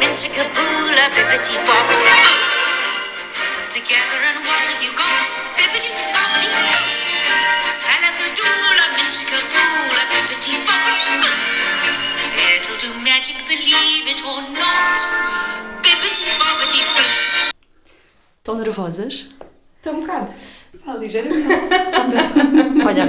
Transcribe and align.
mincha 0.00 0.28
kaboola, 0.36 1.04
bibbidi 1.14 1.54
bobbidi 1.66 2.08
boo. 2.20 2.36
Put 3.36 3.50
them 3.56 3.66
together 3.76 4.20
and 4.28 4.38
what 4.46 4.62
have 4.68 4.82
you 4.84 4.92
got? 5.02 5.24
Bibbidi 5.56 5.90
bobbidi 6.14 6.48
boo. 6.52 6.78
Salakadoola, 7.82 8.84
mincha 8.96 9.24
kaboola, 9.32 10.02
bibbidi 10.12 10.52
bobbidi 10.66 11.06
boo. 11.20 11.34
It'll 12.46 12.78
do 12.82 12.90
magic, 13.04 13.36
believe 13.48 14.06
it 14.12 14.20
or 14.30 14.40
not. 14.60 14.98
Bibbidi 15.84 16.24
bobbidi 16.40 16.80
boo. 16.94 17.52
Estão 18.38 18.56
nervosas? 18.56 19.26
Estou 19.78 19.94
um 19.94 20.00
bocado. 20.00 20.32
Pá, 20.84 20.94
ligeiramente. 20.94 21.48
Olha, 22.86 23.06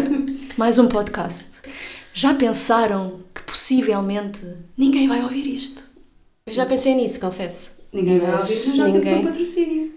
mais 0.58 0.78
um 0.80 0.88
podcast. 0.88 1.62
Já 2.14 2.34
pensaram 2.34 3.22
que 3.36 3.44
possivelmente 3.44 4.44
ninguém 4.76 5.08
vai 5.08 5.22
ouvir 5.22 5.46
isto? 5.46 5.84
Eu 6.48 6.54
já 6.54 6.66
pensei 6.66 6.96
nisso, 6.96 7.20
confesso. 7.20 7.72
Ninguém 7.92 8.20
vai 8.20 8.34
ouvir, 8.36 8.56
mas 8.68 8.76
já 8.76 8.86
ninguém. 8.86 9.02
temos 9.02 9.20
um 9.20 9.24
patrocínio. 9.28 9.94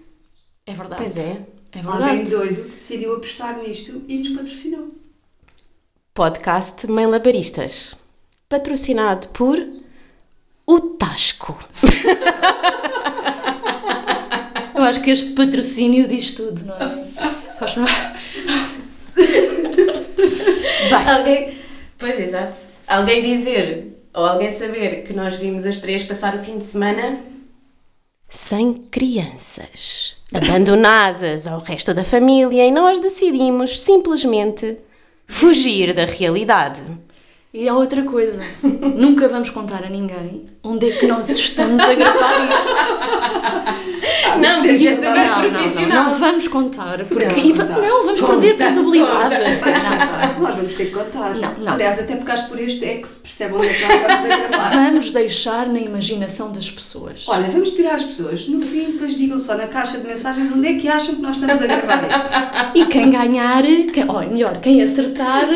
É 0.67 0.75
verdade. 0.75 1.03
Pois 1.03 1.17
é. 1.17 1.47
É 1.73 1.79
Alguém 1.81 2.25
verdade. 2.25 2.31
doido 2.31 2.65
que 2.65 2.71
decidiu 2.73 3.15
apostar 3.15 3.59
nisto 3.59 4.03
e 4.09 4.19
nos 4.19 4.29
patrocinou. 4.31 4.89
Podcast 6.13 6.87
Mãe-Labaristas. 6.89 7.95
Patrocinado 8.49 9.29
por 9.29 9.65
o 10.67 10.81
Tasco. 10.81 11.57
Eu 14.75 14.83
acho 14.85 15.03
que 15.03 15.11
este 15.11 15.33
patrocínio 15.35 16.09
diz 16.09 16.33
tudo, 16.33 16.65
não 16.65 16.75
é? 16.75 17.05
Faz 17.59 17.75
Bem, 20.91 21.09
Alguém. 21.09 21.59
Pois, 21.99 22.19
exato. 22.19 22.59
Alguém 22.89 23.23
dizer, 23.23 24.00
ou 24.15 24.25
alguém 24.25 24.51
saber 24.51 25.03
que 25.05 25.13
nós 25.13 25.37
vimos 25.37 25.65
as 25.65 25.79
três 25.79 26.03
passar 26.03 26.35
o 26.35 26.39
fim 26.39 26.59
de 26.59 26.65
semana 26.65 27.21
sem 28.29 28.75
crianças, 28.75 30.17
abandonadas 30.33 31.47
ao 31.49 31.59
resto 31.59 31.93
da 31.93 32.05
família 32.05 32.65
e 32.65 32.71
nós 32.71 33.01
decidimos 33.01 33.81
simplesmente 33.81 34.77
fugir 35.27 35.93
da 35.93 36.05
realidade. 36.05 36.81
e 37.53 37.69
há 37.69 37.75
outra 37.75 38.03
coisa. 38.03 38.41
Nunca 38.63 39.29
vamos 39.29 39.51
contar 39.51 39.83
a 39.85 39.89
ninguém 39.89 40.47
onde 40.63 40.91
é 40.91 40.93
que 40.97 41.07
nós 41.09 41.29
estamos 41.29 41.83
a 41.83 41.95
gravar 41.95 42.49
isto. 42.49 42.71
Não, 44.39 44.61
agora 44.61 44.69
é 44.71 44.79
Não, 44.79 45.51
não, 45.51 45.89
não, 45.89 46.05
não 46.11 46.15
vamos 46.15 46.49
contar. 46.49 47.05
Porque, 47.05 47.25
Não, 47.25 47.55
va- 47.55 47.65
contar. 47.65 47.81
não, 47.81 48.05
vamos 48.05 48.21
Conta, 48.21 48.33
perder 48.35 48.57
credibilidade. 48.57 49.35
Nós 50.41 50.55
vamos 50.57 50.75
ter 50.75 50.85
que 50.87 50.91
contar. 50.93 51.35
Não, 51.35 51.55
não. 51.59 51.73
Aliás, 51.73 51.99
até 51.99 52.17
porque 52.17 52.31
acho 52.31 52.45
que 52.45 52.51
por 52.51 52.61
este 52.61 52.85
é 52.85 52.95
que 52.97 53.09
se 53.09 53.19
percebe 53.21 53.55
onde 53.55 53.67
é 53.67 53.73
que 53.73 53.83
nós 53.85 53.93
estamos 53.95 54.25
a 54.25 54.49
gravar. 54.49 54.71
Vamos 54.71 55.11
deixar 55.11 55.67
na 55.67 55.79
imaginação 55.81 56.53
das 56.53 56.71
pessoas. 56.71 57.25
Olha, 57.29 57.49
vamos 57.51 57.71
tirar 57.71 57.95
as 57.95 58.05
pessoas. 58.05 58.47
No 58.49 58.61
fim, 58.61 58.93
depois 58.93 59.17
digam 59.17 59.39
só 59.39 59.55
na 59.57 59.67
caixa 59.67 59.99
de 59.99 60.07
mensagens 60.07 60.51
onde 60.53 60.67
é 60.69 60.75
que 60.75 60.89
acham 60.89 61.15
que 61.17 61.23
nós 61.23 61.33
estamos 61.37 61.61
a 61.63 61.67
gravar 61.67 62.05
isto. 62.11 62.79
E 62.79 62.87
quem 62.87 63.11
ganhar, 63.11 63.63
quem, 63.93 64.09
ou 64.09 64.21
melhor, 64.21 64.59
quem 64.61 64.83
acertar, 64.83 65.49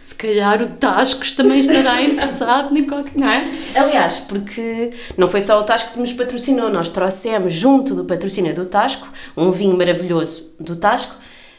se 0.00 0.14
calhar 0.14 0.62
o 0.62 0.66
Tascos 0.66 1.32
também 1.32 1.60
estará 1.60 2.02
interessado 2.02 2.76
em 2.76 2.86
qualquer. 2.86 3.12
Não 3.14 3.28
é? 3.28 3.46
Aliás, 3.76 4.18
porque 4.20 4.90
não 5.16 5.28
foi 5.28 5.42
só 5.42 5.60
o 5.60 5.64
Tasco 5.64 5.92
que 5.92 6.00
nos 6.00 6.12
patrocinou, 6.14 6.70
nós 6.70 6.88
trouxemos, 6.88 7.52
junto 7.52 7.94
do 7.94 8.06
patrocínio 8.06 8.54
do 8.54 8.64
Tasco, 8.64 9.12
um 9.36 9.50
vinho 9.50 9.76
maravilhoso 9.76 10.54
do 10.58 10.74
Tasco, 10.74 11.14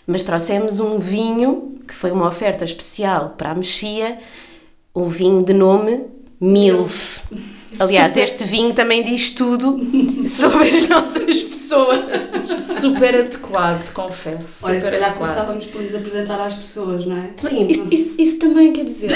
mas 0.08 0.23
trouxemos 0.23 0.80
um 0.80 0.97
vinho 0.97 1.69
que 1.88 1.94
foi 1.94 2.09
uma 2.12 2.28
oferta 2.28 2.66
especial 2.66 3.36
para 3.38 3.52
a 3.52 3.56
Mexia, 3.56 4.17
um 4.95 5.06
vinho 5.06 5.44
de 5.44 5.53
nome 5.53 6.06
Milf. 6.39 7.22
Aliás, 7.80 8.17
este 8.17 8.44
vinho 8.44 8.73
também 8.73 9.03
diz 9.03 9.30
tudo 9.31 9.80
sobre 10.22 10.69
as 10.69 10.88
nossas 10.89 11.38
pessoas. 11.44 12.00
Super 12.80 13.16
adequado, 13.22 13.91
confesso. 13.94 14.66
Olha, 14.66 14.80
se 14.80 14.86
super 14.86 14.91
calhar 15.00 15.09
adequado. 15.12 15.18
começávamos 15.18 15.66
por 15.68 15.81
nos 15.81 15.96
apresentar 15.96 16.46
às 16.46 16.53
pessoas, 16.56 17.06
não 17.06 17.16
é? 17.18 17.29
Sim, 17.38 17.68
Isso, 17.68 17.94
isso, 17.94 18.16
isso 18.18 18.40
também 18.40 18.73
quer 18.73 18.84
dizer. 18.84 19.09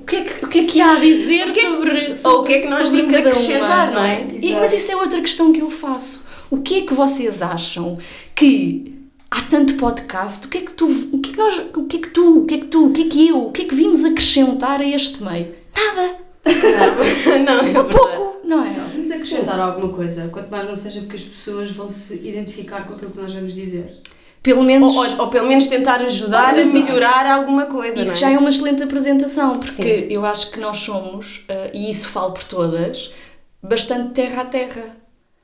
o, 0.00 0.04
que 0.06 0.16
é 0.16 0.20
que, 0.22 0.44
o 0.44 0.48
que 0.48 0.58
é 0.60 0.64
que 0.64 0.80
há 0.80 0.92
a 0.92 0.98
dizer 1.00 1.52
sobre, 1.52 2.14
sobre. 2.14 2.36
ou 2.36 2.42
o 2.42 2.44
que 2.44 2.52
é 2.54 2.60
que 2.62 2.70
nós 2.70 2.88
vimos 2.88 3.12
acrescentar, 3.14 3.90
uma, 3.90 4.00
não 4.00 4.04
é? 4.04 4.26
E- 4.40 4.52
mas 4.54 4.72
isso 4.72 4.92
é 4.92 4.96
outra 4.96 5.20
questão 5.20 5.52
que 5.52 5.60
eu 5.60 5.70
faço. 5.70 6.24
O 6.50 6.58
que 6.60 6.78
é 6.78 6.80
que 6.82 6.94
vocês 6.94 7.42
acham 7.42 7.96
que 8.34 8.94
há 9.30 9.42
tanto 9.42 9.74
podcast? 9.74 10.46
O 10.46 10.48
que 10.48 10.58
é 10.58 10.60
que 10.62 10.72
tu. 10.72 10.86
O 11.12 11.20
que 11.20 11.30
é 11.30 11.32
que 11.32 11.38
nós. 11.38 11.58
O 11.74 11.84
que 11.84 11.96
é 11.96 12.00
que 12.00 12.08
tu. 12.10 12.38
O 12.38 12.46
que 12.46 12.54
é 12.54 12.58
que 12.58 12.66
tu. 12.66 12.86
O 12.86 12.92
que 12.92 13.02
é 13.02 13.04
que 13.08 13.28
eu. 13.28 13.38
O 13.46 13.52
que 13.52 13.62
é 13.62 13.64
que 13.66 13.74
vimos 13.74 14.04
acrescentar 14.04 14.80
a 14.80 14.86
este 14.88 15.22
meio? 15.22 15.48
Nada! 15.76 16.25
não, 17.44 17.58
é 17.60 17.62
verdade. 17.64 17.88
Pouco! 17.90 18.40
Não 18.44 18.64
é? 18.64 18.70
Vamos 18.92 19.10
acrescentar 19.10 19.58
alguma 19.58 19.92
coisa, 19.92 20.28
quanto 20.28 20.50
mais 20.50 20.64
não 20.66 20.76
seja 20.76 21.00
porque 21.00 21.16
as 21.16 21.22
pessoas 21.22 21.70
vão 21.72 21.88
se 21.88 22.14
identificar 22.26 22.86
com 22.86 22.94
aquilo 22.94 23.10
que 23.10 23.20
nós 23.20 23.32
vamos 23.34 23.52
dizer. 23.54 23.98
Pelo 24.42 24.62
menos. 24.62 24.94
Ou, 24.96 25.04
ou- 25.04 25.18
ou 25.22 25.28
pelo 25.28 25.48
menos 25.48 25.66
tentar 25.66 26.00
ajudar 26.02 26.54
a 26.54 26.64
melhorar 26.64 27.26
alguma 27.26 27.66
coisa, 27.66 28.00
Isso 28.00 28.12
não 28.14 28.20
já 28.20 28.30
é 28.30 28.38
uma 28.38 28.48
excelente 28.48 28.82
apresentação, 28.82 29.52
porque 29.54 29.72
Sim. 29.72 30.06
eu 30.10 30.24
acho 30.24 30.52
que 30.52 30.60
nós 30.60 30.78
somos, 30.78 31.44
eh, 31.48 31.70
e 31.74 31.90
isso 31.90 32.08
falo 32.08 32.30
por 32.32 32.44
todas, 32.44 33.12
bastante 33.60 34.12
terra 34.12 34.42
a 34.42 34.44
terra, 34.44 34.96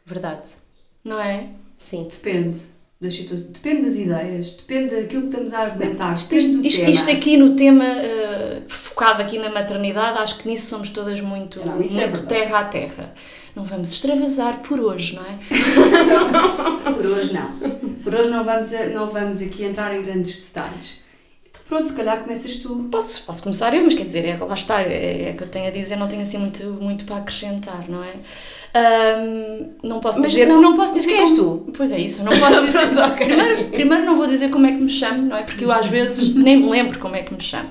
Verdade. 0.07 0.49
não 1.05 1.19
é? 1.21 1.49
Sim. 1.77 2.07
Depende 2.09 2.72
das 3.03 3.13
situações, 3.15 3.51
depende 3.51 3.83
das 3.83 3.97
ideias, 3.97 4.53
depende 4.53 4.95
daquilo 4.95 5.23
que 5.23 5.29
estamos 5.29 5.53
a 5.53 5.59
argumentar, 5.61 6.15
Isto, 6.15 6.29
depende 6.31 6.57
do 6.59 6.67
isto, 6.67 6.79
tema. 6.81 6.91
isto 6.91 7.11
aqui 7.11 7.37
no 7.37 7.57
tema 7.57 7.85
eh, 7.85 8.63
focado 8.69 9.21
aqui 9.21 9.39
na 9.39 9.51
maternidade, 9.51 10.19
acho 10.19 10.39
que 10.39 10.49
nisso 10.49 10.67
somos 10.71 10.89
todas 10.89 11.21
muito, 11.21 11.59
Não, 11.67 11.73
é 11.73 11.77
muito 11.77 11.93
verdade. 11.93 12.27
terra 12.27 12.59
a 12.61 12.65
terra. 12.65 13.13
Não 13.55 13.65
vamos 13.65 13.93
extravasar 13.93 14.61
por 14.63 14.81
hoje, 14.81 15.15
não 15.17 15.23
é? 15.27 15.39
Por 16.95 17.05
hoje 17.07 17.35
não. 17.35 17.53
Por 18.03 18.15
hoje 18.15 18.31
não 18.31 18.45
vamos, 18.45 18.73
a- 18.73 18.87
não 18.87 19.09
vamos 19.11 19.43
aqui 19.43 19.65
entrar 19.65 19.95
em 19.95 20.03
grandes 20.03 20.37
detalhes. 20.53 21.01
Pronto, 21.73 21.89
se 21.89 21.95
calhar 21.97 22.21
começas 22.23 22.57
tu. 22.57 22.87
Posso, 22.91 23.23
posso 23.23 23.43
começar 23.45 23.75
eu, 23.75 23.83
mas 23.83 23.95
quer 23.95 24.03
dizer, 24.05 24.27
é, 24.27 24.37
lá 24.37 24.53
está, 24.55 24.83
é, 24.83 25.31
é 25.31 25.33
que 25.33 25.43
eu 25.43 25.49
tenho 25.49 25.69
a 25.69 25.71
dizer, 25.71 25.97
não 25.97 26.07
tenho 26.07 26.21
assim 26.21 26.37
muito, 26.37 26.65
muito 26.81 27.05
para 27.07 27.17
acrescentar, 27.17 27.85
não 27.89 28.05
é? 28.05 28.13
Ahm, 28.75 29.71
não 29.83 29.99
posso 30.01 30.21
Mas 30.21 30.31
dizer, 30.33 30.47
não- 30.47 30.61
não, 30.61 30.75
posso 30.75 30.93
dizer 30.93 31.11
quem 31.11 31.21
és 31.21 31.31
como- 31.33 31.73
Pois 31.75 31.91
é 31.93 31.99
isso, 31.99 32.25
não 32.25 32.33
posso 32.39 32.61
dizer. 32.63 32.81
Primeiro, 33.17 33.71
primeiro 33.71 34.05
não 34.05 34.17
vou 34.17 34.27
dizer 34.27 34.51
como 34.51 34.67
é 34.67 34.73
que 34.73 34.79
me 34.83 34.89
chamo, 34.91 35.23
não 35.29 35.37
é? 35.37 35.43
Porque 35.45 35.65
eu 35.65 35.73
às 35.73 35.87
vezes 35.87 36.35
nem 36.37 36.59
me 36.59 36.69
lembro 36.69 36.99
como 36.99 37.17
é 37.17 37.23
que 37.23 37.33
me 37.35 37.41
chamo. 37.41 37.71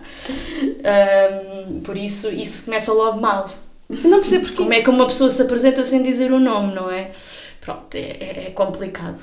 Ahm, 0.84 1.82
por 1.82 1.96
isso, 1.96 2.30
isso 2.30 2.66
começa 2.66 2.92
logo 2.92 3.20
mal. 3.22 3.46
Não 3.88 4.20
percebo 4.20 4.46
porquê. 4.46 4.58
Como 4.58 4.74
é 4.74 4.82
que 4.82 4.90
uma 4.90 5.06
pessoa 5.06 5.30
se 5.30 5.42
apresenta 5.42 5.84
sem 5.84 6.02
dizer 6.02 6.32
o 6.32 6.40
nome, 6.40 6.74
não 6.74 6.90
é? 6.90 7.12
Pronto, 7.60 7.94
é, 7.94 8.00
é- 8.00 8.44
é 8.48 8.52
complicado. 8.52 9.22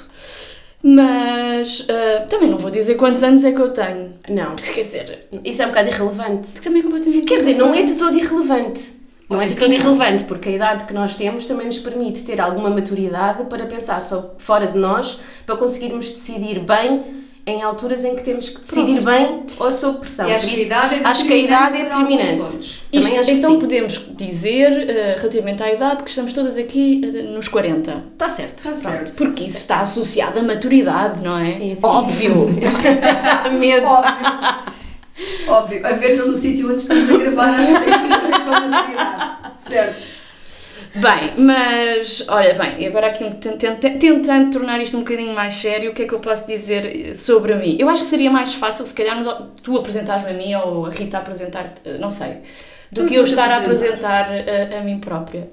Mas 0.82 1.86
ah, 1.90 2.26
também 2.26 2.48
não 2.48 2.58
vou 2.58 2.70
dizer 2.70 2.94
quantos 2.94 3.22
anos 3.22 3.44
é 3.44 3.52
que 3.52 3.60
eu 3.60 3.70
tenho. 3.70 4.12
Não, 4.28 4.54
quer 4.54 4.82
dizer, 4.82 5.28
isso 5.44 5.62
é 5.62 5.66
um 5.66 5.68
bocado 5.68 5.88
irrelevante. 5.88 6.52
Que 6.52 6.62
também 6.62 6.80
é 6.80 6.82
completamente 6.84 7.24
Quer 7.24 7.38
dizer, 7.38 7.54
não 7.54 7.74
é 7.74 7.82
de 7.82 7.94
todo 7.94 8.16
irrelevante. 8.16 8.98
Não 9.28 9.42
é 9.42 9.46
de 9.46 9.56
todo 9.56 9.72
irrelevante, 9.74 10.24
porque 10.24 10.48
a 10.48 10.52
idade 10.52 10.84
que 10.86 10.94
nós 10.94 11.16
temos 11.16 11.44
também 11.44 11.66
nos 11.66 11.78
permite 11.78 12.22
ter 12.22 12.40
alguma 12.40 12.70
maturidade 12.70 13.44
para 13.44 13.66
pensar 13.66 14.00
só 14.00 14.34
fora 14.38 14.66
de 14.66 14.78
nós, 14.78 15.20
para 15.44 15.54
conseguirmos 15.54 16.10
decidir 16.10 16.60
bem 16.60 17.27
em 17.48 17.62
alturas 17.62 18.04
em 18.04 18.14
que 18.14 18.22
temos 18.22 18.50
que 18.50 18.60
decidir 18.60 19.02
bem 19.02 19.42
ou 19.58 19.72
sob 19.72 20.00
pressão. 20.00 20.28
E 20.28 20.34
acho 20.34 20.48
que 20.48 20.72
a 20.72 20.76
é 20.76 21.04
acho 21.04 21.24
que 21.24 21.32
a 21.32 21.36
idade 21.36 21.76
é 21.76 21.84
determinante 21.84 22.58
Isto, 22.92 23.24
que 23.24 23.32
então 23.32 23.52
sim. 23.52 23.58
podemos 23.58 24.06
dizer, 24.10 24.90
eh, 24.90 25.14
relativamente 25.18 25.62
à 25.62 25.72
idade, 25.72 26.02
que 26.02 26.10
estamos 26.10 26.34
todas 26.34 26.58
aqui 26.58 27.00
eh, 27.02 27.22
nos 27.22 27.48
40. 27.48 28.04
Está 28.12 28.28
certo. 28.28 28.58
Está 28.58 28.74
certo. 28.74 29.16
Porque 29.16 29.44
isso 29.44 29.56
está 29.56 29.80
associado 29.80 30.38
à 30.38 30.42
maturidade, 30.42 31.22
não 31.24 31.38
é? 31.38 31.50
Sim, 31.50 31.74
sim, 31.74 31.86
Óbvio. 31.86 32.44
sim. 32.44 32.60
Medo. 33.58 33.86
Óbvio. 33.86 34.78
Óbvio. 35.48 35.86
A 35.86 35.92
ver 35.92 36.16
pelo 36.16 36.36
sítio 36.36 36.70
onde 36.70 36.82
estamos 36.82 37.10
a 37.10 37.16
gravar, 37.16 37.48
acho 37.54 37.72
que 37.72 37.80
tem 37.80 37.98
tudo 37.98 38.14
a 38.14 38.18
ver 38.18 38.44
com 38.44 38.54
a 38.54 38.60
maturidade. 38.60 39.38
Certo. 39.58 40.17
Bem, 40.94 41.32
mas 41.44 42.24
olha 42.28 42.54
bem, 42.54 42.86
agora 42.86 43.08
aqui 43.08 43.24
ten- 43.34 43.56
ten- 43.56 43.76
ten- 43.76 43.98
tentando 43.98 44.50
tornar 44.50 44.80
isto 44.80 44.96
um 44.96 45.00
bocadinho 45.00 45.34
mais 45.34 45.54
sério, 45.54 45.90
o 45.90 45.94
que 45.94 46.02
é 46.02 46.06
que 46.08 46.14
eu 46.14 46.18
posso 46.18 46.46
dizer 46.46 47.10
eh, 47.10 47.14
sobre 47.14 47.54
mim? 47.54 47.76
Eu 47.78 47.88
acho 47.88 48.02
que 48.04 48.08
seria 48.08 48.30
mais 48.30 48.54
fácil, 48.54 48.86
se 48.86 48.94
calhar, 48.94 49.16
tu 49.62 49.76
apresentares-me 49.76 50.30
a 50.30 50.34
mim 50.34 50.54
ou 50.54 50.86
a 50.86 50.90
Rita 50.90 51.18
apresentar-te, 51.18 51.82
eh, 51.88 51.98
não 51.98 52.08
sei, 52.10 52.38
do 52.90 53.02
Tu 53.02 53.06
que 53.08 53.14
eu 53.16 53.24
estar 53.24 53.48
a 53.50 53.58
apresentar. 53.58 54.28
a, 54.32 54.78
a 54.78 54.80
mim 54.82 54.98
própria. 54.98 55.50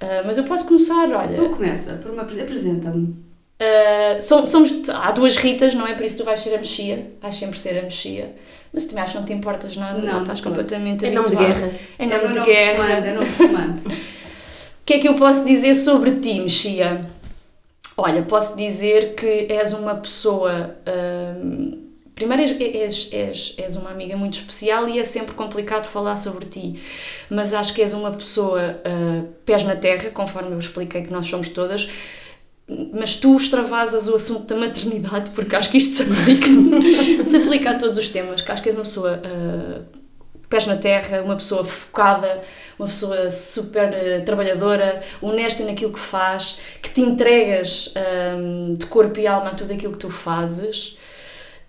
Ah, 0.00 0.22
mas 0.26 0.36
eu 0.38 0.44
posso 0.44 0.66
começar, 0.66 1.08
olha. 1.08 1.32
Então 1.32 1.48
começa, 1.48 1.94
por 1.94 2.10
uma 2.12 2.22
apre- 2.22 2.40
apresenta-me. 2.40 3.16
Uh, 3.60 4.20
som- 4.20 4.46
somos, 4.46 4.88
há 4.88 5.10
duas 5.10 5.36
Ritas, 5.36 5.74
não 5.74 5.84
é? 5.84 5.94
Por 5.94 6.04
isso 6.04 6.18
tu 6.18 6.24
vais 6.24 6.38
ser 6.38 6.54
a 6.54 6.58
Mexia, 6.58 7.10
vais 7.20 7.34
sempre 7.34 7.58
ser 7.58 7.76
a 7.78 7.82
Mexia. 7.82 8.32
Mas 8.72 8.84
tu 8.84 8.90
também 8.90 9.02
acho 9.02 9.12
que 9.14 9.18
não 9.18 9.24
te 9.24 9.32
importas 9.32 9.76
nada, 9.76 9.98
Não, 9.98 10.12
não, 10.12 10.20
estás 10.20 10.38
de 10.38 10.44
todo. 10.44 10.52
completamente 10.52 11.04
É 11.06 11.10
nome 11.10 11.30
de 11.30 11.36
guerra. 11.36 11.70
É 11.98 12.04
É 12.04 12.06
nome 12.06 12.18
meu 12.22 12.28
de 12.32 12.38
nome 12.38 12.52
guerra. 12.52 12.76
comando, 12.84 13.04
é 13.06 13.12
nome 13.14 13.26
de 13.26 13.32
comando. 13.36 13.82
Que 14.88 14.94
é 14.94 14.98
que 15.00 15.06
eu 15.06 15.14
posso 15.16 15.44
dizer 15.44 15.74
sobre 15.74 16.12
ti, 16.12 16.40
Mexia? 16.40 17.04
Olha, 17.94 18.22
posso 18.22 18.56
dizer 18.56 19.14
que 19.14 19.46
és 19.50 19.74
uma 19.74 19.96
pessoa 19.96 20.78
hum, 21.44 21.90
primeiro 22.14 22.42
és, 22.42 22.58
és, 22.58 23.12
és, 23.12 23.54
és 23.58 23.76
uma 23.76 23.90
amiga 23.90 24.16
muito 24.16 24.38
especial 24.38 24.88
e 24.88 24.98
é 24.98 25.04
sempre 25.04 25.34
complicado 25.34 25.84
falar 25.84 26.16
sobre 26.16 26.46
ti, 26.46 26.80
mas 27.28 27.52
acho 27.52 27.74
que 27.74 27.82
és 27.82 27.92
uma 27.92 28.10
pessoa 28.10 28.80
uh, 28.80 29.28
pés 29.44 29.62
na 29.62 29.76
terra, 29.76 30.08
conforme 30.08 30.52
eu 30.52 30.58
expliquei 30.58 31.02
que 31.02 31.12
nós 31.12 31.26
somos 31.26 31.50
todas, 31.50 31.86
mas 32.98 33.16
tu 33.16 33.36
extravasas 33.36 34.08
o 34.08 34.14
assunto 34.14 34.46
da 34.46 34.56
maternidade, 34.56 35.32
porque 35.32 35.54
acho 35.54 35.70
que 35.70 35.76
isto 35.76 35.96
se 35.96 36.02
aplica, 36.04 36.46
se 37.26 37.36
aplica 37.36 37.70
a 37.72 37.74
todos 37.74 37.98
os 37.98 38.08
temas, 38.08 38.40
que 38.40 38.50
acho 38.50 38.62
que 38.62 38.70
és 38.70 38.74
uma 38.74 38.84
pessoa 38.84 39.20
uh, 39.22 39.98
pés 40.48 40.66
na 40.66 40.76
terra, 40.76 41.20
uma 41.22 41.36
pessoa 41.36 41.62
focada, 41.62 42.42
uma 42.78 42.86
pessoa 42.86 43.30
super 43.30 43.88
uh, 43.88 44.24
trabalhadora, 44.24 45.02
honesta 45.20 45.64
naquilo 45.64 45.92
que 45.92 45.98
faz, 45.98 46.58
que 46.80 46.90
te 46.90 47.00
entregas 47.00 47.92
um, 48.36 48.74
de 48.74 48.86
corpo 48.86 49.18
e 49.18 49.26
alma 49.26 49.50
a 49.50 49.54
tudo 49.54 49.72
aquilo 49.72 49.92
que 49.92 49.98
tu 49.98 50.10
fazes. 50.10 50.96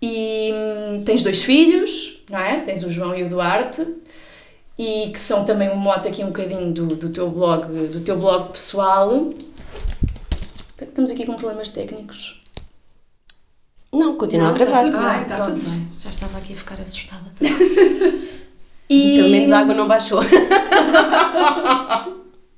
E 0.01 0.51
um, 0.53 1.03
tens 1.03 1.23
dois 1.23 1.41
filhos, 1.43 2.21
não 2.29 2.39
é? 2.39 2.59
Tens 2.61 2.83
o 2.83 2.91
João 2.91 3.15
e 3.15 3.23
o 3.23 3.29
Duarte, 3.29 3.85
e 4.77 5.09
que 5.11 5.19
são 5.19 5.43
também 5.43 5.69
um 5.69 5.75
mote 5.75 6.07
aqui 6.07 6.23
um 6.23 6.27
bocadinho 6.27 6.71
do, 6.71 6.85
do 6.87 7.09
teu 7.09 7.29
blog, 7.29 7.65
do 7.87 7.99
teu 8.01 8.17
blog 8.17 8.51
pessoal. 8.51 9.33
Estamos 10.81 11.11
aqui 11.11 11.25
com 11.25 11.33
problemas 11.35 11.69
técnicos. 11.69 12.39
Não, 13.91 14.15
continua 14.15 14.47
Não, 14.47 14.53
a 14.55 14.57
gravar. 14.57 14.77
tá 14.77 14.83
tudo 14.85 14.97
Ah, 14.97 15.13
bem, 15.17 15.25
tá 15.25 15.35
pronto, 15.37 15.59
tudo 15.59 15.69
bem. 15.71 15.87
Já 16.01 16.09
estava 16.11 16.37
aqui 16.37 16.53
a 16.53 16.55
ficar 16.55 16.79
assustada. 16.79 17.25
E... 18.89 19.17
Pelo 19.17 19.29
menos 19.29 19.51
a 19.51 19.59
água 19.59 19.73
não 19.75 19.87
baixou. 19.87 20.19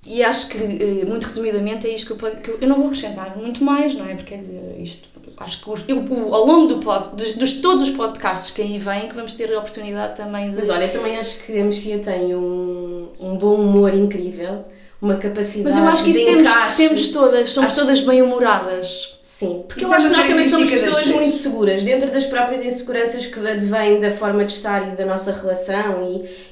E 0.05 0.23
acho 0.23 0.49
que, 0.49 0.57
eh, 0.57 1.05
muito 1.05 1.23
resumidamente, 1.25 1.87
é 1.87 1.93
isto 1.93 2.15
que 2.17 2.25
eu, 2.25 2.35
que 2.35 2.49
eu, 2.49 2.57
eu 2.61 2.67
não 2.67 2.75
vou 2.75 2.87
acrescentar 2.87 3.37
muito 3.37 3.63
mais, 3.63 3.93
não 3.93 4.05
é? 4.05 4.15
Porque, 4.15 4.31
quer 4.31 4.37
dizer, 4.37 4.75
isto, 4.81 5.07
acho 5.37 5.63
que 5.63 5.69
os- 5.69 5.87
eu, 5.87 5.99
ao 6.33 6.45
longo 6.45 6.67
do 6.67 6.79
pod, 6.79 7.15
dos, 7.15 7.33
dos 7.35 7.61
todos 7.61 7.83
os 7.83 7.91
podcasts 7.91 8.49
que 8.51 8.61
aí 8.63 8.77
vêm, 8.79 9.07
que 9.07 9.15
vamos 9.15 9.33
ter 9.33 9.53
a 9.53 9.59
oportunidade 9.59 10.15
também 10.17 10.49
de... 10.49 10.55
Mas 10.55 10.69
olha, 10.71 10.85
eu 10.85 10.91
também 10.91 11.17
acho 11.17 11.43
que 11.45 11.57
a 11.59 11.63
Mexia 11.63 11.99
tem 11.99 12.35
um, 12.35 13.09
um 13.19 13.37
bom 13.37 13.55
humor 13.61 13.93
incrível, 13.93 14.65
uma 15.01 15.15
capacidade 15.15 15.63
Mas 15.63 15.77
eu 15.77 15.87
acho 15.89 16.03
que 16.03 16.11
de 16.11 16.17
isso 16.19 16.25
temos, 16.27 16.77
temos 16.77 17.07
todas, 17.07 17.49
somos 17.49 17.71
Acho- 17.71 17.81
todas 17.81 17.99
bem-humoradas. 18.01 19.15
Sim, 19.23 19.63
porque 19.67 19.83
Isso 19.83 19.89
eu 19.89 19.93
é 19.93 19.97
acho 19.97 20.07
que 20.09 20.13
nós 20.15 20.25
também 20.25 20.45
somos 20.45 20.69
pessoas 20.69 20.95
três. 21.03 21.15
muito 21.15 21.35
seguras, 21.35 21.83
dentro 21.83 22.11
das 22.11 22.25
próprias 22.25 22.63
inseguranças 22.63 23.25
que 23.27 23.39
advêm 23.47 23.99
da 23.99 24.11
forma 24.11 24.43
de 24.45 24.51
estar 24.53 24.87
e 24.91 24.95
da 24.95 25.05
nossa 25.05 25.31
relação 25.31 26.03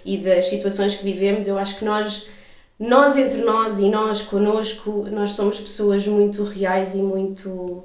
e, 0.06 0.14
e 0.14 0.18
das 0.18 0.46
situações 0.48 0.96
que 0.96 1.04
vivemos, 1.04 1.48
eu 1.48 1.58
acho 1.60 1.78
que 1.78 1.86
nós, 1.86 2.28
nós 2.80 3.16
entre 3.18 3.42
nós 3.42 3.80
e 3.80 3.90
nós 3.90 4.22
connosco, 4.22 5.06
nós 5.12 5.32
somos 5.32 5.60
pessoas 5.60 6.08
muito 6.08 6.44
reais 6.44 6.94
e 6.96 7.00
muito, 7.00 7.84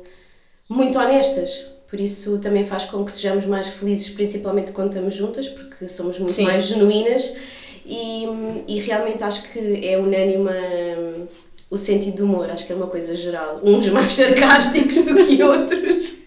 muito 0.68 0.98
honestas. 0.98 1.66
Por 1.90 2.00
isso 2.00 2.38
também 2.38 2.64
faz 2.64 2.84
com 2.86 3.04
que 3.04 3.12
sejamos 3.12 3.46
mais 3.46 3.66
felizes, 3.68 4.08
principalmente 4.10 4.72
quando 4.72 4.90
estamos 4.94 5.14
juntas, 5.14 5.48
porque 5.48 5.88
somos 5.88 6.18
muito 6.18 6.32
Sim. 6.32 6.44
mais 6.44 6.64
genuínas 6.64 7.34
e, 7.86 8.26
e 8.68 8.80
realmente 8.80 9.22
acho 9.22 9.52
que 9.52 9.86
é 9.86 9.98
unânime 9.98 10.44
hum, 10.50 11.26
o 11.70 11.78
sentido 11.78 12.18
do 12.18 12.24
humor, 12.24 12.50
acho 12.50 12.66
que 12.66 12.72
é 12.72 12.76
uma 12.76 12.86
coisa 12.86 13.16
geral. 13.16 13.60
Uns 13.64 13.88
mais 13.90 14.12
sarcásticos 14.14 15.02
do 15.04 15.14
que 15.26 15.42
outros. 15.42 16.24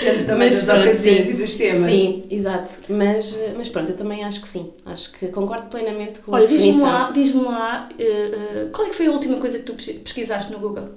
Depende 0.00 0.24
também 0.26 0.50
das 0.50 0.62
pronto, 0.62 0.80
ocasiões 0.82 1.26
sim. 1.26 1.32
e 1.32 1.34
dos 1.34 1.54
temas. 1.54 1.86
Sim, 1.86 2.22
exato. 2.30 2.74
Mas, 2.90 3.36
mas 3.56 3.68
pronto, 3.68 3.90
eu 3.92 3.96
também 3.96 4.24
acho 4.24 4.40
que 4.40 4.48
sim. 4.48 4.72
Acho 4.86 5.12
que 5.12 5.28
concordo 5.28 5.66
plenamente 5.68 6.20
com 6.20 6.34
a 6.34 6.38
Olha, 6.38 6.46
diz-me 6.46 6.66
definição. 6.66 6.88
lá, 6.88 7.10
diz 7.10 7.34
lá 7.34 7.88
eh, 7.98 8.04
eh, 8.04 8.68
qual 8.72 8.86
é 8.86 8.90
que 8.90 8.96
foi 8.96 9.06
a 9.06 9.10
última 9.12 9.38
coisa 9.38 9.58
que 9.58 9.64
tu 9.64 9.74
pesqui- 9.74 9.94
pesquisaste 10.00 10.52
no 10.52 10.58
Google? 10.60 10.90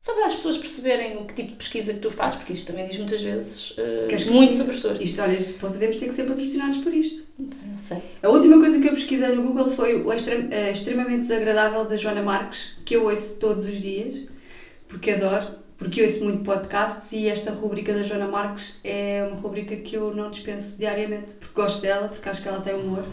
Só 0.00 0.14
para 0.14 0.26
as 0.26 0.34
pessoas 0.34 0.56
perceberem 0.56 1.18
o 1.18 1.26
que 1.26 1.34
tipo 1.34 1.48
de 1.50 1.56
pesquisa 1.56 1.92
que 1.92 2.00
tu 2.00 2.10
fazes, 2.10 2.38
porque 2.38 2.52
isto 2.52 2.66
também 2.68 2.86
diz 2.86 2.96
muitas 2.96 3.20
vezes 3.20 3.74
eh, 3.76 4.06
que 4.08 4.30
muito 4.30 4.54
sobre 4.54 4.74
pessoas. 4.74 5.00
Isto, 5.00 5.20
olha, 5.22 5.36
isto, 5.36 5.58
podemos 5.58 5.96
ter 5.96 6.06
que 6.06 6.14
ser 6.14 6.24
patrocinados 6.24 6.78
por 6.78 6.94
isto. 6.94 7.32
Sei. 7.78 7.98
A 8.22 8.28
última 8.28 8.58
coisa 8.58 8.80
que 8.80 8.86
eu 8.88 8.92
pesquisei 8.92 9.28
no 9.34 9.42
Google 9.42 9.70
foi 9.70 10.02
o 10.02 10.12
extrem- 10.12 10.48
eh, 10.50 10.70
extremamente 10.70 11.20
desagradável 11.20 11.84
da 11.84 11.96
Joana 11.96 12.22
Marques, 12.22 12.76
que 12.84 12.96
eu 12.96 13.04
ouço 13.04 13.38
todos 13.38 13.66
os 13.66 13.80
dias, 13.80 14.26
porque 14.88 15.12
adoro, 15.12 15.46
porque 15.76 16.02
ouço 16.02 16.24
muito 16.24 16.42
podcasts 16.42 17.12
e 17.12 17.28
esta 17.28 17.52
rubrica 17.52 17.92
da 17.94 18.02
Joana 18.02 18.26
Marques 18.28 18.80
é 18.82 19.24
uma 19.30 19.40
rubrica 19.40 19.76
que 19.76 19.94
eu 19.96 20.14
não 20.14 20.30
dispenso 20.30 20.76
diariamente, 20.78 21.34
porque 21.34 21.54
gosto 21.54 21.80
dela, 21.82 22.08
porque 22.08 22.28
acho 22.28 22.42
que 22.42 22.48
ela 22.48 22.60
tem 22.60 22.74
humor. 22.74 23.04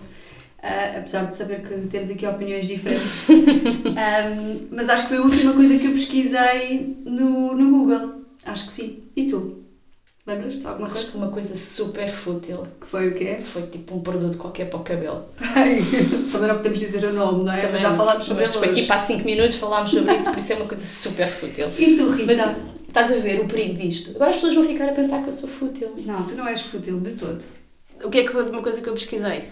ah, 0.63 0.97
apesar 0.97 1.25
de 1.25 1.35
saber 1.35 1.61
que 1.61 1.87
temos 1.87 2.09
aqui 2.09 2.25
opiniões 2.25 2.67
diferentes. 2.67 3.27
Ahm, 3.95 4.67
mas 4.71 4.89
acho 4.89 5.03
que 5.03 5.09
foi 5.09 5.17
a 5.17 5.21
última 5.21 5.53
coisa 5.53 5.77
que 5.77 5.85
eu 5.85 5.91
pesquisei 5.91 6.97
no, 7.05 7.53
no 7.55 7.69
Google. 7.69 8.25
Acho 8.43 8.65
que 8.65 8.71
sim. 8.71 9.03
E 9.15 9.27
tu? 9.27 9.64
Lembras-te 10.27 10.61
de 10.61 10.67
alguma 10.67 10.87
Acho 10.87 10.95
coisa? 10.95 11.11
que 11.11 11.17
uma 11.17 11.27
coisa 11.29 11.55
super 11.55 12.09
fútil. 12.09 12.63
Que 12.81 12.87
foi 12.87 13.09
o 13.09 13.13
quê? 13.13 13.37
Foi 13.37 13.61
tipo 13.67 13.95
um 13.95 13.99
produto 14.01 14.37
qualquer 14.39 14.67
para 14.69 14.79
o 14.79 14.83
cabelo. 14.83 15.23
Também 16.31 16.47
não 16.47 16.55
podemos 16.55 16.79
dizer 16.79 17.05
o 17.05 17.13
nome, 17.13 17.43
não 17.43 17.53
é? 17.53 17.71
Mas 17.71 17.81
já 17.81 17.95
falámos 17.95 18.25
sobre 18.25 18.43
ele 18.43 18.53
foi 18.53 18.73
tipo 18.73 18.91
há 18.91 18.97
5 18.97 19.23
minutos 19.23 19.55
falámos 19.57 19.91
sobre 19.91 20.13
isso, 20.15 20.29
por 20.31 20.37
isso 20.37 20.53
é 20.53 20.55
uma 20.55 20.65
coisa 20.65 20.83
super 20.83 21.27
fútil. 21.27 21.67
E 21.77 21.95
tu, 21.95 22.09
Rita? 22.09 22.33
Mas 22.35 22.57
estás 22.87 23.11
a 23.11 23.17
ver 23.17 23.41
o 23.41 23.47
perigo 23.47 23.75
disto? 23.75 24.11
Agora 24.15 24.31
as 24.31 24.37
pessoas 24.37 24.55
vão 24.55 24.63
ficar 24.63 24.89
a 24.89 24.93
pensar 24.93 25.21
que 25.21 25.27
eu 25.27 25.31
sou 25.31 25.47
fútil. 25.47 25.93
Não, 26.05 26.23
tu 26.23 26.33
não 26.33 26.47
és 26.47 26.61
fútil 26.61 26.99
de 26.99 27.11
todo. 27.11 27.43
O 28.03 28.09
que 28.09 28.19
é 28.19 28.23
que 28.23 28.31
foi 28.31 28.49
uma 28.49 28.63
coisa 28.63 28.81
que 28.81 28.89
eu 28.89 28.93
pesquisei? 28.93 29.43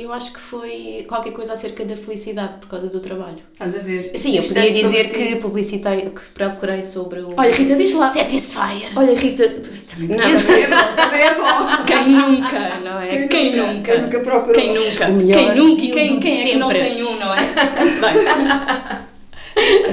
Eu 0.00 0.10
acho 0.14 0.32
que 0.32 0.40
foi 0.40 1.04
qualquer 1.06 1.30
coisa 1.32 1.52
acerca 1.52 1.84
da 1.84 1.94
felicidade 1.94 2.56
por 2.56 2.68
causa 2.68 2.88
do 2.88 3.00
trabalho. 3.00 3.36
Estás 3.52 3.76
a 3.76 3.80
ver? 3.80 4.12
Sim, 4.14 4.34
eu 4.34 4.42
podia 4.42 4.66
é 4.66 4.70
dizer 4.70 5.04
que 5.10 5.36
publicitei, 5.36 6.08
que 6.08 6.20
procurei 6.32 6.82
sobre 6.82 7.20
o 7.20 7.28
Olha, 7.36 7.52
Rita, 7.52 7.76
diz 7.76 7.92
lá. 7.92 8.06
Satisfyer. 8.06 8.92
Olha, 8.96 9.14
Rita, 9.14 9.46
também 9.46 10.16
Não. 10.16 10.24
É 10.24 10.32
bom, 10.32 10.96
também 10.96 11.20
é 11.20 11.34
bom. 11.34 11.84
Quem 11.86 12.08
nunca, 12.08 12.80
não 12.80 12.98
é? 12.98 13.28
Quem, 13.28 13.54
nunca? 13.56 13.92
Quem 13.92 14.00
nunca 14.02 14.20
procurou? 14.20 14.54
Quem 14.54 14.74
nunca? 14.74 15.06
O 15.08 15.12
melhor 15.12 15.34
Quem 15.36 15.54
nunca 15.54 15.80
e 15.82 15.90
quem, 15.92 16.20
quem 16.20 16.40
é 16.40 16.44
que 16.52 16.56
não 16.56 16.68
sempre. 16.70 16.88
tem 16.88 17.02
um, 17.02 17.18
não 17.18 17.34
é? 17.34 17.40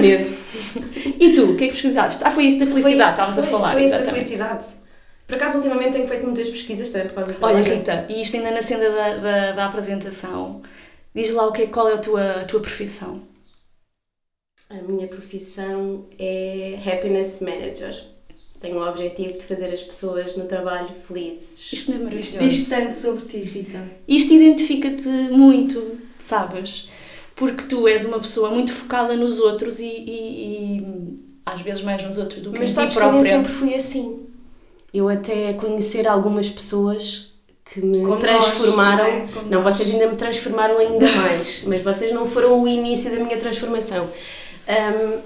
Medo. 0.00 0.36
e 1.20 1.32
tu, 1.34 1.52
o 1.52 1.56
que 1.56 1.64
é 1.64 1.66
que 1.66 1.72
pesquisaste? 1.74 2.22
Ah, 2.24 2.30
foi 2.30 2.46
isto 2.46 2.60
da 2.60 2.66
felicidade, 2.66 3.10
estávamos 3.10 3.38
a 3.38 3.42
falar, 3.42 3.72
Foi 3.72 3.82
isso 3.82 3.90
da 3.92 3.98
exatamente. 3.98 4.24
felicidade. 4.24 4.64
Por 5.28 5.36
acaso, 5.36 5.58
ultimamente 5.58 5.92
tenho 5.92 6.08
feito 6.08 6.24
muitas 6.24 6.48
pesquisas 6.48 6.90
também 6.90 7.08
por 7.08 7.14
causa 7.16 7.34
do 7.34 7.44
Olha. 7.44 7.62
Rita, 7.62 8.06
e 8.08 8.20
isto 8.22 8.36
ainda 8.36 8.50
na 8.50 8.62
senda 8.62 8.90
da, 8.90 9.16
da, 9.18 9.52
da 9.52 9.66
apresentação, 9.66 10.62
diz 11.14 11.30
lá 11.32 11.46
o 11.46 11.52
que 11.52 11.62
é, 11.62 11.66
qual 11.68 11.88
é 11.88 11.94
a 11.94 11.98
tua, 11.98 12.40
a 12.40 12.44
tua 12.46 12.60
profissão. 12.60 13.20
A 14.70 14.74
minha 14.82 15.06
profissão 15.08 16.06
é 16.18 16.78
Happiness 16.84 17.40
Manager. 17.40 17.94
Tenho 18.60 18.76
o 18.78 18.88
objetivo 18.88 19.34
de 19.34 19.44
fazer 19.44 19.66
as 19.72 19.82
pessoas 19.82 20.36
no 20.36 20.44
trabalho 20.46 20.94
felizes. 20.94 21.72
Isto 21.72 21.90
não 21.92 21.98
é 21.98 22.04
maravilhoso. 22.04 22.38
Diz 22.38 22.68
tanto 22.68 22.92
sobre 22.94 23.24
ti, 23.24 23.38
Rita. 23.38 23.86
Isto 24.08 24.34
identifica-te 24.34 25.08
muito, 25.30 25.98
sabes? 26.20 26.88
Porque 27.36 27.64
tu 27.66 27.86
és 27.86 28.04
uma 28.04 28.18
pessoa 28.18 28.50
muito 28.50 28.72
focada 28.72 29.14
nos 29.16 29.38
outros 29.40 29.78
e, 29.78 29.86
e- 29.86 30.78
e 30.80 31.16
às 31.46 31.60
vezes 31.60 31.82
mais 31.82 32.02
nos 32.02 32.18
outros 32.18 32.42
do 32.42 32.52
que 32.52 32.58
Mas 32.58 32.72
em 32.72 32.74
sabes 32.74 32.94
ti 32.94 32.98
que 32.98 33.04
eu 33.06 33.12
nem 33.12 33.20
própria. 33.22 33.36
sempre 33.38 33.52
fui 33.52 33.74
assim. 33.74 34.27
Eu 34.92 35.08
até 35.08 35.52
conhecer 35.54 36.06
algumas 36.08 36.48
pessoas 36.48 37.34
que 37.64 37.80
me 37.82 38.00
Como 38.00 38.14
nós, 38.14 38.20
transformaram. 38.20 39.04
não 39.04 39.10
é? 39.10 39.26
Como 39.32 39.50
não, 39.50 39.62
nós. 39.62 39.74
vocês 39.76 39.90
ainda 39.90 40.06
me 40.08 40.16
transformaram 40.16 40.78
ainda 40.78 41.06
mais, 41.12 41.62
mas 41.66 41.82
vocês 41.82 42.12
não 42.12 42.24
foram 42.24 42.62
o 42.62 42.66
início 42.66 43.10
da 43.10 43.18
minha 43.22 43.36
transformação. 43.36 44.08
Ahm, 44.66 45.18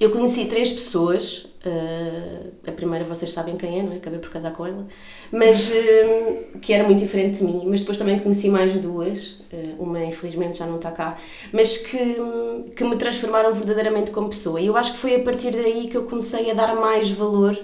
eu 0.00 0.10
conheci 0.10 0.44
três 0.46 0.70
pessoas. 0.70 1.46
ah, 1.64 2.46
a 2.68 2.72
primeira 2.72 3.04
vocês 3.04 3.30
sabem 3.32 3.56
quem 3.56 3.80
é, 3.80 3.82
não 3.82 3.92
é? 3.92 3.96
Acabei 3.96 4.18
por 4.20 4.30
casar 4.30 4.52
com 4.52 4.64
ela. 4.66 4.86
Mas 5.32 5.68
ahm, 5.72 6.58
que 6.60 6.72
era 6.72 6.84
muito 6.84 7.00
diferente 7.00 7.38
de 7.38 7.44
mim. 7.44 7.64
Mas 7.66 7.80
depois 7.80 7.98
também 7.98 8.18
conheci 8.20 8.48
mais 8.48 8.78
duas. 8.78 9.40
ah, 9.52 9.56
uma, 9.80 10.04
infelizmente, 10.04 10.58
já 10.58 10.66
não 10.66 10.76
está 10.76 10.92
cá. 10.92 11.16
Mas 11.52 11.76
que, 11.78 12.16
que 12.76 12.84
me 12.84 12.96
transformaram 12.96 13.52
verdadeiramente 13.52 14.12
como 14.12 14.28
pessoa. 14.28 14.60
E 14.60 14.66
eu 14.66 14.76
acho 14.76 14.92
que 14.92 14.98
foi 14.98 15.16
a 15.16 15.22
partir 15.24 15.50
daí 15.50 15.88
que 15.88 15.96
eu 15.96 16.04
comecei 16.04 16.48
a 16.52 16.54
dar 16.54 16.76
mais 16.76 17.10
valor 17.10 17.58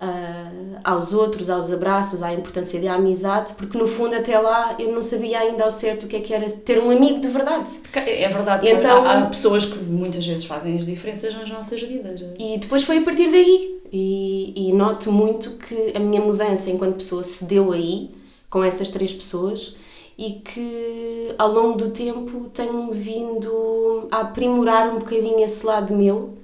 ah, 0.00 0.50
aos 0.82 1.12
outros, 1.12 1.50
aos 1.50 1.70
abraços, 1.70 2.22
à 2.22 2.32
importância 2.32 2.80
da 2.80 2.94
amizade, 2.94 3.52
porque 3.52 3.76
no 3.76 3.86
fundo 3.86 4.14
até 4.16 4.38
lá 4.38 4.74
eu 4.78 4.92
não 4.92 5.02
sabia 5.02 5.38
ainda 5.40 5.64
ao 5.64 5.70
certo 5.70 6.04
o 6.04 6.06
que 6.08 6.16
é 6.16 6.20
que 6.20 6.32
era 6.32 6.48
ter 6.50 6.82
um 6.82 6.90
amigo 6.90 7.20
de 7.20 7.28
verdade. 7.28 7.80
É 7.94 8.28
verdade 8.28 8.68
Então- 8.68 9.04
há, 9.04 9.18
há 9.18 9.26
pessoas 9.26 9.66
que 9.66 9.78
muitas 9.84 10.26
vezes 10.26 10.44
fazem 10.46 10.78
as 10.78 10.86
diferenças 10.86 11.34
nas 11.34 11.50
nossas 11.50 11.82
vidas. 11.82 12.20
E 12.38 12.58
depois 12.58 12.82
foi 12.82 12.98
a 12.98 13.02
partir 13.02 13.30
daí. 13.30 13.78
E, 13.92 14.68
e 14.68 14.72
noto 14.72 15.10
muito 15.10 15.50
que 15.58 15.92
a 15.96 15.98
minha 15.98 16.22
mudança 16.22 16.70
enquanto 16.70 16.94
pessoa 16.94 17.24
se 17.24 17.46
deu 17.46 17.72
aí, 17.72 18.10
com 18.48 18.62
essas 18.62 18.88
três 18.88 19.12
pessoas, 19.12 19.74
e 20.16 20.32
que 20.44 21.34
ao 21.36 21.50
longo 21.52 21.76
do 21.76 21.90
tempo 21.90 22.48
tenho 22.54 22.90
vindo 22.92 24.06
a 24.10 24.20
aprimorar 24.20 24.88
um 24.94 24.98
bocadinho 25.00 25.40
esse 25.40 25.66
lado 25.66 25.94
meu. 25.94 26.34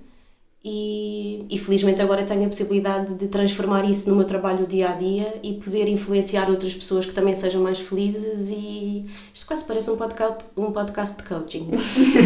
E, 0.69 1.47
e 1.49 1.57
felizmente 1.57 2.03
agora 2.03 2.25
tenho 2.25 2.45
a 2.45 2.49
possibilidade 2.49 3.15
de 3.15 3.29
transformar 3.29 3.89
isso 3.89 4.11
no 4.11 4.17
meu 4.17 4.25
trabalho 4.25 4.67
dia 4.67 4.91
a 4.91 4.95
dia 4.95 5.39
e 5.41 5.53
poder 5.53 5.87
influenciar 5.87 6.51
outras 6.51 6.75
pessoas 6.75 7.07
que 7.07 7.15
também 7.15 7.33
sejam 7.37 7.63
mais 7.63 7.79
felizes 7.79 8.51
e 8.51 9.05
isto 9.33 9.47
quase 9.47 9.65
parece 9.65 9.89
um 9.93 9.97
podcast, 9.97 10.45
um 10.57 10.73
podcast 10.73 11.19
de 11.19 11.23
coaching. 11.23 11.71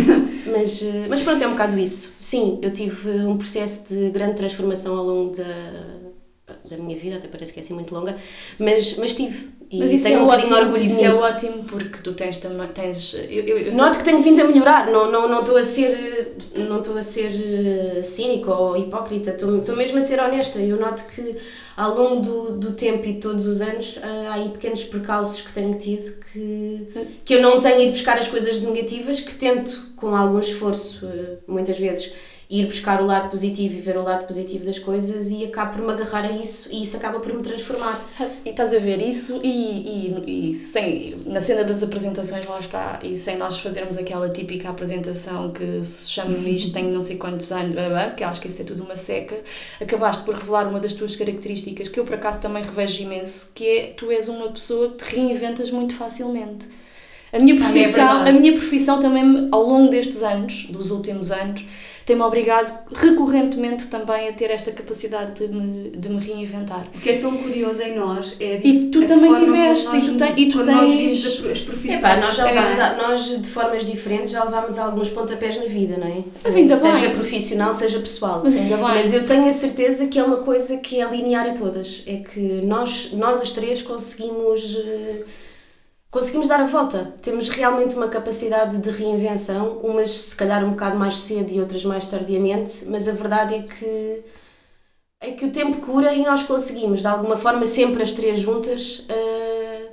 mas, 0.50 0.82
eh, 0.82 1.06
mas 1.11 1.20
pronto, 1.20 1.44
é 1.44 1.47
um 1.47 1.50
bocado 1.50 1.78
isso. 1.78 2.14
Sim, 2.18 2.59
eu 2.62 2.73
tive 2.73 3.11
um 3.26 3.37
processo 3.37 3.92
de 3.92 4.09
grande 4.09 4.37
transformação 4.37 4.97
ao 4.97 5.04
longo 5.04 5.37
da, 5.37 6.00
da 6.70 6.78
minha 6.78 6.97
vida, 6.97 7.16
até 7.16 7.28
parece 7.28 7.52
que 7.52 7.61
é 7.61 7.62
assim 7.62 7.75
muito 7.75 7.94
longa, 7.94 8.16
mas, 8.59 8.97
mas 8.97 9.14
tive. 9.14 9.60
E 9.73 9.79
Mas 9.79 9.93
isso 9.93 10.03
tenho 10.05 10.19
é 10.19 10.23
um 10.23 10.25
bocadinho 10.25 10.53
ótimo, 10.53 10.61
orgulho 10.67 10.85
isso 10.85 11.00
nisso. 11.00 11.25
é 11.25 11.29
ótimo 11.31 11.65
porque 11.65 11.99
tu 12.03 12.12
tens 12.12 12.39
também, 12.39 12.67
tens, 12.69 13.15
eu, 13.15 13.21
eu, 13.47 13.59
eu 13.59 13.73
Noto 13.75 13.99
que 13.99 14.05
tenho 14.05 14.21
vindo 14.21 14.41
a 14.41 14.45
melhorar, 14.45 14.91
não 14.91 15.11
não 15.12 15.29
não 15.29 15.41
estou 15.41 15.57
a 15.57 15.62
ser 15.62 16.37
não 16.69 16.79
estou 16.81 16.99
a 16.99 17.03
ser 17.03 17.31
eh, 17.99 18.03
cínico 18.03 18.50
ou 18.50 18.77
hipócrita, 18.77 19.31
estou 19.31 19.59
estou 19.59 19.77
mesmo 19.77 19.99
a 19.99 20.00
ser 20.00 20.19
honesta. 20.21 20.59
Eu 20.59 20.77
noto 20.77 21.05
que 21.15 21.37
ao 21.77 21.95
longo 21.97 22.21
do, 22.21 22.57
do 22.59 22.73
tempo 22.73 23.07
e 23.07 23.12
de 23.12 23.21
todos 23.21 23.47
os 23.47 23.61
anos 23.61 23.99
eh, 24.03 24.27
há 24.29 24.35
aí 24.35 24.49
pequenos 24.49 24.83
percalços 24.85 25.43
que 25.43 25.53
tenho 25.53 25.75
tido 25.79 26.19
que 26.33 26.89
que 27.25 27.35
eu 27.35 27.41
não 27.43 27.61
tenho 27.61 27.81
ido 27.81 27.93
buscar 27.93 28.19
as 28.19 28.27
coisas 28.29 28.61
negativas, 28.62 29.21
que 29.21 29.35
tento 29.35 29.91
com 29.95 30.17
algum 30.17 30.41
esforço 30.41 31.07
eh, 31.07 31.37
muitas 31.47 31.79
vezes 31.79 32.12
ir 32.50 32.66
buscar 32.66 33.00
o 33.00 33.07
lado 33.07 33.30
positivo 33.30 33.76
e 33.76 33.78
ver 33.78 33.97
o 33.97 34.02
lado 34.02 34.26
positivo 34.26 34.66
das 34.66 34.76
coisas 34.76 35.30
e 35.30 35.45
acabo 35.45 35.75
por 35.75 35.83
me 35.87 35.92
agarrar 35.92 36.25
a 36.25 36.33
isso 36.33 36.69
e 36.73 36.83
isso 36.83 36.97
acaba 36.97 37.21
por 37.21 37.33
me 37.33 37.42
transformar. 37.45 38.04
E 38.45 38.50
estás 38.50 38.75
a 38.75 38.78
ver 38.80 39.00
isso 39.00 39.40
e, 39.45 40.16
e, 40.19 40.50
e 40.50 40.54
sem, 40.54 41.14
na 41.26 41.40
cena 41.40 41.62
das 41.62 41.80
apresentações 41.80 42.45
lá 42.45 42.59
está, 42.59 42.99
e 43.04 43.16
sem 43.16 43.37
nós 43.37 43.61
fazermos 43.61 43.97
aquela 43.97 44.28
típica 44.28 44.69
apresentação 44.69 45.52
que 45.52 45.85
se 45.85 46.11
chama 46.11 46.37
isto 46.49 46.73
tem 46.73 46.90
não 46.90 47.00
sei 47.00 47.19
quantos 47.19 47.52
anos, 47.52 47.73
blá, 47.73 47.88
blá, 47.88 48.11
que 48.11 48.25
acho 48.25 48.40
que 48.40 48.49
isso 48.49 48.62
é 48.62 48.64
tudo 48.64 48.83
uma 48.83 48.97
seca, 48.97 49.38
acabaste 49.80 50.25
por 50.25 50.35
revelar 50.35 50.66
uma 50.66 50.80
das 50.80 50.95
tuas 50.95 51.14
características 51.14 51.88
que 51.88 52.00
eu 52.00 52.04
por 52.04 52.16
acaso 52.16 52.40
também 52.40 52.64
revejo 52.64 53.00
imenso, 53.00 53.52
que 53.54 53.64
é 53.64 53.87
tu 53.97 54.11
és 54.11 54.28
uma 54.28 54.49
pessoa 54.49 54.90
que 54.90 55.04
te 55.04 55.14
reinventas 55.14 55.71
muito 55.71 55.95
facilmente. 55.95 56.66
A 57.33 57.38
minha 57.38 57.54
é 57.54 57.59
profissão, 57.59 58.11
a 58.11 58.33
minha 58.33 58.52
profissão 58.54 58.99
também, 58.99 59.49
ao 59.52 59.62
longo 59.62 59.88
destes 59.88 60.21
anos, 60.25 60.66
dos 60.69 60.90
últimos 60.90 61.30
anos, 61.30 61.64
tem-me 62.11 62.23
obrigado 62.23 62.73
recorrentemente 62.93 63.87
também 63.88 64.29
a 64.29 64.33
ter 64.33 64.50
esta 64.50 64.73
capacidade 64.73 65.33
de 65.35 65.47
me, 65.55 65.90
de 65.90 66.09
me 66.09 66.19
reinventar. 66.21 66.87
O 66.95 66.99
que 67.00 67.11
é 67.11 67.19
tão 67.19 67.37
curioso 67.37 67.81
em 67.83 67.95
nós 67.97 68.37
é 68.40 68.57
a 68.57 68.67
E 68.67 68.88
tu 68.90 69.02
a 69.05 69.07
também 69.07 69.33
tiveste, 69.35 69.87
nós 69.88 70.05
e 70.05 70.11
tu 70.11 70.17
te- 70.17 70.40
e 70.40 70.49
tu 70.49 70.59
nós 70.59 70.67
tens- 70.90 71.45
a- 71.47 71.50
as 71.52 71.61
profissões. 71.61 71.99
Epá, 72.00 72.17
nós 72.17 72.35
já 72.35 72.49
É. 72.49 72.52
levámos, 72.52 72.79
a- 72.81 72.97
nós 72.97 73.40
de 73.43 73.49
formas 73.49 73.85
diferentes 73.87 74.33
já 74.33 74.43
levámos 74.43 74.76
alguns 74.79 75.11
pontapés 75.11 75.57
na 75.57 75.67
vida, 75.67 75.97
não 75.99 76.07
é? 76.09 76.23
Mas 76.43 76.57
ainda 76.57 76.75
seja 76.75 76.99
bem. 77.07 77.11
profissional, 77.14 77.73
seja 77.73 77.99
pessoal. 78.00 78.40
Mas 78.45 78.55
ainda 78.57 78.76
bem. 78.76 78.85
Mas 78.87 79.12
eu 79.14 79.25
tenho 79.25 79.49
a 79.49 79.52
certeza 79.52 80.07
que 80.09 80.19
é 80.19 80.23
uma 80.25 80.38
coisa 80.38 80.79
que 80.79 81.00
é 81.00 81.09
linear 81.09 81.49
a 81.49 81.52
todas. 81.52 82.02
É 82.07 82.17
que 82.17 82.40
nós, 82.64 83.11
nós 83.12 83.40
as 83.40 83.52
três 83.52 83.83
conseguimos, 83.83 84.76
eh, 84.85 85.23
conseguimos 86.11 86.49
dar 86.49 86.61
a 86.61 86.67
volta. 86.67 87.14
Temos 87.23 87.49
realmente 87.49 87.97
uma 87.97 88.09
capacidade 88.09 88.76
de 88.79 88.90
reinvenção, 88.90 89.79
umas 89.79 90.11
se 90.11 90.37
calhar 90.37 90.64
um 90.64 90.71
bocado 90.71 90.99
mais 90.99 91.17
cedo 91.17 91.52
e 91.52 91.61
outras 91.61 91.85
mais 91.85 92.09
tardiamente, 92.09 92.85
mas 92.87 93.07
a 93.09 93.12
verdade 93.12 93.55
é 93.55 93.62
que 93.62 94.25
é 95.23 95.33
que 95.33 95.45
o 95.45 95.52
tempo 95.52 95.79
cura 95.83 96.14
e 96.14 96.25
nós 96.25 96.43
conseguimos, 96.45 97.00
de 97.02 97.07
alguma 97.07 97.37
forma, 97.37 97.67
sempre 97.67 98.02
as 98.02 98.12
três 98.12 98.40
juntas, 98.40 99.05
eh, 99.11 99.90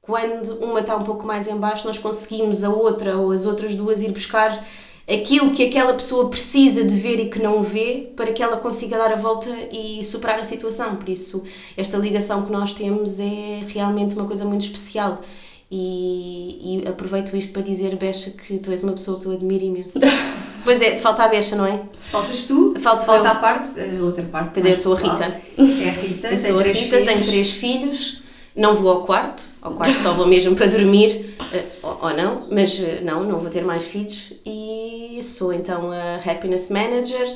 quando 0.00 0.64
uma 0.64 0.80
está 0.80 0.96
um 0.96 1.04
pouco 1.04 1.26
mais 1.26 1.46
em 1.46 1.58
baixo, 1.58 1.86
nós 1.86 1.98
conseguimos 1.98 2.64
a 2.64 2.70
outra 2.70 3.18
ou 3.18 3.30
as 3.30 3.44
outras 3.44 3.74
duas 3.74 4.00
ir 4.00 4.10
buscar 4.10 4.64
aquilo 5.08 5.50
que 5.52 5.64
aquela 5.64 5.94
pessoa 5.94 6.28
precisa 6.28 6.84
de 6.84 6.94
ver 6.94 7.18
e 7.18 7.30
que 7.30 7.38
não 7.40 7.62
vê 7.62 8.10
para 8.14 8.32
que 8.32 8.42
ela 8.42 8.56
consiga 8.58 8.98
dar 8.98 9.12
a 9.12 9.16
volta 9.16 9.48
e 9.72 10.04
superar 10.04 10.38
a 10.38 10.44
situação. 10.44 10.96
Por 10.96 11.08
isso, 11.08 11.42
esta 11.76 11.96
ligação 11.96 12.44
que 12.44 12.52
nós 12.52 12.72
temos 12.72 13.18
é 13.20 13.62
realmente 13.68 14.14
uma 14.14 14.26
coisa 14.26 14.44
muito 14.44 14.62
especial. 14.62 15.20
E, 15.70 16.80
e 16.82 16.88
aproveito 16.88 17.36
isto 17.36 17.52
para 17.52 17.62
dizer, 17.62 17.94
Becha, 17.96 18.30
que 18.30 18.58
tu 18.58 18.70
és 18.70 18.82
uma 18.84 18.92
pessoa 18.92 19.20
que 19.20 19.26
eu 19.26 19.32
admiro 19.32 19.64
imenso. 19.64 19.98
pois 20.64 20.80
é, 20.80 20.96
falta 20.96 21.24
a 21.24 21.28
Becha, 21.28 21.56
não 21.56 21.66
é? 21.66 21.82
Faltas 22.10 22.44
tu, 22.44 22.74
Falto 22.80 23.04
falta 23.04 23.28
eu. 23.28 23.32
a 23.32 23.34
parte, 23.34 23.80
a 23.80 24.02
outra 24.02 24.24
parte. 24.24 24.50
Pois 24.54 24.64
é, 24.64 24.72
eu 24.72 24.76
sou 24.76 24.96
a. 24.96 24.98
Rita. 24.98 25.24
É 25.58 25.88
a 25.88 25.92
Rita, 25.92 26.28
Eu 26.28 26.38
sou 26.38 26.58
a 26.58 26.62
Rita, 26.62 26.74
filhos. 26.74 27.06
tenho 27.06 27.26
três 27.26 27.50
filhos, 27.50 28.22
não 28.56 28.76
vou 28.76 28.90
ao 28.90 29.02
quarto, 29.04 29.44
ao 29.60 29.72
quarto 29.72 30.00
só 30.00 30.14
vou 30.14 30.26
mesmo 30.26 30.56
para 30.56 30.66
dormir, 30.66 31.36
eh, 31.52 31.66
ou, 31.82 31.98
ou 32.02 32.16
não, 32.16 32.46
mas 32.50 32.80
eh, 32.82 33.02
não, 33.04 33.22
não 33.24 33.38
vou 33.38 33.50
ter 33.50 33.62
mais 33.62 33.86
filhos 33.88 34.32
e 34.46 34.67
sou 35.22 35.52
então 35.52 35.90
a 35.90 36.16
Happiness 36.30 36.70
Manager, 36.70 37.26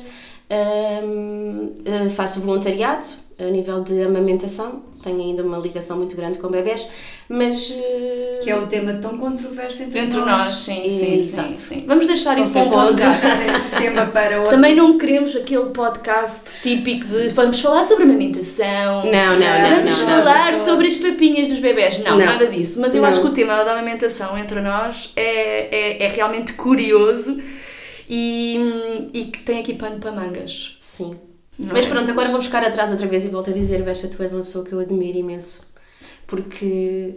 ahm, 0.49 1.69
eh, 1.85 2.09
faço 2.09 2.41
voluntariado 2.41 3.05
a 3.39 3.45
nível 3.45 3.81
de 3.83 4.01
amamentação, 4.03 4.83
tenho 5.03 5.19
ainda 5.19 5.43
uma 5.43 5.57
ligação 5.57 5.97
muito 5.97 6.15
grande 6.15 6.37
com 6.37 6.47
bebés, 6.49 6.87
mas... 7.27 7.71
eh, 7.77 8.39
Que 8.43 8.49
é 8.51 8.55
um 8.55 8.67
tema 8.67 8.93
tão 8.93 9.17
controverso 9.17 9.83
entre, 9.83 9.99
Entre 9.99 10.19
nós, 10.19 10.55
sim, 10.55 10.83
sim, 10.83 10.89
sim, 10.89 11.15
Exato. 11.15 11.57
sim. 11.59 11.83
Vamos 11.87 12.07
deixar 12.07 12.37
isso 12.37 12.51
para 12.51 12.61
um 12.63 12.69
podcast. 12.69 13.25
esse 13.27 13.81
tema 13.81 14.05
para 14.05 14.37
outro. 14.39 14.51
Também 14.55 14.75
não 14.75 14.97
queremos 14.97 15.35
aquele 15.35 15.65
podcast 15.71 16.51
típico 16.61 17.07
de 17.07 17.29
vamos 17.29 17.59
falar 17.59 17.83
sobre 17.83 18.03
amamentação. 18.03 19.03
Não, 19.05 19.11
não, 19.11 19.39
não, 19.39 19.75
Vamos 19.77 19.99
não, 19.99 20.07
falar 20.07 20.49
não. 20.51 20.55
sobre 20.57 20.87
as 20.87 20.95
papinhas 20.95 21.49
dos 21.49 21.59
bebés. 21.59 21.97
Não, 21.99 22.11
Não. 22.17 22.25
nada 22.25 22.45
disso. 22.47 22.79
Mas 22.79 22.93
eu 22.95 23.01
Não. 23.01 23.09
acho 23.09 23.19
que 23.21 23.27
o 23.27 23.31
tema 23.31 23.63
da 23.63 23.71
amamentação 23.73 24.37
entre 24.37 24.61
nós 24.61 25.11
é, 25.15 26.01
é, 26.01 26.03
é 26.03 26.07
realmente 26.09 26.53
curioso 26.53 27.41
e, 28.09 29.09
e 29.13 29.25
que 29.25 29.43
tem 29.43 29.59
aqui 29.59 29.75
pano 29.75 29.99
para 29.99 30.11
mangas. 30.11 30.75
Sim. 30.79 31.17
Não 31.57 31.73
Mas 31.73 31.85
é? 31.85 31.89
pronto, 31.89 32.09
agora 32.09 32.29
vou 32.29 32.37
buscar 32.39 32.63
atrás 32.63 32.91
outra 32.91 33.07
vez 33.07 33.25
e 33.25 33.29
volto 33.29 33.49
a 33.49 33.53
dizer, 33.53 33.83
Becha, 33.83 34.07
tu 34.07 34.21
és 34.21 34.33
uma 34.33 34.41
pessoa 34.41 34.65
que 34.65 34.73
eu 34.73 34.79
admiro 34.79 35.17
imenso. 35.17 35.71
Porque 36.25 37.15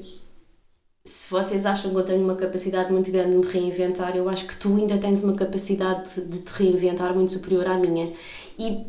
se 1.04 1.30
vocês 1.30 1.64
acham 1.64 1.92
que 1.92 1.96
eu 1.96 2.04
tenho 2.04 2.22
uma 2.22 2.34
capacidade 2.34 2.92
muito 2.92 3.10
grande 3.10 3.30
de 3.30 3.36
me 3.38 3.46
reinventar, 3.46 4.16
eu 4.16 4.28
acho 4.28 4.46
que 4.46 4.56
tu 4.56 4.76
ainda 4.76 4.98
tens 4.98 5.22
uma 5.22 5.34
capacidade 5.34 6.20
de 6.20 6.38
te 6.40 6.50
reinventar 6.50 7.14
muito 7.14 7.32
superior 7.32 7.66
à 7.66 7.78
minha. 7.78 8.12
E 8.58 8.84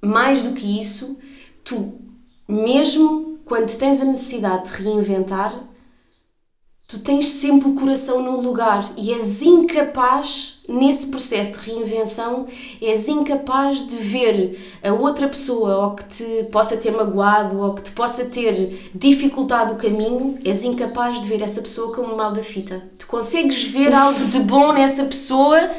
mais 0.00 0.42
do 0.42 0.52
que 0.54 0.80
isso, 0.80 1.20
tu, 1.62 2.00
mesmo 2.48 3.38
quando 3.44 3.76
tens 3.76 4.00
a 4.00 4.04
necessidade 4.06 4.70
de 4.70 4.82
reinventar, 4.82 5.54
tu 6.92 6.98
tens 6.98 7.26
sempre 7.26 7.70
o 7.70 7.74
coração 7.74 8.22
no 8.22 8.38
lugar 8.42 8.92
e 8.98 9.14
és 9.14 9.40
incapaz, 9.40 10.60
nesse 10.68 11.06
processo 11.06 11.58
de 11.58 11.70
reinvenção, 11.70 12.46
és 12.82 13.08
incapaz 13.08 13.88
de 13.88 13.96
ver 13.96 14.78
a 14.84 14.92
outra 14.92 15.26
pessoa 15.26 15.86
ou 15.86 15.94
que 15.94 16.04
te 16.04 16.44
possa 16.52 16.76
ter 16.76 16.90
magoado 16.90 17.58
ou 17.58 17.72
que 17.72 17.80
te 17.80 17.92
possa 17.92 18.26
ter 18.26 18.90
dificultado 18.94 19.72
o 19.72 19.76
caminho, 19.76 20.38
és 20.44 20.64
incapaz 20.64 21.18
de 21.18 21.30
ver 21.30 21.40
essa 21.40 21.62
pessoa 21.62 21.94
como 21.94 22.14
mal 22.14 22.30
da 22.30 22.42
fita. 22.42 22.86
Tu 22.98 23.06
consegues 23.06 23.64
ver 23.64 23.94
algo 23.94 24.26
de 24.26 24.40
bom 24.40 24.74
nessa 24.74 25.04
pessoa 25.04 25.70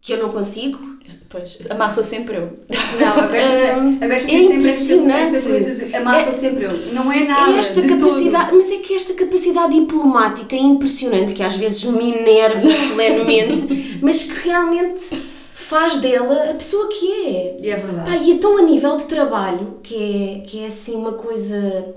que 0.00 0.12
eu 0.12 0.22
não 0.22 0.28
consigo, 0.28 0.95
Pois, 1.28 1.58
amassou 1.70 2.04
sempre 2.04 2.36
eu. 2.36 2.52
Não, 3.00 3.20
a 3.20 3.26
Becha 3.26 3.76
Hum, 3.78 3.98
tem, 3.98 4.06
a 4.06 4.10
Becha 4.10 4.26
é 4.26 4.28
tem 4.28 4.48
sempre 4.48 4.70
esta, 4.70 5.36
esta 5.36 5.50
coisa 5.50 5.74
de 5.74 5.96
amar 5.96 6.22
sou 6.22 6.32
sempre 6.32 6.64
eu. 6.64 6.92
Não 6.92 7.12
é 7.12 7.24
nada. 7.24 7.52
É 7.52 7.58
esta 7.58 7.82
de 7.82 7.88
capacidade, 7.88 8.50
todo. 8.50 8.58
mas 8.58 8.70
é 8.70 8.76
que 8.76 8.94
esta 8.94 9.14
capacidade 9.14 9.80
diplomática 9.80 10.56
impressionante 10.56 11.34
que 11.34 11.42
às 11.42 11.56
vezes 11.56 11.84
me 11.84 12.12
enerva 12.12 12.60
solenemente, 12.72 13.98
mas 14.00 14.22
que 14.22 14.48
realmente 14.48 15.22
faz 15.52 15.98
dela 15.98 16.50
a 16.50 16.54
pessoa 16.54 16.88
que 16.88 17.12
é. 17.12 17.56
E 17.60 17.70
é 17.70 17.76
verdade. 17.76 18.10
Pá, 18.10 18.16
e 18.16 18.32
é 18.32 18.38
tão 18.38 18.58
a 18.58 18.62
nível 18.62 18.96
de 18.96 19.04
trabalho 19.06 19.80
que 19.82 19.94
é, 19.94 20.46
que 20.46 20.60
é 20.62 20.66
assim 20.66 20.94
uma 20.96 21.12
coisa. 21.12 21.94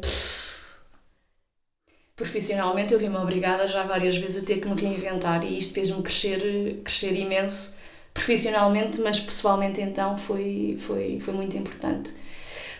Profissionalmente 2.15 2.93
eu 2.93 2.99
vi-me 2.99 3.15
obrigada 3.15 3.65
já 3.65 3.83
várias 3.83 4.17
vezes 4.17 4.43
a 4.43 4.45
ter 4.45 4.59
que 4.59 4.67
me 4.67 4.75
reinventar 4.75 5.45
e 5.45 5.57
isto 5.57 5.73
fez-me 5.73 6.01
crescer, 6.01 6.81
crescer 6.83 7.15
imenso 7.15 7.78
profissionalmente, 8.19 8.99
mas 8.99 9.19
pessoalmente 9.19 9.79
então 9.79 10.17
foi, 10.17 10.77
foi, 10.77 11.19
foi 11.19 11.33
muito 11.33 11.55
importante. 11.57 12.11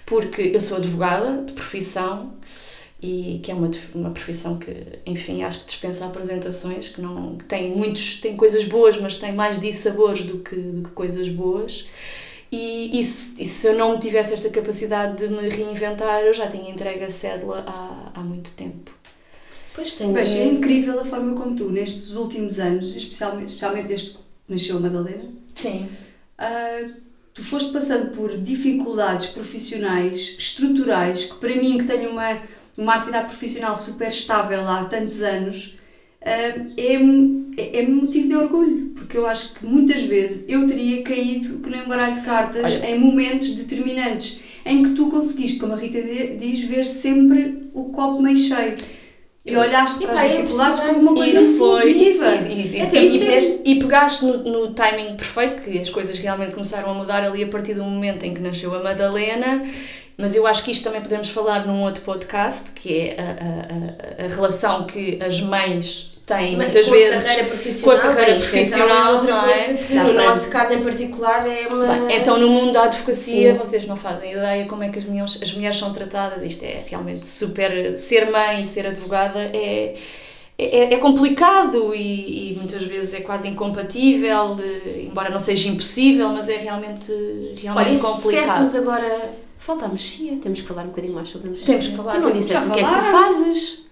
Porque 0.06 0.42
eu 0.42 0.60
sou 0.60 0.78
advogada 0.78 1.44
de 1.44 1.54
profissão 1.54 2.34
e 3.02 3.40
que 3.42 3.50
é 3.50 3.56
uma, 3.56 3.72
uma 3.96 4.12
profissão 4.12 4.60
que, 4.60 4.76
enfim, 5.06 5.44
acho 5.44 5.62
que 5.62 5.66
dispensa 5.68 6.06
apresentações, 6.06 6.90
que, 6.90 7.02
não, 7.02 7.38
que 7.38 7.46
tem 7.46 7.74
muitos, 7.74 8.20
tem 8.20 8.36
coisas 8.36 8.66
boas, 8.66 8.98
mas 8.98 9.16
tem 9.16 9.34
mais 9.34 9.60
dissabores 9.60 10.26
do 10.26 10.40
que, 10.40 10.56
do 10.56 10.84
que 10.84 10.92
coisas 10.92 11.30
boas. 11.30 11.88
E, 12.52 13.00
e, 13.00 13.04
se, 13.04 13.42
e 13.42 13.46
se 13.46 13.68
eu 13.68 13.78
não 13.78 13.98
tivesse 13.98 14.34
esta 14.34 14.50
capacidade 14.50 15.26
de 15.26 15.34
me 15.34 15.48
reinventar, 15.48 16.22
eu 16.22 16.34
já 16.34 16.48
tinha 16.48 16.70
entregue 16.70 17.06
a 17.06 17.10
cédula 17.10 17.64
há, 17.66 18.12
há 18.16 18.20
muito 18.22 18.52
tempo. 18.52 18.92
Pois 19.74 19.94
tem. 19.94 20.12
Mas 20.12 20.30
é 20.36 20.46
incrível 20.48 21.00
a 21.00 21.06
forma 21.06 21.40
como 21.40 21.56
tu, 21.56 21.72
nestes 21.72 22.16
últimos 22.16 22.60
anos, 22.60 22.96
especialmente, 22.98 23.50
especialmente 23.50 23.88
desde 23.88 24.10
que 24.10 24.29
nasceu 24.50 24.78
a 24.78 24.80
Madalena, 24.80 25.26
Sim. 25.56 25.86
ah, 26.38 26.90
tu 27.34 27.44
foste 27.44 27.72
passando 27.72 28.12
por 28.12 28.38
dificuldades 28.38 29.28
profissionais, 29.28 30.36
estruturais, 30.38 31.26
que 31.26 31.36
para 31.36 31.56
mim, 31.56 31.78
que 31.78 31.86
tenho 31.86 32.12
uma, 32.12 32.38
uma 32.78 32.96
atividade 32.96 33.28
profissional 33.28 33.76
super 33.76 34.08
estável 34.10 34.68
há 34.68 34.86
tantos 34.86 35.22
anos, 35.22 35.78
ah, 36.22 36.30
é, 36.78 36.96
é, 37.58 37.80
é 37.80 37.88
motivo 37.88 38.28
de 38.28 38.36
orgulho, 38.36 38.90
porque 38.96 39.18
eu 39.18 39.26
acho 39.26 39.54
que 39.56 39.66
muitas 39.66 40.02
vezes 40.04 40.46
eu 40.48 40.66
teria 40.66 41.04
caído 41.04 41.60
que 41.60 41.70
nem 41.70 41.84
baralho 41.88 42.16
de 42.16 42.22
cartas 42.22 42.64
Olha. 42.74 42.92
em 42.92 43.00
momentos 43.00 43.50
determinantes 43.52 44.42
em 44.66 44.84
que 44.84 44.90
tu 44.92 45.10
conseguiste, 45.10 45.58
como 45.60 45.74
a 45.74 45.78
Rita 45.78 46.02
di- 46.02 46.36
diz, 46.36 46.62
ver 46.64 46.86
sempre 46.86 47.70
o 47.74 47.86
copo 47.86 48.22
meio 48.22 48.38
cheio. 48.38 48.76
E 49.46 49.56
olhaste 49.56 50.00
para 50.06 50.22
as 50.22 50.32
é 50.32 50.36
dificuldades 50.38 50.80
como 50.82 51.00
uma 51.02 51.16
coisa 51.16 51.42
E 51.42 51.58
foi, 51.58 51.92
e, 51.92 52.04
e, 52.04 52.78
e, 52.78 53.28
é- 53.28 53.62
e, 53.66 53.72
e 53.72 53.80
pegaste 53.80 54.26
no, 54.26 54.38
no 54.44 54.74
timing 54.74 55.16
perfeito, 55.16 55.62
que 55.62 55.80
as 55.80 55.90
coisas 55.90 56.18
realmente 56.18 56.52
começaram 56.54 56.92
a 56.92 56.94
mudar 56.94 57.24
ali 57.24 57.44
a 57.44 57.48
partir 57.48 57.74
do 57.74 57.84
momento 57.84 58.24
em 58.26 58.34
que 58.34 58.42
nasceu 58.42 58.76
a 58.76 58.84
Madalena, 58.84 59.66
mas 60.18 60.36
eu 60.36 60.46
acho 60.46 60.64
que 60.64 60.72
isto 60.72 60.84
também 60.84 61.02
podemos 61.02 61.30
falar 61.30 61.66
num 61.66 61.82
outro 61.82 62.04
podcast, 62.04 62.72
que 62.74 62.94
é 62.94 63.16
a, 63.18 64.24
a, 64.24 64.24
a, 64.24 64.26
a 64.26 64.28
relação 64.28 64.86
que 64.86 65.18
as 65.24 65.40
mães 65.40 66.19
têm 66.30 66.56
Mas 66.56 66.66
muitas 66.68 66.86
com 66.88 66.92
vezes 66.94 67.26
a 67.28 67.30
carreira 67.30 67.50
profissional, 67.50 68.00
com 68.00 68.02
a 68.08 68.10
carreira 68.10 68.32
bem, 68.32 68.42
profissional, 68.42 69.08
é 69.08 69.16
outra 69.16 69.32
não 69.36 69.46
é? 69.50 69.54
coisa 69.54 69.74
que 69.80 69.94
Dá 69.94 70.04
no 70.04 70.14
para- 70.14 70.26
nosso 70.26 70.50
caso 70.50 70.74
em 70.74 70.82
particular 70.84 71.48
é 71.48 71.68
uma... 71.74 71.86
Bem, 71.88 72.18
então, 72.18 72.40
no 72.40 72.48
mundo 72.50 72.72
da 72.72 72.84
advocacia, 72.84 73.52
Sim. 73.54 73.58
vocês 73.60 73.86
não 73.86 73.96
fazem 73.96 74.32
ideia 74.32 74.66
como 74.66 74.84
é 74.84 74.90
que 74.90 75.00
as 75.00 75.06
mulheres, 75.06 75.40
as 75.42 75.54
mulheres 75.54 75.78
são 75.78 75.92
tratadas. 75.92 76.46
Isto 76.46 76.64
é 76.64 76.84
realmente 76.88 77.28
super. 77.28 77.98
Ser 78.00 78.30
mãe 78.32 78.62
e 78.64 78.68
ser 78.68 78.86
advogada 78.88 79.40
é. 79.40 79.96
É, 80.62 80.94
é 80.94 80.98
complicado 80.98 81.96
e, 81.96 82.52
e 82.52 82.56
muitas 82.58 82.84
vezes 82.84 83.14
é 83.14 83.22
quase 83.22 83.48
incompatível, 83.48 84.58
eh, 84.60 85.04
embora 85.04 85.30
não 85.30 85.40
seja 85.40 85.70
impossível, 85.70 86.28
mas 86.30 86.50
é 86.50 86.58
realmente, 86.58 87.14
realmente 87.62 87.88
Olha, 87.88 87.96
se 87.96 88.02
complicado. 88.02 88.42
dissessemos 88.44 88.76
agora... 88.76 89.32
Falta 89.58 89.86
a 89.86 89.88
mexia, 89.88 90.38
temos 90.42 90.60
que 90.62 90.68
falar 90.68 90.84
um 90.84 90.88
bocadinho 90.88 91.14
mais 91.14 91.30
sobre 91.30 91.48
a 91.48 91.52
mexia. 91.52 91.66
Temos 91.66 91.88
que 91.88 91.96
falar. 91.96 92.12
Tu 92.12 92.20
não 92.20 92.32
disseste 92.32 92.68
o 92.68 92.72
que 92.72 92.80
é 92.80 92.84
que 92.84 92.90
tu 92.92 93.02
fazes? 93.02 93.86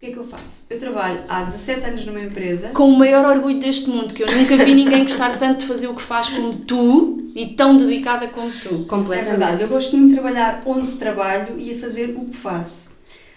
O 0.00 0.02
que 0.02 0.06
é 0.06 0.12
que 0.12 0.18
eu 0.18 0.24
faço? 0.24 0.64
Eu 0.70 0.78
trabalho 0.78 1.20
há 1.28 1.42
17 1.42 1.84
anos 1.84 2.06
numa 2.06 2.20
empresa. 2.22 2.68
Com 2.70 2.88
o 2.88 2.98
maior 2.98 3.22
orgulho 3.36 3.58
deste 3.58 3.86
mundo, 3.90 4.14
que 4.14 4.22
eu 4.22 4.26
nunca 4.34 4.56
vi 4.56 4.72
ninguém 4.74 5.02
gostar 5.02 5.36
tanto 5.36 5.58
de 5.60 5.66
fazer 5.66 5.88
o 5.88 5.94
que 5.94 6.00
faz 6.00 6.30
como 6.30 6.54
tu 6.54 7.30
e 7.34 7.48
tão 7.48 7.76
dedicada 7.76 8.28
como 8.28 8.50
tu. 8.50 8.76
É 8.76 8.88
Completamente. 8.88 9.28
verdade, 9.28 9.62
eu 9.62 9.68
gosto 9.68 9.94
muito 9.98 10.08
de 10.08 10.14
trabalhar 10.14 10.62
onde 10.64 10.90
trabalho 10.92 11.58
e 11.58 11.74
a 11.74 11.78
fazer 11.78 12.14
o 12.16 12.24
que 12.24 12.34
faço. 12.34 12.92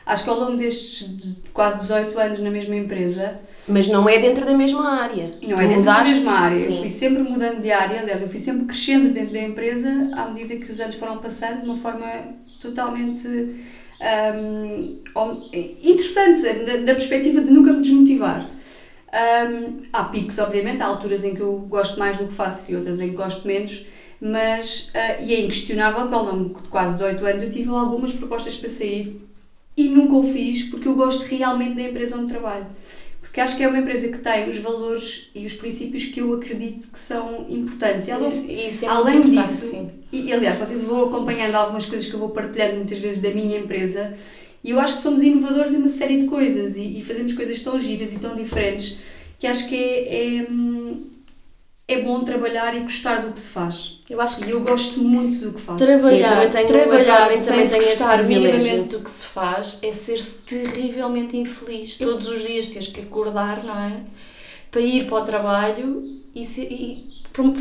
Acho 0.05 0.23
que 0.23 0.29
ao 0.29 0.39
longo 0.39 0.55
destes 0.55 1.05
de- 1.43 1.49
quase 1.49 1.79
18 1.81 2.17
anos 2.17 2.39
na 2.39 2.49
mesma 2.49 2.77
empresa, 2.77 3.39
Mas 3.67 3.89
não 3.89 4.07
é 4.07 4.17
dentro 4.19 4.45
da 4.45 4.53
mesma 4.57 4.89
área. 5.01 5.31
não 5.41 5.57
tu 5.57 5.61
é 5.61 5.67
dentro 5.67 5.79
mudaste, 5.79 6.13
da 6.13 6.15
mesma 6.15 6.31
área, 6.31 6.55
eu 6.55 6.59
Sim. 6.67 6.77
fui 6.79 6.87
sempre 6.87 7.23
mudando 7.23 7.61
de 7.61 7.71
área, 7.73 7.99
aliás, 7.99 8.21
eu 8.21 8.29
fui 8.29 8.39
sempre 8.39 8.65
crescendo 8.67 9.09
dentro 9.13 9.33
da 9.33 9.41
empresa 9.41 9.89
à 10.13 10.29
medida 10.29 10.55
que 10.65 10.71
os 10.71 10.79
anos 10.79 10.95
foram 10.95 11.17
passando 11.17 11.59
de 11.59 11.65
uma 11.65 11.75
forma 11.77 12.05
totalmente 12.61 13.27
hum, 14.35 14.99
om- 15.15 15.49
interessante, 15.53 16.41
da, 16.65 16.77
da 16.77 16.93
perspectiva 16.95 17.41
de 17.41 17.51
nunca 17.51 17.73
me 17.73 17.81
desmotivar. 17.81 18.47
Hum, 19.13 19.83
há 19.93 20.03
picos, 20.05 20.39
obviamente, 20.39 20.81
há 20.81 20.87
alturas 20.87 21.23
em 21.23 21.35
que 21.35 21.41
eu 21.41 21.57
gosto 21.69 21.99
mais 21.99 22.17
do 22.17 22.27
que 22.27 22.33
faço 22.33 22.71
e 22.71 22.75
outras 22.75 22.99
em 22.99 23.09
que 23.09 23.15
gosto 23.15 23.45
menos, 23.47 23.85
mas 24.19 24.89
ah, 24.95 25.21
e 25.21 25.33
é 25.33 25.41
inquestionável 25.41 26.07
que 26.07 26.13
ao 26.13 26.25
longo 26.25 26.61
de 26.61 26.69
quase 26.69 26.93
18 26.93 27.25
anos 27.25 27.43
eu 27.43 27.49
tive 27.51 27.69
algumas 27.69 28.13
propostas 28.13 28.55
para 28.55 28.69
sair 28.69 29.21
e 29.77 29.89
nunca 29.89 30.15
o 30.15 30.23
fiz 30.23 30.63
porque 30.69 30.87
eu 30.87 30.95
gosto 30.95 31.23
realmente 31.23 31.75
da 31.75 31.83
empresa 31.83 32.17
onde 32.17 32.27
trabalho. 32.27 32.65
Porque 33.33 33.41
acho 33.41 33.57
que 33.57 33.63
é 33.63 33.67
uma 33.67 33.79
empresa 33.79 34.09
que 34.09 34.19
tem 34.19 34.47
os 34.47 34.59
valores 34.59 35.31
e 35.33 35.43
os 35.43 35.53
princípios 35.55 36.05
que 36.05 36.21
eu 36.21 36.31
acredito 36.35 36.89
que 36.91 36.99
são 36.99 37.47
importantes. 37.49 38.07
Além- 38.11 38.27
Isso, 38.27 38.51
isso 38.51 38.85
é 38.85 38.87
além 38.89 39.21
disso, 39.21 39.71
sim. 39.71 39.89
e, 40.11 40.25
e, 40.27 40.31
aliás, 40.31 40.55
vocês 40.59 40.83
vão 40.83 41.05
acompanhando 41.05 41.55
algumas 41.55 41.87
coisas 41.87 42.07
que 42.07 42.13
eu 42.13 42.19
vou 42.19 42.29
partilhando 42.29 42.75
muitas 42.75 42.99
vezes 42.99 43.23
da 43.23 43.31
minha 43.31 43.57
empresa 43.57 44.13
e 44.63 44.69
eu 44.69 44.79
acho 44.79 44.97
que 44.97 45.01
somos 45.01 45.23
inovadores 45.23 45.73
em 45.73 45.77
uma 45.77 45.89
série 45.89 46.17
de 46.17 46.27
coisas 46.27 46.77
e, 46.77 46.99
e 46.99 47.03
fazemos 47.03 47.33
coisas 47.33 47.59
tão 47.61 47.79
giras 47.79 48.13
e 48.13 48.19
tão 48.19 48.35
diferentes 48.35 48.97
que 49.39 49.47
acho 49.47 49.67
que 49.67 49.75
é, 49.75 50.37
é, 50.37 50.47
hum, 50.47 51.01
é 51.87 52.01
bom 52.01 52.23
trabalhar 52.23 52.75
e 52.75 52.79
gostar 52.81 53.21
do 53.21 53.31
que 53.33 53.39
se 53.39 53.51
faz. 53.51 53.99
Eu 54.09 54.21
acho 54.21 54.37
que 54.37 54.47
E 54.47 54.51
eu 54.51 54.61
gosto 54.61 54.99
muito 55.03 55.39
do 55.39 55.53
que 55.53 55.61
faço. 55.61 55.83
Trabalhar, 55.83 56.29
também 56.29 56.49
tenho- 56.49 56.67
trabalhar 56.67 57.13
atualmente 57.13 57.37
sem 57.39 57.45
também 57.47 57.65
se 57.65 57.71
tenho 57.71 57.83
esse 57.83 57.91
gostar 57.97 58.23
minimamente 58.23 58.89
do 58.95 58.99
que 58.99 59.09
se 59.09 59.25
faz 59.25 59.79
é 59.83 59.91
ser-se 59.91 60.37
terrivelmente 60.39 61.35
infeliz. 61.37 61.97
Todos 61.97 62.27
os 62.27 62.45
dias 62.47 62.67
tens 62.67 62.87
que 62.87 63.01
acordar, 63.01 63.63
não 63.63 63.77
é? 63.77 64.01
Para 64.71 64.81
ir 64.81 65.05
para 65.07 65.21
o 65.21 65.25
trabalho 65.25 66.21
e, 66.33 66.45
se- 66.45 66.61
e 66.63 67.13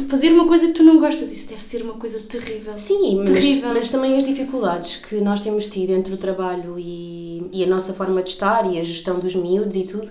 fazer 0.08 0.30
uma 0.32 0.46
coisa 0.46 0.66
que 0.68 0.72
tu 0.74 0.82
não 0.82 0.98
gostas. 0.98 1.32
Isso 1.32 1.48
deve 1.48 1.62
ser 1.62 1.82
uma 1.82 1.94
coisa 1.94 2.20
terrível. 2.20 2.74
Sim, 2.78 3.16
mas, 3.20 3.30
Terrível. 3.30 3.70
mas 3.74 3.88
também 3.90 4.16
as 4.16 4.24
dificuldades 4.24 4.96
que 4.96 5.16
nós 5.16 5.40
temos 5.40 5.66
tido 5.66 5.90
entre 5.90 6.12
o 6.14 6.16
trabalho 6.16 6.78
e, 6.78 7.48
e 7.52 7.64
a 7.64 7.66
nossa 7.66 7.92
forma 7.94 8.22
de 8.22 8.30
estar 8.30 8.70
e 8.72 8.78
a 8.78 8.84
gestão 8.84 9.18
dos 9.18 9.34
miúdos 9.34 9.74
e 9.76 9.84
tudo, 9.84 10.10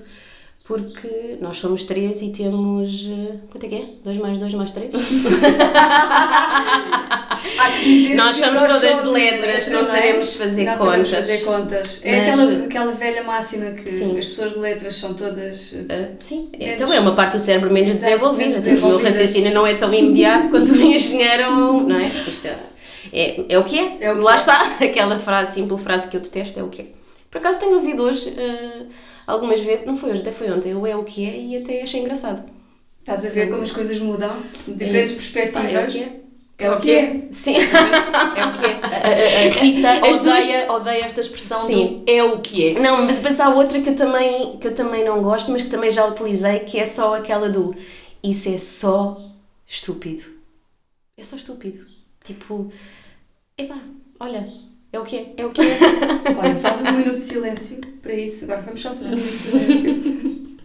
porque 0.72 1.38
nós 1.42 1.58
somos 1.58 1.84
três 1.84 2.22
e 2.22 2.30
temos. 2.30 3.08
eh, 3.12 3.36
Quanto 3.52 3.66
é 3.66 3.70
que 3.70 3.76
é? 3.76 3.86
2 4.06 4.20
mais 4.20 4.38
2 4.38 4.54
mais 4.54 4.72
3? 4.72 4.90
Há 7.58 7.72
que 7.72 7.84
dizer 7.84 8.16
Nós 8.16 8.36
somos 8.36 8.62
nós 8.62 8.72
todas 8.80 9.02
de 9.04 9.08
letras, 9.10 9.68
não 9.68 9.80
é? 9.80 9.84
sabemos 9.84 10.34
fazer 10.34 10.64
não 10.66 10.78
contas. 10.78 11.08
Sabemos 11.10 11.10
fazer 11.30 11.44
contas. 11.46 12.00
É 12.04 12.30
Mas- 12.32 12.40
aquela, 12.40 12.66
aquela 12.66 12.92
velha 12.94 13.24
máxima 13.24 13.72
que 13.72 13.90
Sim. 13.90 14.18
as 14.18 14.26
pessoas 14.28 14.54
de 14.54 14.60
letras 14.60 14.96
são 14.96 15.14
todas. 15.14 15.74
Ah, 15.90 16.10
sim, 16.20 16.50
Menos- 16.58 16.74
então 16.76 16.94
é 16.94 17.00
uma 17.00 17.14
parte 17.16 17.34
do 17.34 17.40
cérebro 17.40 17.72
menos 17.72 17.90
Exato, 17.90 18.06
desenvolvida. 18.06 18.60
menos 18.62 18.66
Tipo, 18.76 18.86
o 18.88 18.90
meu 18.92 19.04
raciocínio 19.04 19.54
não 19.54 19.68
é 19.68 19.74
tão 19.76 19.94
imediato 19.94 20.50
quanto 20.50 20.72
um 20.72 20.82
engenheiro, 20.92 21.82
não 21.82 21.98
é? 22.00 22.08
Isto 22.28 22.48
é, 22.48 22.58
é, 23.14 23.46
é 23.50 23.60
o 23.60 23.64
que 23.64 23.78
é. 23.78 23.98
É 24.02 24.12
o 24.12 24.16
que 24.18 24.22
Lá 24.24 24.34
é. 24.34 24.36
está, 24.36 24.62
aquela 24.82 25.20
frase, 25.20 25.56
simples 25.56 25.82
frase 25.82 26.08
que 26.08 26.16
eu 26.18 26.22
detesto, 26.22 26.60
é 26.60 26.64
o 26.64 26.70
que 26.70 26.82
é. 26.84 26.86
Por 27.30 27.38
acaso 27.40 27.60
tenho 27.60 27.74
ouvido 27.76 28.04
hoje 28.04 28.34
ah, 28.38 28.84
algumas 29.28 29.60
vezes, 29.62 29.86
não 29.86 29.96
foi 29.96 30.12
hoje, 30.12 30.22
até 30.22 30.32
foi 30.32 30.52
ontem, 30.52 30.74
o 30.76 30.86
é 30.86 30.96
o 30.96 31.04
que 31.04 31.28
é 31.30 31.38
e 31.38 31.58
até 31.58 31.82
achei 31.82 32.02
engraçado. 32.02 32.44
Estás 33.00 33.26
a 33.26 33.30
ver 33.30 33.50
como 33.50 33.64
as 33.64 33.72
coisas 33.72 33.98
mudam? 34.00 34.32
Diferentes 34.68 35.12
É 35.12 35.16
perspectivas. 35.16 35.74
É 35.74 35.84
o 35.84 35.88
que 35.88 36.00
é. 36.04 36.22
É 36.60 36.72
o 36.72 36.80
que 36.80 36.92
é. 36.92 37.22
Sim. 37.32 37.56
É 38.36 38.46
o 38.46 38.54
que 38.54 38.66
é. 38.66 39.48
A, 39.48 39.50
Rita 39.62 39.92
As 40.08 40.22
duas- 40.22 40.44
odeia, 40.44 40.72
odeia 40.72 41.06
esta 41.06 41.20
expressão 41.20 41.66
Sim. 41.66 42.04
do 42.06 42.12
é 42.12 42.24
o 42.24 42.40
que 42.40 42.68
é. 42.70 42.80
Não, 42.80 43.04
mas 43.04 43.16
depois 43.18 43.40
há 43.40 43.50
outra 43.50 43.82
que 43.82 43.90
eu, 43.90 43.96
também, 43.96 44.58
que 44.58 44.68
eu 44.68 44.76
também 44.76 45.04
não 45.04 45.22
gosto, 45.24 45.50
mas 45.52 45.64
que 45.64 45.70
também 45.70 45.90
já 45.90 46.06
utilizei, 46.06 46.60
que 46.60 46.78
é 46.78 46.86
só 46.86 47.16
aquela 47.16 47.50
do 47.50 47.74
isso 48.24 48.50
é 48.50 48.58
só 48.60 49.20
estúpido. 49.66 50.24
É 51.18 51.24
só 51.24 51.36
estúpido. 51.36 51.84
Tipo, 52.24 52.72
epá, 53.58 53.80
olha, 54.20 54.48
é 54.94 55.00
o 55.00 55.04
que 55.04 55.18
é. 55.18 55.34
É 55.38 55.46
o 55.46 55.52
que 55.52 55.62
é. 55.62 55.66
Olha, 56.38 56.56
faz 56.56 56.82
um 56.82 56.92
minuto 56.92 57.16
de 57.16 57.22
silêncio 57.22 57.80
para 58.02 58.14
isso. 58.14 58.46
Agora 58.46 58.62
vamos 58.62 58.82
só 58.82 58.90
fazer 58.90 59.08
um 59.08 59.12
minuto 59.12 59.32
de 59.32 59.38
silêncio. 59.38 60.58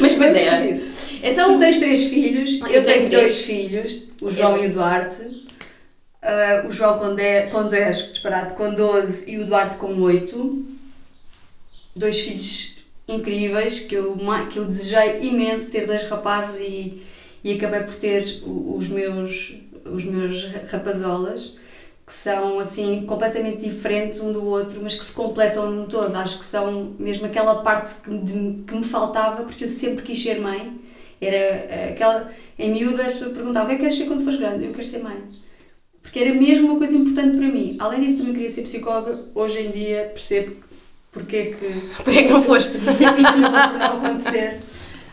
Mas 0.00 0.14
pois 0.14 0.34
é. 0.34 0.80
Então, 1.22 1.54
tu 1.54 1.58
tens 1.58 1.78
três 1.78 2.04
filhos, 2.04 2.60
Eu 2.60 2.66
eu, 2.68 2.82
tenho 2.82 2.84
tenho 2.84 3.10
três. 3.10 3.10
dois 3.10 3.40
filhos, 3.42 4.04
o 4.22 4.30
João 4.30 4.62
e 4.62 4.68
o 4.68 4.72
Duarte. 4.72 5.46
Ah, 6.22 6.64
o 6.66 6.70
João 6.70 6.98
com 6.98 7.14
10, 7.14 7.52
com 7.52 7.68
10, 7.68 8.12
disparado, 8.12 8.54
com 8.54 8.74
12 8.74 9.30
e 9.30 9.38
o 9.38 9.46
Duarte 9.46 9.76
com 9.76 10.00
8. 10.00 10.66
Dois 11.96 12.20
filhos 12.20 12.78
incríveis 13.06 13.80
que 13.80 13.94
eu, 13.94 14.16
que 14.50 14.58
eu 14.58 14.64
desejei 14.66 15.20
imenso 15.22 15.70
ter 15.70 15.86
dois 15.86 16.04
rapazes 16.04 16.60
e, 16.60 17.02
e 17.42 17.54
acabei 17.54 17.80
por 17.80 17.94
ter 17.94 18.42
os 18.44 18.88
meus, 18.88 19.56
os 19.84 20.04
meus 20.04 20.44
rapazolas 20.70 21.56
que 22.08 22.14
são 22.14 22.58
assim 22.58 23.04
completamente 23.06 23.58
diferentes 23.58 24.18
um 24.20 24.32
do 24.32 24.42
outro, 24.46 24.80
mas 24.82 24.94
que 24.94 25.04
se 25.04 25.12
completam 25.12 25.70
num 25.70 25.84
todo. 25.84 26.16
Acho 26.16 26.38
que 26.38 26.44
são 26.46 26.94
mesmo 26.98 27.26
aquela 27.26 27.56
parte 27.56 28.00
que 28.02 28.08
me, 28.10 28.18
de- 28.20 28.62
que 28.64 28.74
me 28.74 28.82
faltava, 28.82 29.44
porque 29.44 29.64
eu 29.64 29.68
sempre 29.68 30.02
quis 30.02 30.22
ser 30.22 30.40
mãe. 30.40 30.72
Era 31.20 31.36
eh, 31.36 31.90
aquela. 31.94 32.32
Em 32.58 32.72
miúdas, 32.72 33.16
perguntavam 33.18 33.64
o 33.64 33.66
que 33.68 33.72
é 33.74 33.76
que 33.76 33.82
queres 33.82 33.98
ser 33.98 34.06
quando 34.06 34.24
fores 34.24 34.38
grande? 34.40 34.64
Eu 34.64 34.72
quero 34.72 34.86
ser 34.86 35.02
mãe. 35.02 35.18
Porque 36.00 36.18
era 36.18 36.32
mesmo 36.32 36.68
uma 36.70 36.78
coisa 36.78 36.96
importante 36.96 37.36
para 37.36 37.46
mim. 37.46 37.76
Além 37.78 38.00
disso, 38.00 38.16
também 38.18 38.32
queria 38.32 38.48
ser 38.48 38.62
psicóloga. 38.62 39.26
Hoje 39.34 39.60
em 39.66 39.70
dia 39.70 40.10
percebo 40.14 40.56
porque 41.12 41.36
é 41.36 41.44
que. 41.46 41.66
Porquê 42.02 42.22
que 42.24 42.32
não 42.32 42.42
foste? 42.42 42.78
Porque 42.78 43.04
isso 43.20 43.36
não, 43.36 43.50
não 43.78 44.06
acontecer. 44.06 44.60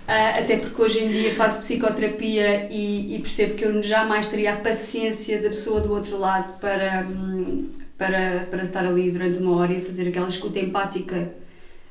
Ah, 0.07 0.39
até 0.39 0.57
porque 0.57 0.79
hoje 0.81 1.03
em 1.03 1.09
dia 1.09 1.33
faço 1.33 1.61
psicoterapia 1.61 2.71
e, 2.71 3.15
e 3.15 3.19
percebo 3.21 3.55
que 3.55 3.65
eu 3.65 3.81
jamais 3.81 4.27
teria 4.27 4.53
a 4.53 4.57
paciência 4.57 5.41
da 5.41 5.49
pessoa 5.49 5.81
do 5.81 5.91
outro 5.91 6.17
lado 6.19 6.59
para, 6.59 7.07
hum, 7.09 7.71
para, 7.97 8.47
para 8.51 8.61
estar 8.61 8.85
ali 8.85 9.09
durante 9.09 9.39
uma 9.39 9.55
hora 9.57 9.73
e 9.73 9.81
fazer 9.81 10.07
aquela 10.07 10.27
escuta 10.27 10.59
empática 10.59 11.33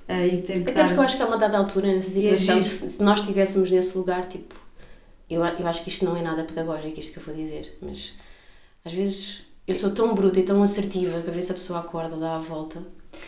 ah, 0.09 0.27
e 0.27 0.42
tentar. 0.42 0.70
Até 0.70 0.85
porque 0.85 0.98
eu 1.00 1.03
acho 1.05 1.16
que 1.16 1.22
há 1.22 1.27
uma 1.27 1.38
dada 1.38 1.59
altura 1.59 1.88
nessa 1.88 2.11
situação 2.11 2.57
que 2.62 2.74
se 2.74 2.88
se 2.90 3.03
nós 3.03 3.20
estivéssemos 3.20 3.70
nesse 3.70 3.98
lugar, 3.98 4.29
tipo, 4.29 4.55
eu, 5.31 5.42
a- 5.44 5.55
eu 5.59 5.66
acho 5.66 5.83
que 5.83 5.88
isto 5.90 6.05
não 6.05 6.16
é 6.16 6.22
nada 6.22 6.44
pedagógico, 6.44 7.00
isto 7.00 7.12
que 7.14 7.18
eu 7.18 7.24
vou 7.24 7.35
dizer, 7.35 7.77
mas 7.83 8.14
às 8.85 8.92
vezes 8.92 9.46
eu 9.66 9.74
sou 9.74 9.90
tão 9.92 10.14
bruta 10.14 10.40
e 10.40 10.44
tão 10.44 10.62
assertiva 10.62 11.20
para 11.20 11.33
ver 11.33 11.42
se 11.42 11.53
a 11.53 11.55
pessoa 11.55 11.81
acorda, 11.81 12.16
dá 12.16 12.37
a 12.37 12.38
volta, 12.38 12.83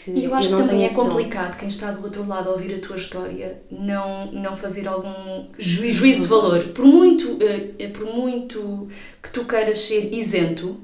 E 0.07 0.25
eu 0.25 0.35
acho 0.35 0.51
não 0.51 0.59
que 0.59 0.64
também 0.64 0.85
é 0.85 0.88
complicado 0.88 1.57
quem 1.57 1.68
está 1.68 1.90
do 1.90 2.03
outro 2.03 2.27
lado 2.27 2.49
a 2.49 2.53
ouvir 2.53 2.75
a 2.75 2.79
tua 2.79 2.96
história 2.96 3.61
não, 3.70 4.31
não 4.33 4.57
fazer 4.57 4.87
algum 4.87 5.46
Juízo 5.59 6.01
juízo, 6.01 6.22
de 6.22 6.22
de 6.22 6.29
valor. 6.29 6.62
Por 6.68 6.85
muito, 6.85 7.38
eh, 7.42 7.70
eh, 7.79 7.88
por 7.88 8.05
muito 8.05 8.88
que 9.22 9.31
tu 9.31 9.44
queiras 9.44 9.79
ser 9.79 10.14
isento, 10.14 10.77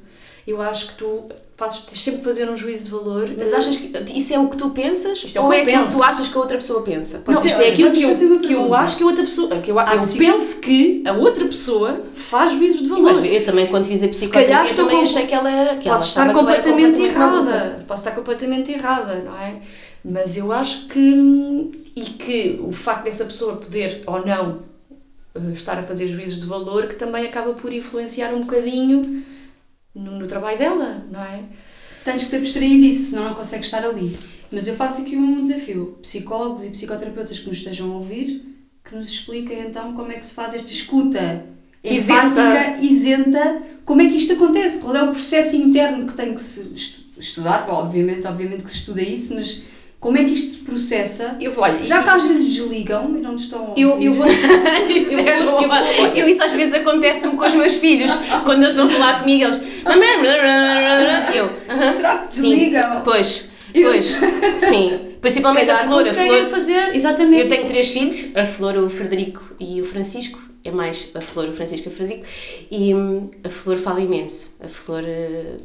eu 0.47 0.61
acho 0.61 0.89
que 0.89 0.95
tu 0.99 1.29
fazes, 1.63 1.81
tens 1.83 2.01
sempre 2.03 2.19
de 2.21 2.25
fazer 2.25 2.51
um 2.51 2.57
juízo 2.57 2.85
de 2.87 2.91
valor. 2.91 3.31
Mas 3.39 3.53
achas 3.53 3.77
que 3.77 3.93
isso 4.15 4.35
é 4.35 4.39
o 4.39 4.49
que 4.49 4.57
tu 4.57 4.71
pensas? 4.71 5.23
Isto 5.23 5.39
é 5.39 5.41
o 5.41 5.45
ou 5.45 5.51
que 5.51 5.57
é 5.57 5.61
eu 5.61 5.63
aquilo 5.65 5.87
que 5.87 5.93
tu 5.93 6.03
achas 6.03 6.29
que 6.29 6.37
a 6.37 6.41
outra 6.41 6.57
pessoa 6.57 6.83
pensa? 6.83 7.23
Não, 7.27 7.41
ser, 7.41 7.47
isto 7.49 7.61
é 7.61 7.69
aquilo 7.69 7.93
que 7.93 8.03
eu, 8.03 8.41
que 8.41 8.53
eu 8.53 8.75
acho 8.75 8.97
que 8.97 9.03
a 9.03 9.07
outra 9.07 9.23
pessoa. 9.25 9.61
Que 9.61 9.71
eu, 9.71 9.79
Ah, 9.79 9.95
eu 9.95 10.19
penso 10.19 10.61
que 10.61 11.03
a 11.07 11.13
outra 11.13 11.45
pessoa 11.47 12.01
faz 12.15 12.53
juízos 12.53 12.83
de 12.83 12.89
Eu, 12.91 12.97
valor. 13.03 13.21
vezes- 13.21 13.39
eu 13.39 13.45
também, 13.45 13.67
quando 13.69 13.87
fiz 13.87 14.03
a 14.03 14.09
psicoterapia, 14.09 14.65
estou 14.71 14.85
também 14.85 14.97
com- 14.99 15.03
achei 15.05 15.27
que 15.27 15.35
ela 15.35 15.51
era. 15.51 15.77
Que 15.77 15.89
ela 15.89 15.97
Posso 15.97 16.09
estar 16.09 16.27
eu 16.27 16.35
completamente, 16.35 16.93
completamente 16.99 17.19
maluca. 17.19 17.51
errada. 17.51 17.85
Posso 17.87 18.01
estar 18.03 18.15
completamente 18.15 18.73
errada, 18.73 19.23
não 19.25 19.37
é? 19.39 19.57
Mas 20.05 20.37
eu 20.37 20.51
acho 20.53 20.87
que. 20.89 21.71
E 21.95 22.01
que 22.03 22.61
o 22.67 22.73
facto 22.73 23.05
dessa 23.05 23.25
pessoa 23.25 23.57
poder 23.57 24.03
ou 24.07 24.25
não 24.25 24.61
eh, 25.35 25.53
estar 25.53 25.79
a 25.79 25.83
fazer 25.83 26.09
juízos 26.09 26.41
de 26.41 26.47
valor, 26.47 26.87
que 26.87 26.97
também 26.97 27.27
acaba 27.27 27.53
por 27.53 27.73
influenciar 27.73 28.33
um 28.35 28.41
bocadinho 28.41 29.23
no, 29.95 30.19
no 30.19 30.27
trabalho 30.27 30.59
dela, 30.59 31.07
não 31.11 31.23
é? 31.23 31.45
Tens 32.05 32.25
que 32.25 32.31
te 32.31 32.37
abstrair 32.37 32.81
disso, 32.81 33.11
senão 33.11 33.25
não 33.25 33.35
consegues 33.35 33.67
estar 33.67 33.85
ali. 33.85 34.17
Mas 34.51 34.67
eu 34.67 34.75
faço 34.75 35.03
aqui 35.03 35.17
um 35.17 35.43
desafio. 35.43 35.99
Psicólogos 36.03 36.65
e 36.65 36.71
psicoterapeutas 36.71 37.39
que 37.39 37.49
nos 37.49 37.59
estejam 37.59 37.91
a 37.93 37.95
ouvir, 37.97 38.45
que 38.85 38.95
nos 38.97 39.09
expliquem 39.11 39.61
então 39.61 39.95
como 39.95 40.11
é 40.13 40.17
que 40.17 40.27
se 40.27 40.35
faz 40.35 40.53
esta 40.55 40.71
escuta 40.71 41.47
Isenta. 41.85 42.27
empática, 42.41 42.79
isenta, 42.85 43.63
como 43.85 44.03
é 44.03 44.09
que 44.09 44.17
isto 44.17 44.33
acontece, 44.35 44.81
qual 44.81 44.95
é 44.97 45.03
o 45.03 45.11
processo 45.11 45.57
interno 45.57 46.07
que 46.07 46.15
tem 46.15 46.35
que 46.35 46.41
se 46.41 46.61
estu- 46.75 47.03
estudar, 47.19 47.67
Bom, 47.67 47.75
obviamente, 47.75 48.27
obviamente 48.27 48.65
que 48.65 48.71
se 48.71 48.79
estuda 48.79 49.03
isso, 49.03 49.35
mas 49.35 49.63
como 50.03 50.19
é 50.19 50.25
que 50.25 50.33
isto 50.35 50.51
se 50.59 50.65
processa? 50.65 51.37
Eu 51.41 51.53
vou, 51.53 51.63
olha, 51.65 51.79
Será 51.79 52.01
e- 52.01 52.03
que 52.03 52.09
às 52.11 52.25
vezes 52.27 52.45
desligam 52.57 53.17
e 53.17 53.21
não 53.21 53.37
estão 53.37 53.67
a 53.67 53.69
ouvir? 53.69 53.81
Eu, 53.83 53.91
eu 54.03 54.13
vou. 54.13 54.27
Isso, 54.27 55.13
eu 55.13 55.19
é 55.21 55.43
vou- 55.45 55.53
bom. 55.53 55.63
eu 55.63 55.69
vou- 55.69 56.07
Eu- 56.17 56.29
isso 56.29 56.43
às 56.43 56.53
vezes 56.53 56.75
acontece-me 56.75 57.37
com 57.37 57.47
os 57.47 57.55
meus 57.55 57.77
filhos, 57.77 58.13
quando 58.45 58.63
eles 58.65 58.75
estão 58.75 58.87
a 58.87 58.91
falar 58.91 59.21
comigo, 59.21 59.45
eles. 59.45 59.61
Eu. 61.35 61.51
"Aham." 61.69 61.93
Será 61.97 62.19
que 62.19 62.35
Sim. 62.35 62.49
desligam? 62.51 63.01
Pois, 63.05 63.49
pois, 63.73 64.19
sim. 64.59 64.99
Principalmente 65.21 65.71
a 65.71 65.77
Flor. 65.77 66.03
A 66.07 66.13
Flor 66.13 66.47
fazer, 66.49 66.97
exatamente. 66.97 67.43
eu 67.43 67.49
tenho 67.49 67.67
três 67.69 67.89
filhos, 67.89 68.35
a 68.35 68.45
Flor, 68.45 68.77
o 68.79 68.91
Frederico 68.91 69.55
e 69.61 69.81
o 69.81 69.85
Francisco. 69.85 70.41
É 70.65 70.71
mais 70.71 71.09
a 71.15 71.21
Flor, 71.21 71.49
o 71.49 71.53
Francisco 71.53 71.89
e 71.89 71.93
o 71.93 71.95
Frederico. 71.95 72.27
E 72.71 72.95
hum, 72.95 73.23
a 73.45 73.49
Flor 73.49 73.77
fala 73.77 74.01
imenso. 74.01 74.57
A 74.65 74.69
Flor, 74.69 75.03
eh, 75.07 75.57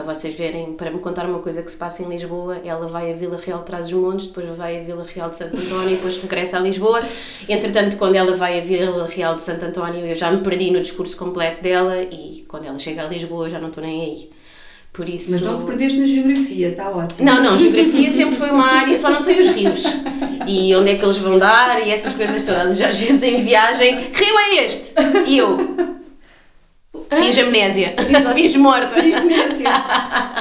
para 0.00 0.14
vocês 0.14 0.34
verem, 0.34 0.72
para 0.72 0.90
me 0.90 0.98
contar 0.98 1.26
uma 1.26 1.40
coisa 1.40 1.62
que 1.62 1.70
se 1.70 1.76
passa 1.76 2.02
em 2.02 2.08
Lisboa, 2.08 2.60
ela 2.64 2.86
vai 2.88 3.12
a 3.12 3.14
Vila 3.14 3.38
Real 3.38 3.58
de 3.58 3.66
Trás-os-Montes, 3.66 4.28
depois 4.28 4.48
vai 4.56 4.80
a 4.80 4.82
Vila 4.82 5.04
Real 5.04 5.28
de 5.28 5.36
Santo 5.36 5.56
António, 5.56 5.90
depois 5.90 6.16
regressa 6.16 6.56
a 6.56 6.60
Lisboa. 6.60 7.02
Entretanto, 7.48 7.96
quando 7.96 8.14
ela 8.14 8.34
vai 8.34 8.58
a 8.58 8.64
Vila 8.64 9.06
Real 9.06 9.34
de 9.36 9.42
Santo 9.42 9.64
António, 9.64 10.04
eu 10.04 10.14
já 10.14 10.30
me 10.30 10.38
perdi 10.38 10.70
no 10.70 10.80
discurso 10.80 11.16
completo 11.16 11.62
dela 11.62 12.02
e 12.02 12.44
quando 12.48 12.66
ela 12.66 12.78
chega 12.78 13.04
a 13.04 13.08
Lisboa, 13.08 13.48
já 13.50 13.60
não 13.60 13.68
estou 13.68 13.84
nem 13.84 14.02
aí. 14.02 14.30
Por 14.92 15.08
isso. 15.08 15.30
Mas 15.30 15.42
não 15.42 15.56
te 15.56 15.64
perdeste 15.64 15.98
na 16.00 16.06
geografia, 16.06 16.68
está 16.70 16.90
ótimo. 16.90 17.24
Não, 17.24 17.42
não, 17.42 17.56
geografia 17.56 18.10
sempre 18.10 18.36
foi 18.36 18.50
uma 18.50 18.66
área, 18.66 18.98
só 18.98 19.10
não 19.10 19.20
sei 19.20 19.38
os 19.38 19.48
rios. 19.50 19.84
E 20.48 20.74
onde 20.74 20.90
é 20.90 20.96
que 20.96 21.04
eles 21.04 21.18
vão 21.18 21.38
dar 21.38 21.86
e 21.86 21.90
essas 21.90 22.14
coisas 22.14 22.42
todas. 22.42 22.76
Já 22.76 22.88
às 22.88 22.98
vezes 22.98 23.22
em 23.22 23.36
viagem, 23.44 24.10
que 24.10 24.24
rio 24.24 24.38
é 24.38 24.64
este? 24.64 24.94
E 25.26 25.38
eu? 25.38 25.89
Fiz 27.16 27.38
amnésia. 27.38 27.94
Fiz 28.34 28.56
morta. 28.56 29.00
Fiz 29.00 29.14
demência. 29.14 29.70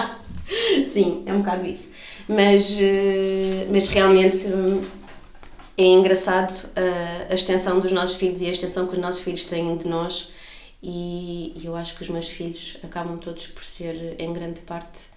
Sim, 0.86 1.24
é 1.26 1.34
um 1.34 1.40
bocado 1.40 1.66
isso. 1.66 1.94
Mas, 2.28 2.78
eh, 2.80 3.68
mas 3.72 3.88
realmente 3.88 4.48
hum, 4.48 4.84
é 5.78 5.84
engraçado 5.84 6.70
eh, 6.76 7.28
a 7.30 7.34
extensão 7.34 7.80
dos 7.80 7.92
nossos 7.92 8.18
filhos 8.18 8.42
e 8.42 8.46
a 8.46 8.52
extensão 8.52 8.88
que 8.88 8.94
os 8.94 9.00
nossos 9.00 9.22
filhos 9.24 9.46
têm 9.46 9.76
de 9.78 9.88
nós. 9.88 10.32
E 10.82 11.54
e 11.62 11.66
eu 11.66 11.76
acho 11.76 11.96
que 11.96 12.04
os 12.04 12.10
meus 12.10 12.28
filhos 12.28 12.78
acabam 12.84 13.18
todos 13.18 13.48
por 13.48 13.64
ser, 13.64 14.16
em 14.18 14.32
grande 14.32 14.62
parte, 14.62 15.10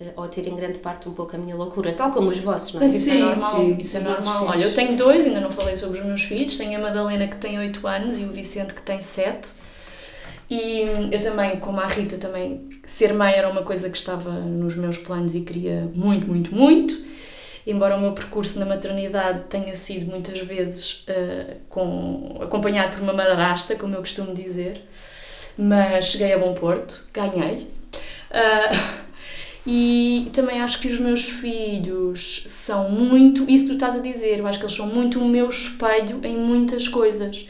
eh, 0.00 0.12
ou 0.16 0.28
ter 0.28 0.46
em 0.46 0.54
grande 0.56 0.78
parte 0.80 1.08
um 1.08 1.12
pouco 1.12 1.34
a 1.36 1.38
minha 1.38 1.56
loucura, 1.56 1.92
tal 1.92 2.10
como 2.10 2.28
os 2.30 2.38
vossos, 2.38 2.74
não 2.74 2.80
é? 2.80 2.84
Mas 2.84 2.94
isso 2.94 3.10
é 3.10 3.18
normal, 3.18 3.56
sim, 3.56 3.76
isso 3.80 3.96
é 3.96 4.00
normal. 4.00 4.38
filhos. 4.38 4.50
Olha, 4.50 4.64
eu 4.64 4.74
tenho 4.74 4.96
dois, 4.96 5.24
ainda 5.24 5.40
não 5.40 5.50
falei 5.50 5.76
sobre 5.76 6.00
os 6.00 6.06
meus 6.06 6.22
filhos. 6.22 6.56
Tenho 6.56 6.78
a 6.78 6.82
Madalena 6.82 7.26
que 7.28 7.36
tem 7.36 7.58
8 7.58 7.86
anos 7.86 8.18
e 8.18 8.24
o 8.24 8.32
Vicente 8.32 8.74
que 8.74 8.82
tem 8.82 9.00
7. 9.00 9.59
E 10.50 10.82
eu 11.12 11.20
também, 11.22 11.60
como 11.60 11.80
a 11.80 11.86
Rita, 11.86 12.16
também 12.16 12.68
ser 12.84 13.14
mãe 13.14 13.32
era 13.32 13.48
uma 13.48 13.62
coisa 13.62 13.88
que 13.88 13.96
estava 13.96 14.32
nos 14.32 14.74
meus 14.74 14.98
planos 14.98 15.36
e 15.36 15.42
queria 15.42 15.88
muito, 15.94 16.26
muito, 16.26 16.52
muito. 16.52 17.10
Embora 17.64 17.96
o 17.96 18.00
meu 18.00 18.12
percurso 18.12 18.58
na 18.58 18.66
maternidade 18.66 19.44
tenha 19.44 19.72
sido 19.74 20.10
muitas 20.10 20.40
vezes 20.40 21.04
eh, 21.06 21.58
com, 21.68 22.38
acompanhado 22.40 22.96
por 22.96 23.02
uma 23.02 23.12
madrasta, 23.12 23.76
como 23.76 23.94
eu 23.94 24.00
costumo 24.00 24.34
dizer, 24.34 24.82
mas 25.56 26.06
cheguei 26.06 26.32
a 26.32 26.38
bom 26.38 26.54
porto, 26.54 27.06
ganhei. 27.12 27.68
Ah, 28.32 28.72
e 29.64 30.30
também 30.32 30.60
acho 30.60 30.80
que 30.80 30.88
os 30.88 30.98
meus 30.98 31.28
filhos 31.28 32.42
são 32.46 32.90
muito, 32.90 33.48
isso 33.48 33.64
que 33.64 33.70
tu 33.70 33.74
estás 33.74 33.94
a 33.94 34.00
dizer, 34.00 34.40
eu 34.40 34.46
acho 34.48 34.58
que 34.58 34.64
eles 34.64 34.74
são 34.74 34.86
muito 34.86 35.20
o 35.20 35.28
meu 35.28 35.48
espelho 35.48 36.18
em 36.24 36.36
muitas 36.36 36.88
coisas. 36.88 37.46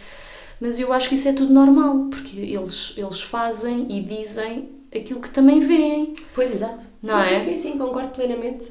Mas 0.60 0.78
eu 0.78 0.92
acho 0.92 1.08
que 1.08 1.14
isso 1.14 1.28
é 1.28 1.32
tudo 1.32 1.52
normal, 1.52 2.08
porque 2.10 2.38
eles, 2.38 2.94
eles 2.96 3.22
fazem 3.22 3.86
e 3.88 4.02
dizem 4.02 4.68
aquilo 4.94 5.20
que 5.20 5.30
também 5.30 5.58
veem. 5.58 6.14
Pois, 6.34 6.52
exato. 6.52 6.84
Não 7.02 7.24
sim, 7.24 7.30
é? 7.30 7.38
Sim, 7.38 7.56
sim, 7.56 7.78
concordo 7.78 8.10
plenamente. 8.10 8.70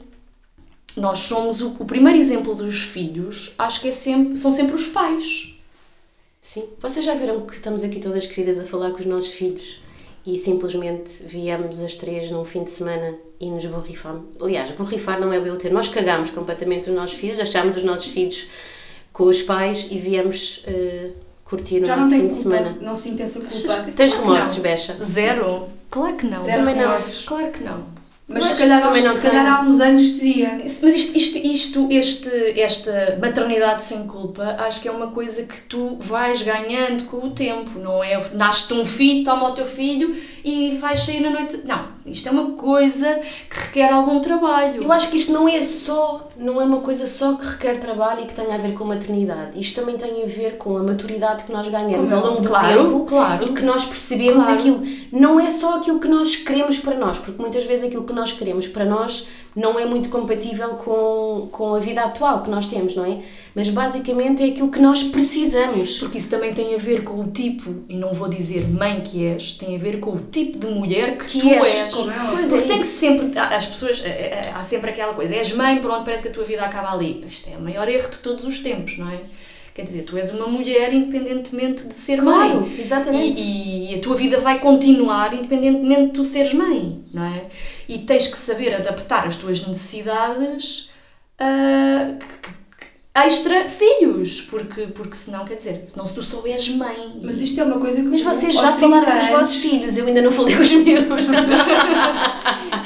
Nós 0.96 1.20
somos 1.20 1.62
o, 1.62 1.76
o 1.80 1.86
primeiro 1.86 2.18
exemplo 2.18 2.54
dos 2.54 2.84
filhos, 2.84 3.56
acho 3.58 3.82
que 3.82 3.88
é 3.88 3.92
sempre, 3.92 4.38
são 4.38 4.52
sempre 4.52 4.76
os 4.76 4.88
pais. 4.88 5.56
Sim. 6.42 6.70
Vocês 6.80 7.06
já 7.06 7.16
viram 7.16 7.46
que 7.46 7.56
estamos 7.56 7.84
aqui 7.84 8.00
todas 8.00 8.28
queridas 8.28 8.60
a 8.60 8.64
falar 8.64 8.92
com 8.92 9.00
os 9.00 9.06
nossos 9.06 9.32
filhos 9.32 9.82
e 10.26 10.38
simplesmente 10.38 11.24
viemos 11.24 11.82
as 11.82 11.96
três 11.96 12.30
num 12.30 12.46
fim 12.46 12.64
de 12.64 12.72
semana 12.72 13.18
e 13.40 13.50
nos 13.50 13.66
borrifamos? 13.66 14.26
Aliás, 14.42 14.72
borrifar 14.72 15.20
não 15.20 15.34
é 15.34 15.40
bem 15.40 15.52
o 15.52 15.58
termo. 15.58 15.78
Nós 15.78 15.88
cagámos 15.88 16.30
completamente 16.30 16.90
os 16.90 16.96
nossos 16.96 17.18
filhos, 17.18 17.38
deixámos 17.38 17.76
os 17.76 17.84
nossos 17.84 18.08
filhos 18.08 18.48
com 19.12 19.26
os 19.26 19.42
pais 19.42 19.88
e 19.90 19.98
viemos 19.98 20.64
eh, 20.66 21.12
curtir 21.50 21.82
o 21.82 21.86
Já 21.86 21.96
não 21.96 22.04
nosso 22.04 22.16
fim 22.16 22.28
de 22.28 22.36
culpa, 22.36 22.42
semana. 22.42 22.78
não 22.82 22.96
sinto 22.96 23.22
essa 23.22 23.40
culpa. 23.40 23.92
Tens 23.96 24.14
remorsos, 24.14 24.56
não. 24.58 24.64
Becha? 24.64 24.94
Zero? 24.94 25.68
Claro 25.90 26.16
que 26.16 26.28
não. 26.28 26.44
Zero 26.44 26.60
Também 26.60 26.76
não. 26.76 26.98
Claro 27.26 27.52
que 27.52 27.64
não. 27.64 28.00
Mas, 28.32 28.44
Mas 28.44 28.54
se 28.54 28.60
calhar, 28.60 28.80
também 28.80 29.02
não 29.02 29.10
que 29.10 29.16
se 29.16 29.22
calhar 29.24 29.48
há 29.48 29.62
uns 29.62 29.80
anos 29.80 30.20
teria. 30.20 30.56
Mas 30.62 30.84
isto, 30.84 31.18
isto, 31.18 31.38
isto 31.40 31.88
este, 31.90 32.60
esta 32.62 33.18
maternidade 33.20 33.84
sem 33.84 34.06
culpa, 34.06 34.56
acho 34.60 34.82
que 34.82 34.88
é 34.88 34.92
uma 34.92 35.08
coisa 35.08 35.42
que 35.46 35.60
tu 35.62 35.98
vais 36.00 36.44
ganhando 36.44 37.06
com 37.06 37.26
o 37.26 37.32
tempo, 37.32 37.80
não 37.80 38.04
é? 38.04 38.24
Nasce-te 38.36 38.76
um 38.76 38.86
filho, 38.86 39.24
toma 39.24 39.50
o 39.50 39.54
teu 39.54 39.66
filho 39.66 40.16
e 40.44 40.78
vais 40.78 41.00
sair 41.00 41.20
na 41.20 41.30
noite. 41.30 41.62
Não, 41.66 41.88
isto 42.06 42.28
é 42.28 42.32
uma 42.32 42.52
coisa 42.52 43.20
que 43.50 43.60
requer 43.60 43.92
algum 43.92 44.20
trabalho. 44.20 44.82
Eu 44.84 44.92
acho 44.92 45.10
que 45.10 45.18
isto 45.18 45.32
não 45.32 45.48
é 45.48 45.62
só, 45.62 46.28
não 46.38 46.62
é 46.62 46.66
uma 46.66 46.80
coisa 46.80 47.08
só 47.08 47.34
que 47.36 47.46
requer 47.46 47.80
trabalho 47.80 48.24
e 48.24 48.26
que 48.28 48.34
tenha 48.34 48.56
a 48.56 48.58
ver 48.58 48.74
com 48.74 48.84
a 48.86 48.88
maternidade. 48.88 49.60
Isto 49.60 49.82
também 49.82 49.98
tem 49.98 50.24
a 50.24 50.28
ver 50.28 50.58
com 50.58 50.78
a 50.78 50.84
maturidade 50.84 51.44
que 51.44 51.52
nós 51.52 51.68
ganhamos 51.68 52.10
Como 52.10 52.22
ao 52.22 52.28
longo 52.30 52.42
do 52.42 52.50
claro, 52.50 52.68
tempo 52.68 53.06
claro. 53.06 53.46
e 53.46 53.54
que 53.54 53.62
nós 53.64 53.86
percebemos 53.86 54.46
Claro. 54.46 54.60
aquilo. 54.60 54.84
Não 55.12 55.40
é 55.40 55.50
só 55.50 55.78
aquilo 55.78 56.00
que 56.00 56.08
nós 56.08 56.36
queremos 56.36 56.80
para 56.80 56.96
nós, 56.96 57.18
porque 57.18 57.42
muitas 57.42 57.64
vezes 57.66 57.86
aquilo 57.86 58.04
que 58.04 58.14
nós 58.14 58.32
queremos 58.32 58.68
para 58.68 58.86
nós 58.86 59.28
não 59.60 59.80
é 59.80 59.86
muito 59.86 60.10
compatível 60.10 60.70
com, 60.70 61.48
com 61.52 61.76
a 61.76 61.80
vida 61.80 62.02
atual 62.02 62.42
que 62.44 62.50
nós 62.50 62.68
temos, 62.68 62.96
não 62.96 63.06
é? 63.06 63.18
Mas 63.56 63.68
basicamente 63.70 64.44
é 64.44 64.48
aquilo 64.48 64.70
que 64.70 64.80
nós 64.80 65.04
precisamos. 65.04 66.00
Porque 66.00 66.18
isso 66.20 66.30
também 66.30 66.54
tem 66.54 66.76
a 66.76 66.78
ver 66.78 67.04
com 67.04 67.20
o 67.20 67.28
tipo, 67.32 67.84
e 67.90 67.96
não 67.98 68.14
vou 68.14 68.30
dizer 68.30 68.68
mãe 68.70 69.02
que 69.02 69.26
és, 69.26 69.54
tem 69.54 69.76
a 69.76 69.80
ver 69.80 70.00
com 70.00 70.12
o 70.12 70.20
tipo 70.22 70.60
de 70.60 70.68
mulher 70.68 71.18
que, 71.18 71.26
Que 71.28 71.40
tu 71.42 71.50
és, 71.50 71.68
és. 71.68 71.94
é 71.94 71.98
óbvio. 71.98 72.14
Pois 72.32 72.50
Porque 72.50 72.64
é 72.64 72.68
tem 72.68 72.78
que 72.78 72.84
isso. 72.84 73.00
sempre, 73.00 73.38
há- 73.40 73.56
as 73.56 73.66
pessoas, 73.66 74.04
eh, 74.06 74.08
eh, 74.10 74.52
há 74.56 74.62
sempre 74.62 74.92
aquela 74.92 75.14
coisa, 75.14 75.36
és 75.36 75.52
mãe, 75.54 75.80
pronto, 75.82 76.04
parece 76.06 76.24
que 76.24 76.30
a 76.30 76.32
tua 76.34 76.44
vida 76.44 76.62
acaba 76.64 76.94
ali. 76.94 77.24
Isto 77.28 77.50
é 77.54 77.58
o 77.58 77.62
maior 77.62 77.90
erro 77.90 78.10
de 78.10 78.18
todos 78.20 78.46
os 78.46 78.60
tempos, 78.60 78.98
não 79.00 79.10
é? 79.10 79.18
Quer 79.74 79.84
dizer, 79.84 80.04
tu 80.04 80.18
és 80.18 80.30
uma 80.32 80.46
mulher 80.48 80.94
independentemente 80.94 81.88
de 81.88 81.94
ser 81.94 82.20
Claro, 82.20 82.62
mãe. 82.62 82.76
exatamente. 82.80 83.40
E, 83.42 83.92
e 83.94 83.96
a 83.96 84.00
tua 84.00 84.14
vida 84.16 84.38
vai 84.40 84.60
continuar 84.60 85.34
independentemente 85.34 86.06
de 86.08 86.12
tu 86.12 86.24
seres 86.24 86.54
mãe, 86.54 87.00
não 87.14 87.24
é? 87.26 87.44
E 87.90 87.98
tens 88.00 88.28
que 88.28 88.38
saber 88.38 88.74
adaptar 88.76 89.26
as 89.26 89.36
tuas 89.36 89.66
necessidades 89.66 90.90
ah, 91.40 92.14
que- 92.20 92.50
que- 92.50 92.60
extra 93.26 93.68
filhos, 93.68 94.42
porque, 94.42 94.82
porque 94.88 95.16
senão, 95.16 95.44
quer 95.44 95.56
dizer, 95.56 95.82
senão 95.86 96.06
se 96.06 96.14
tu 96.14 96.22
só 96.24 96.46
és 96.46 96.70
mãe. 96.70 97.20
Mas 97.24 97.42
isto 97.42 97.60
é 97.60 97.64
uma 97.64 97.80
coisa 97.80 98.00
que. 98.02 98.08
Mas 98.08 98.22
vocês 98.22 98.54
já 98.54 98.72
30 98.74 98.80
falaram 98.80 99.12
com 99.12 99.18
os 99.18 99.28
vossos 99.28 99.56
filhos, 99.56 99.98
eu 99.98 100.06
ainda 100.06 100.22
não 100.22 100.32
falei 100.32 100.56
com 100.56 100.62
os 100.62 100.72
meus. 100.74 101.06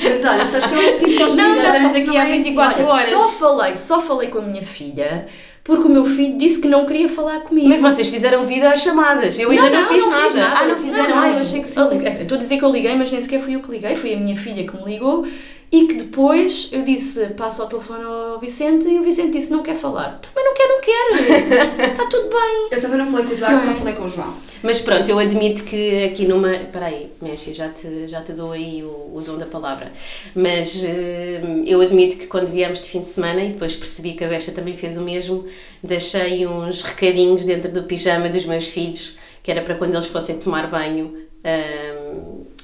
Mas 0.03 0.25
olha, 0.25 0.45
sabes 0.45 0.67
que 0.67 0.73
eu 0.73 0.79
acho 0.87 0.99
que 0.99 1.05
isto 1.09 1.23
aos 1.23 1.35
Não, 1.35 1.53
30 1.53 1.67
não, 1.67 1.75
estamos 1.75 1.97
aqui 1.97 2.17
há 2.17 2.27
é 2.29 2.33
assim. 2.33 2.43
24 2.43 2.83
Olha, 2.83 2.93
horas. 2.93 3.09
Só 3.09 3.21
falei, 3.29 3.75
só 3.75 4.01
falei 4.01 4.29
com 4.29 4.37
a 4.39 4.41
minha 4.41 4.63
filha 4.63 5.27
porque 5.63 5.87
o 5.87 5.89
meu 5.89 6.05
filho 6.05 6.37
disse 6.37 6.61
que 6.61 6.67
não 6.67 6.85
queria 6.85 7.07
falar 7.07 7.39
comigo. 7.41 7.69
Mas 7.69 7.79
vocês 7.79 8.09
fizeram 8.09 8.43
vida 8.43 8.69
às 8.69 8.81
chamadas. 8.81 9.39
Eu 9.39 9.49
ainda 9.49 9.69
não, 9.69 9.87
fiz 9.87 10.05
nada. 10.07 10.27
fiz 10.27 10.35
Ah, 10.35 10.65
não 10.67 10.75
fizeram? 10.75 11.17
Ah, 11.17 11.29
eu 11.29 11.39
achei 11.39 11.61
que 11.61 11.67
sim. 11.67 11.81
Estou 12.21 12.35
a 12.35 12.39
dizer 12.39 12.57
que 12.57 12.65
eu 12.65 12.69
liguei, 12.71 12.95
mas 12.95 13.11
nem 13.11 13.21
sequer 13.21 13.39
fui 13.39 13.55
eu 13.55 13.61
que 13.61 13.71
liguei, 13.71 13.95
foi 13.95 14.13
a 14.13 14.17
minha 14.17 14.35
filha 14.35 14.67
que 14.67 14.75
me 14.75 14.83
ligou 14.83 15.25
e 15.73 15.87
que 15.87 15.95
depois 15.95 16.69
eu 16.71 16.83
disse, 16.83 17.29
passa 17.29 17.63
o 17.63 17.67
telefone 17.67 18.03
ao 18.03 18.39
Vicente 18.39 18.87
e 18.87 18.99
o 18.99 19.01
Vicente 19.01 19.31
disse, 19.31 19.49
não 19.49 19.63
quer 19.63 19.73
falar. 19.75 20.19
Também 20.19 20.45
não 20.45 20.53
quer, 20.53 20.67
não 20.67 20.81
quer. 20.81 21.89
Está 21.93 22.05
tudo 22.05 22.29
bem. 22.29 22.67
Eu 22.69 22.79
também 22.79 22.99
não 22.99 23.07
falei 23.07 23.25
com 23.25 23.31
o 23.31 23.33
Eduardo, 23.33 23.57
Não 23.57 23.71
é? 23.71 23.73
só 23.73 23.79
falei 23.79 23.93
com 23.95 24.03
o 24.03 24.07
João. 24.07 24.35
Mas 24.61 24.79
pronto, 24.79 25.09
eu 25.09 25.17
admito 25.17 25.63
que 25.63 26.05
aqui 26.05 26.27
numa. 26.27 26.55
Espera 26.55 26.85
aí, 26.85 27.11
Mexe, 27.19 27.55
já 27.55 27.69
te, 27.69 28.07
já 28.07 28.21
te 28.21 28.33
dou 28.33 28.51
aí 28.51 28.83
o, 28.83 29.15
o 29.15 29.23
dom 29.25 29.35
da 29.35 29.47
palavra. 29.47 29.91
Mas 30.35 30.83
eh, 30.83 31.41
eu 31.65 31.81
admito 31.81 32.17
que 32.17 32.27
quando 32.27 32.45
viemos 32.45 32.79
de 32.79 32.87
fim 32.89 33.01
de 33.01 33.07
semana 33.07 33.43
e 33.43 33.49
depois 33.53 33.75
percebi 33.75 34.13
que 34.13 34.23
a 34.23 34.27
Becha 34.27 34.51
também 34.51 34.75
fez 34.75 34.95
o 34.95 35.01
mesmo, 35.01 35.43
deixei 35.81 36.45
uns 36.45 36.83
recadinhos 36.83 37.45
dentro 37.45 37.71
do 37.71 37.81
pijama 37.81 38.29
dos 38.29 38.45
meus 38.45 38.67
filhos, 38.67 39.15
que 39.41 39.49
era 39.49 39.63
para 39.63 39.73
quando 39.73 39.95
eles 39.95 40.05
fossem 40.05 40.37
tomar 40.37 40.69
banho. 40.69 41.17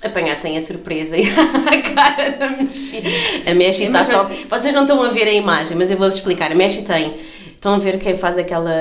Apanhassem 0.04 0.58
a 0.58 0.62
surpresa 0.62 1.18
e 1.18 1.24
a 1.30 1.94
cara 1.94 2.32
da 2.32 2.50
Meshi. 2.50 3.04
A 3.46 3.54
Meshi 3.54 3.84
está 3.86 4.04
só. 4.04 4.24
Vocês 4.50 4.74
não 4.74 4.84
estão 4.84 5.02
a 5.04 5.10
ver 5.10 5.28
a 5.28 5.34
imagem, 5.34 5.78
mas 5.78 5.92
eu 5.92 5.98
vou-vos 5.98 6.16
explicar. 6.16 6.52
A 6.52 6.56
Meshi 6.56 6.84
tem. 6.84 7.16
Estão 7.56 7.74
a 7.74 7.78
ver 7.78 8.00
quem 8.00 8.16
faz 8.16 8.38
aquela 8.38 8.72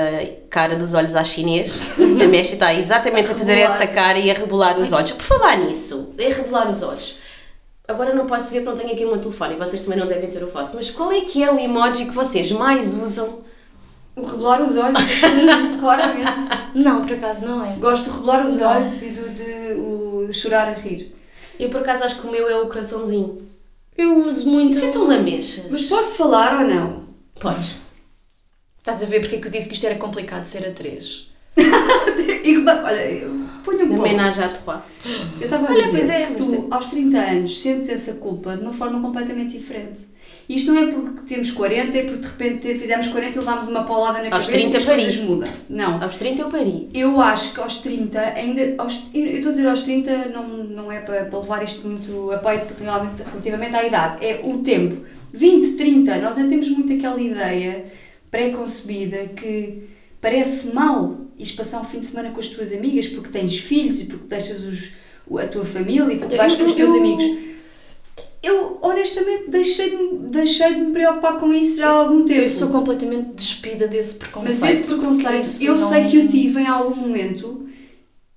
cara 0.49 0.75
dos 0.77 0.93
olhos 0.93 1.13
à 1.13 1.21
chinês? 1.21 1.95
A 1.99 2.27
Meshi 2.27 2.53
está 2.53 2.73
exatamente 2.73 3.29
a 3.29 3.35
fazer 3.35 3.55
rebolar. 3.55 3.81
essa 3.81 3.87
cara 3.87 4.17
e 4.17 4.31
a 4.31 4.33
rebolar 4.33 4.79
os 4.79 4.93
olhos. 4.93 5.11
Por 5.11 5.23
falar 5.23 5.57
nisso, 5.57 6.13
é 6.17 6.29
rebolar 6.29 6.69
os 6.69 6.81
olhos. 6.81 7.17
Agora 7.85 8.13
não 8.13 8.25
posso 8.25 8.51
ver 8.51 8.61
porque 8.61 8.69
não 8.69 8.77
tenho 8.77 8.93
aqui 8.93 9.03
o 9.03 9.07
meu 9.09 9.17
telefone 9.17 9.55
e 9.55 9.57
vocês 9.57 9.81
também 9.81 9.99
não 9.99 10.07
devem 10.07 10.29
ter 10.29 10.41
o 10.43 10.47
vosso. 10.47 10.75
Mas 10.77 10.91
qual 10.91 11.11
é 11.11 11.21
que 11.21 11.43
é 11.43 11.51
o 11.51 11.59
emoji 11.59 12.05
que 12.05 12.13
vocês 12.13 12.51
mais 12.53 12.93
usam? 12.93 13.39
O 14.15 14.25
rebolar 14.25 14.61
os 14.61 14.75
olhos, 14.77 14.99
claramente. 15.79 16.49
Não, 16.75 17.05
por 17.05 17.13
acaso 17.13 17.47
não 17.47 17.65
é. 17.65 17.75
Gosto 17.79 18.05
de 18.05 18.09
rebolar 18.11 18.45
os 18.45 18.61
olhos 18.61 19.01
e 19.01 19.09
do, 19.09 19.29
de 19.31 19.73
o 19.73 20.08
chorar 20.33 20.67
a 20.69 20.73
rir. 20.73 21.13
Eu 21.59 21.69
por 21.69 21.81
acaso 21.81 22.03
acho 22.03 22.21
que 22.21 22.27
o 22.27 22.31
meu 22.31 22.47
é 22.49 22.59
o 22.61 22.67
coraçãozinho. 22.67 23.47
Eu 23.97 24.23
uso 24.25 24.49
muito. 24.49 24.75
Isso 24.75 24.85
é 24.85 24.89
tão 24.91 25.07
lamechas. 25.07 25.67
Mas 25.69 25.83
posso 25.87 26.15
falar 26.15 26.61
ou 26.61 26.67
não? 26.67 27.03
Podes. 27.39 27.77
Estás 28.79 29.03
a 29.03 29.05
ver 29.05 29.19
porque 29.19 29.35
é 29.35 29.39
que 29.41 29.47
eu 29.47 29.51
disse 29.51 29.67
que 29.67 29.73
isto 29.73 29.85
era 29.85 29.95
complicado 29.95 30.43
de 30.43 30.47
ser 30.47 30.65
a 30.67 30.71
3? 30.71 31.29
E, 32.41 32.53
que 32.55 32.61
ba- 32.61 32.81
olha, 32.85 33.01
eu- 33.11 33.45
ponho 33.65 33.83
um 33.85 33.89
pouco. 33.89 34.03
menage 34.03 34.41
à 34.41 34.47
trois. 34.47 34.81
Eu 35.39 35.43
estava 35.43 35.67
a 35.67 35.71
Olha, 35.71 35.83
dizer 35.83 35.91
pois 35.97 36.09
é, 36.09 36.25
que 36.27 36.33
tu, 36.35 36.67
aos 36.71 36.85
30 36.85 37.17
anos, 37.19 37.61
sentes 37.61 37.89
essa 37.89 38.13
culpa 38.13 38.55
de 38.55 38.61
uma 38.63 38.71
forma 38.73 38.99
completamente 39.01 39.57
diferente. 39.57 40.07
E 40.49 40.55
isto 40.55 40.73
não 40.73 40.81
é 40.81 40.87
porque 40.91 41.21
temos 41.31 41.51
40 41.51 41.95
e 41.95 42.03
porque 42.05 42.21
de 42.21 42.27
repente 42.27 42.79
fizemos 42.79 43.07
40 43.09 43.35
e 43.35 43.39
levámos 43.39 43.67
uma 43.67 43.83
paulada 43.83 44.23
na 44.27 44.35
Aos 44.35 44.47
cabeça 44.47 44.71
30 44.71 44.73
e 44.73 44.77
as 44.77 44.85
pari. 44.85 45.01
coisas 45.03 45.23
mudam. 45.23 45.53
Não. 45.69 46.01
Aos 46.01 46.17
30 46.17 46.41
eu 46.41 46.49
pari. 46.49 46.89
Eu 46.91 47.21
acho 47.21 47.53
que 47.53 47.59
aos 47.59 47.75
30, 47.75 48.19
ainda. 48.19 48.73
Aos, 48.79 49.03
eu 49.13 49.27
estou 49.27 49.49
a 49.51 49.53
dizer 49.53 49.67
aos 49.67 49.81
30, 49.81 50.29
não, 50.29 50.47
não 50.63 50.91
é 50.91 51.01
para, 51.01 51.25
para 51.25 51.39
levar 51.39 51.63
isto 51.63 51.87
muito 51.87 52.31
a 52.31 52.37
peito 52.39 52.73
realmente, 52.81 53.21
relativamente 53.21 53.75
à 53.75 53.85
idade, 53.85 54.25
é 54.25 54.41
o 54.43 54.57
tempo. 54.63 55.05
20, 55.31 55.77
30, 55.77 56.17
nós 56.17 56.35
ainda 56.35 56.49
temos 56.49 56.67
muito 56.69 56.91
aquela 56.93 57.21
ideia 57.21 57.85
pré-concebida 58.31 59.17
que 59.35 59.83
parece 60.21 60.73
mal 60.73 61.15
ires 61.37 61.51
passar 61.53 61.81
um 61.81 61.85
fim 61.85 61.99
de 61.99 62.05
semana 62.05 62.31
com 62.31 62.39
as 62.39 62.47
tuas 62.47 62.73
amigas 62.73 63.07
porque 63.07 63.29
tens 63.29 63.57
filhos 63.59 64.01
e 64.01 64.05
porque 64.05 64.25
deixas 64.27 64.63
os, 64.63 64.93
a 65.39 65.47
tua 65.47 65.63
família 65.63 66.11
e 66.13 66.17
porque 66.17 66.35
vais 66.35 66.55
com 66.55 66.63
os 66.63 66.73
teus 66.73 66.89
eu- 66.89 66.97
amigos. 66.97 67.23
Eu, 68.41 68.77
honestamente, 68.81 69.49
deixei 69.49 69.89
de, 69.97 70.15
deixei 70.29 70.73
de 70.73 70.79
me 70.81 70.91
preocupar 70.93 71.37
com 71.39 71.53
isso 71.53 71.77
já 71.77 71.89
há 71.89 71.91
algum 71.91 72.23
tempo. 72.23 72.39
Eu 72.41 72.49
sou 72.49 72.69
completamente 72.69 73.31
despida 73.35 73.87
desse 73.87 74.15
preconceito. 74.15 74.59
Mas 74.61 74.79
esse 74.79 74.87
preconceito, 74.87 75.63
eu 75.63 75.77
não- 75.77 75.87
sei 75.89 76.05
que 76.05 76.17
o 76.19 76.27
tive 76.27 76.61
em 76.61 76.67
algum 76.67 76.95
momento 76.95 77.67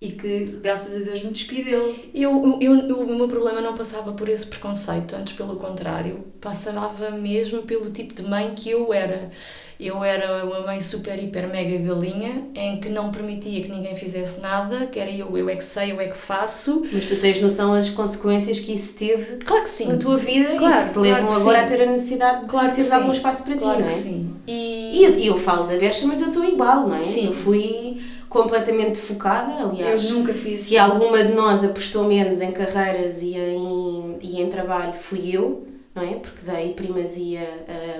e 0.03 0.11
que, 0.11 0.59
graças 0.61 1.01
a 1.01 1.05
Deus, 1.05 1.23
me 1.23 1.31
despedi 1.31 1.63
dele. 1.71 2.11
Eu, 2.13 2.59
eu, 2.61 2.75
eu- 2.89 2.99
o 3.03 3.15
meu 3.17 3.29
problema 3.29 3.61
não 3.61 3.73
passava 3.73 4.13
por 4.13 4.29
esse 4.29 4.47
preconceito, 4.47 5.15
antes 5.15 5.33
pelo 5.35 5.55
contrário, 5.57 6.25
passava 6.41 7.11
mesmo 7.13 7.63
pelo 7.63 7.89
tipo 7.91 8.13
de 8.13 8.23
mãe 8.29 8.53
que 8.57 8.69
eu 8.69 8.93
era. 8.93 9.31
Eu 9.79 10.03
era 10.03 10.45
uma 10.45 10.61
mãe 10.67 10.81
super, 10.81 11.23
hiper, 11.23 11.49
mega 11.49 11.77
galinha, 11.95 12.49
em 12.55 12.81
que 12.81 12.89
não 12.89 13.13
permitia 13.13 13.63
que 13.63 13.71
ninguém 13.71 13.95
fizesse 13.95 14.41
nada, 14.41 14.87
que 14.87 14.99
era 14.99 15.11
eu, 15.11 15.37
eu 15.39 15.49
é 15.49 15.55
que 15.55 15.65
sei, 15.65 15.93
eu 15.93 16.01
é 16.01 16.09
que 16.09 16.17
faço. 16.17 16.85
Mas 16.93 17.05
tu 17.07 17.15
tens 17.17 17.41
noção 17.41 17.73
das 17.73 17.89
consequências 17.91 18.59
que 18.61 18.73
isso 18.73 18.99
teve 18.99 19.37
Claro 19.45 19.63
que 19.63 19.71
sim. 19.71 19.87
na 19.89 19.97
tua 19.99 20.17
vida 20.17 20.57
Claro, 20.57 20.85
e 20.85 20.89
que 20.89 20.93
te 20.95 20.99
levam 20.99 21.27
claro 21.29 21.41
agora 21.43 21.59
sim. 21.59 21.65
a 21.65 21.69
ter 21.69 21.83
a 21.83 21.87
necessidade 21.91 22.41
de 22.43 22.47
Claro 22.47 22.73
teres 22.73 22.93
algum 22.93 23.11
espaço 23.13 23.45
para 23.45 23.55
ti, 23.55 23.61
Claro 23.61 23.81
não 23.81 23.87
é? 23.87 23.91
sim. 23.91 24.31
E, 24.49 24.99
E 25.01 25.05
eu, 25.05 25.13
eu 25.35 25.39
falo 25.39 25.67
da 25.69 25.77
Becha, 25.77 26.07
mas 26.09 26.21
eu 26.21 26.29
estou 26.29 26.45
igual, 26.45 26.89
não 26.89 26.97
é? 26.97 27.05
Sim. 27.05 27.27
Eu 27.27 27.33
fui 27.33 28.01
completamente 28.33 28.99
focada, 28.99 29.53
aliás. 29.65 30.11
Eu 30.11 30.17
nunca 30.17 30.33
fiz. 30.33 30.55
Se 30.57 30.79
alguma 30.79 31.23
de 31.23 31.33
nós 31.35 31.63
apostou 31.63 32.05
menos 32.05 32.41
em 32.41 32.51
carreiras 32.51 33.23
e 33.23 33.35
em, 33.37 34.17
e 34.23 34.41
em 34.41 34.49
trabalho, 34.49 34.95
fui 34.95 35.37
eu, 35.37 35.67
não 35.95 36.03
é? 36.03 36.15
Porque 36.15 36.51
dei 36.51 36.73
primazia 36.73 37.41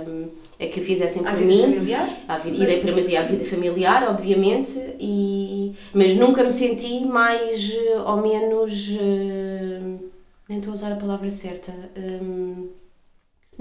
hum, 0.09 0.29
a 0.59 0.67
que 0.67 0.81
o 0.81 0.85
fizessem 0.85 1.23
por 1.23 1.33
vida 1.35 1.47
mim. 1.47 1.63
familiar? 1.63 2.09
À 2.27 2.39
vida, 2.39 2.57
e 2.57 2.67
dei 2.67 2.81
primazia 2.81 3.21
à 3.21 3.23
vida 3.23 3.45
familiar, 3.45 4.09
obviamente, 4.11 4.79
e, 4.99 5.75
mas 5.93 6.15
nunca 6.15 6.43
me 6.43 6.53
senti 6.53 7.05
mais 7.07 7.75
eh, 7.75 8.01
ou 8.07 8.17
menos. 8.23 8.97
eh, 9.01 9.81
nem 10.49 10.59
estou 10.59 10.73
a 10.73 10.75
usar 10.75 10.93
a 10.93 10.97
palavra 10.97 11.31
certa. 11.31 11.73
hum, 11.97 12.69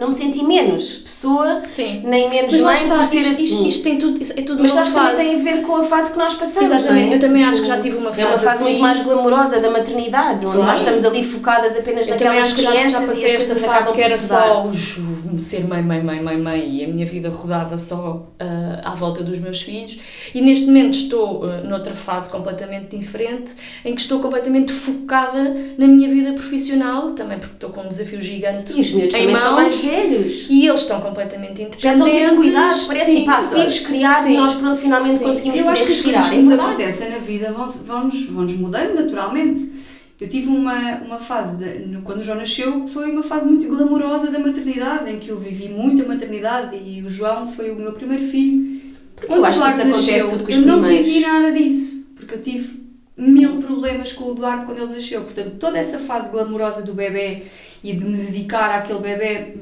não 0.02 0.08
me 0.08 0.14
senti 0.14 0.44
menos 0.44 0.96
pessoa, 0.96 1.60
Sim. 1.66 2.02
nem 2.04 2.30
menos 2.30 2.52
Mas 2.54 2.62
mãe 2.62 2.76
está, 2.76 2.96
por 2.96 3.06
ser 3.06 3.18
isto, 3.20 3.32
assim. 3.32 3.44
isto, 3.46 3.68
isto 3.68 3.84
tem 3.84 3.98
tudo, 4.00 4.20
é 4.22 4.42
tudo 4.42 4.62
mas 4.64 4.72
sabes, 4.72 4.94
também 4.94 5.16
fase. 5.16 5.22
tem 5.22 5.40
a 5.40 5.44
ver 5.44 5.62
com 5.62 5.76
a 5.76 5.84
fase 5.84 6.12
que 6.12 6.18
nós 6.18 6.34
passamos. 6.34 6.72
Exatamente, 6.72 7.12
é? 7.14 7.16
eu 7.16 7.20
também 7.20 7.44
acho 7.46 7.62
que 7.62 7.68
já 7.68 7.80
tive 7.80 7.98
uma 7.98 8.10
É 8.10 8.26
uma 8.26 8.32
fase 8.32 8.46
fase 8.46 8.64
muito 8.64 8.74
assim. 8.74 8.82
mais 8.82 9.00
glamourosa 9.04 9.60
da 9.60 9.70
maternidade, 9.70 10.46
onde 10.46 10.56
Claro. 10.56 10.64
nós 10.72 10.80
estamos 10.80 11.06
ali 11.06 11.24
focadas 11.24 11.78
apenas 11.78 12.08
Eu 12.08 12.18
também 12.18 12.40
naquelas 12.40 12.50
já, 12.62 12.72
crianças 12.72 12.92
já 12.92 13.04
e 13.04 13.08
passei 13.08 13.26
as 13.38 13.44
esta 13.44 13.56
fase 13.56 13.94
que 13.94 14.02
era 14.02 14.18
só 14.18 14.66
os, 14.66 14.98
ser 15.40 15.66
mãe, 15.68 15.82
mãe, 15.84 16.04
mãe, 16.04 16.22
mãe, 16.22 16.38
mãe 16.38 16.70
e 16.78 16.86
a 16.86 16.88
minha 16.88 17.06
vida 17.06 17.30
rodava 17.30 17.78
só 17.78 18.28
ah, 18.40 18.82
à 18.92 18.96
volta 18.96 19.24
dos 19.24 19.38
meus 19.40 19.62
filhos 19.62 20.00
e 20.34 20.42
neste 20.42 20.66
momento 20.66 20.96
estou 20.96 21.44
ah, 21.46 21.62
noutra 21.64 21.94
fase 21.94 22.30
completamente 22.32 22.98
diferente 22.98 23.54
em 23.86 23.94
que 23.94 24.02
estou 24.02 24.20
completamente 24.20 24.72
focada 24.72 25.56
na 25.78 25.88
minha 25.88 26.10
vida 26.10 26.34
profissional, 26.34 27.12
também 27.12 27.38
porque 27.38 27.54
estou 27.54 27.70
com 27.70 27.82
um 27.82 27.88
desafio 27.88 28.20
gigante 28.22 28.74
E 28.76 28.82
os 28.82 28.90
em 28.90 29.08
também 29.08 29.36
são 29.36 29.52
mãos 29.54 29.62
mais 29.62 29.74
velhos. 29.96 30.48
e 30.50 30.68
eles 30.68 30.82
estão 30.82 31.02
completamente 31.02 31.52
independentes. 31.62 31.82
Já 31.82 31.92
estão 31.94 32.10
tipo 32.12 32.36
cuidados, 32.36 32.84
parece 32.84 33.06
Sim. 33.06 33.16
tipo, 33.20 33.32
há 33.32 33.44
filhos 33.44 33.80
criados 33.80 34.26
Sim. 34.28 34.34
e 34.34 34.38
nós 34.38 34.56
pronto, 34.56 34.80
finalmente 34.80 35.16
Sim. 35.18 35.24
conseguimos 35.26 35.60
Eu 35.60 35.70
acho 35.70 35.86
que 35.86 35.92
as 35.94 36.02
coisas 36.02 36.28
que 36.28 36.36
É 36.36 36.38
nos 36.40 36.48
verdade. 36.50 36.70
acontecem 36.72 37.10
na 37.10 37.18
vida 37.18 37.52
vão, 37.52 37.68
vão-nos, 37.68 38.26
vão-nos 38.26 38.54
mudando 38.54 38.96
naturalmente. 38.96 39.72
Eu 40.20 40.30
tive 40.30 40.50
uma, 40.50 40.98
uma 41.00 41.20
fase, 41.20 41.58
de, 41.58 41.98
quando 42.04 42.20
o 42.20 42.24
João 42.24 42.38
nasceu, 42.38 42.86
que 42.86 42.92
foi 42.92 43.10
uma 43.12 43.24
fase 43.24 43.48
muito 43.48 43.68
glamourosa 43.68 44.30
da 44.30 44.38
maternidade, 44.38 45.12
em 45.12 45.18
que 45.20 45.30
eu 45.30 45.38
vivi 45.40 45.70
muito 45.70 46.04
a 46.04 46.06
maternidade 46.06 46.78
e 46.78 47.02
o 47.02 47.10
João 47.10 47.48
foi 47.52 47.72
o 47.72 47.76
meu 47.76 47.92
primeiro 47.94 48.24
filho. 48.24 48.80
Porque 49.16 49.34
eu 49.34 49.44
acho 49.44 49.60
que 49.62 49.68
isso 49.68 49.82
acontece 49.82 50.30
tudo 50.30 50.44
com 50.44 50.50
os 50.52 50.56
eu 50.58 50.62
não 50.62 50.80
primeiros. 50.80 51.08
vivi 51.12 51.20
nada 51.26 51.52
disso, 51.52 52.12
porque 52.16 52.36
eu 52.36 52.42
tive 52.42 52.82
mil 53.18 53.58
problemas 53.62 54.14
com 54.14 54.26
o 54.26 54.32
Eduardo 54.34 54.66
quando 54.68 54.80
ele 54.84 54.94
nasceu. 54.94 55.22
Portanto, 55.22 55.54
toda 55.60 55.78
essa 55.80 55.98
fase 56.00 56.30
glamourosa 56.30 56.84
do 56.84 56.94
bebê 56.94 57.44
e 57.84 57.94
de 57.94 58.06
me 58.06 58.16
dedicar 58.16 58.70
àquele 58.72 59.00
bebê, 59.00 59.56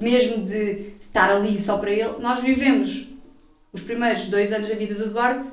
mesmo 0.00 0.44
de 0.44 0.94
estar 1.00 1.30
ali 1.30 1.60
só 1.60 1.78
para 1.78 1.90
ele, 1.92 2.14
nós 2.20 2.40
vivemos 2.40 3.08
os 3.72 3.82
primeiros 3.82 4.26
dois 4.26 4.52
anos 4.52 4.68
da 4.68 4.74
vida 4.74 4.94
do 4.94 5.04
Eduardo 5.04 5.46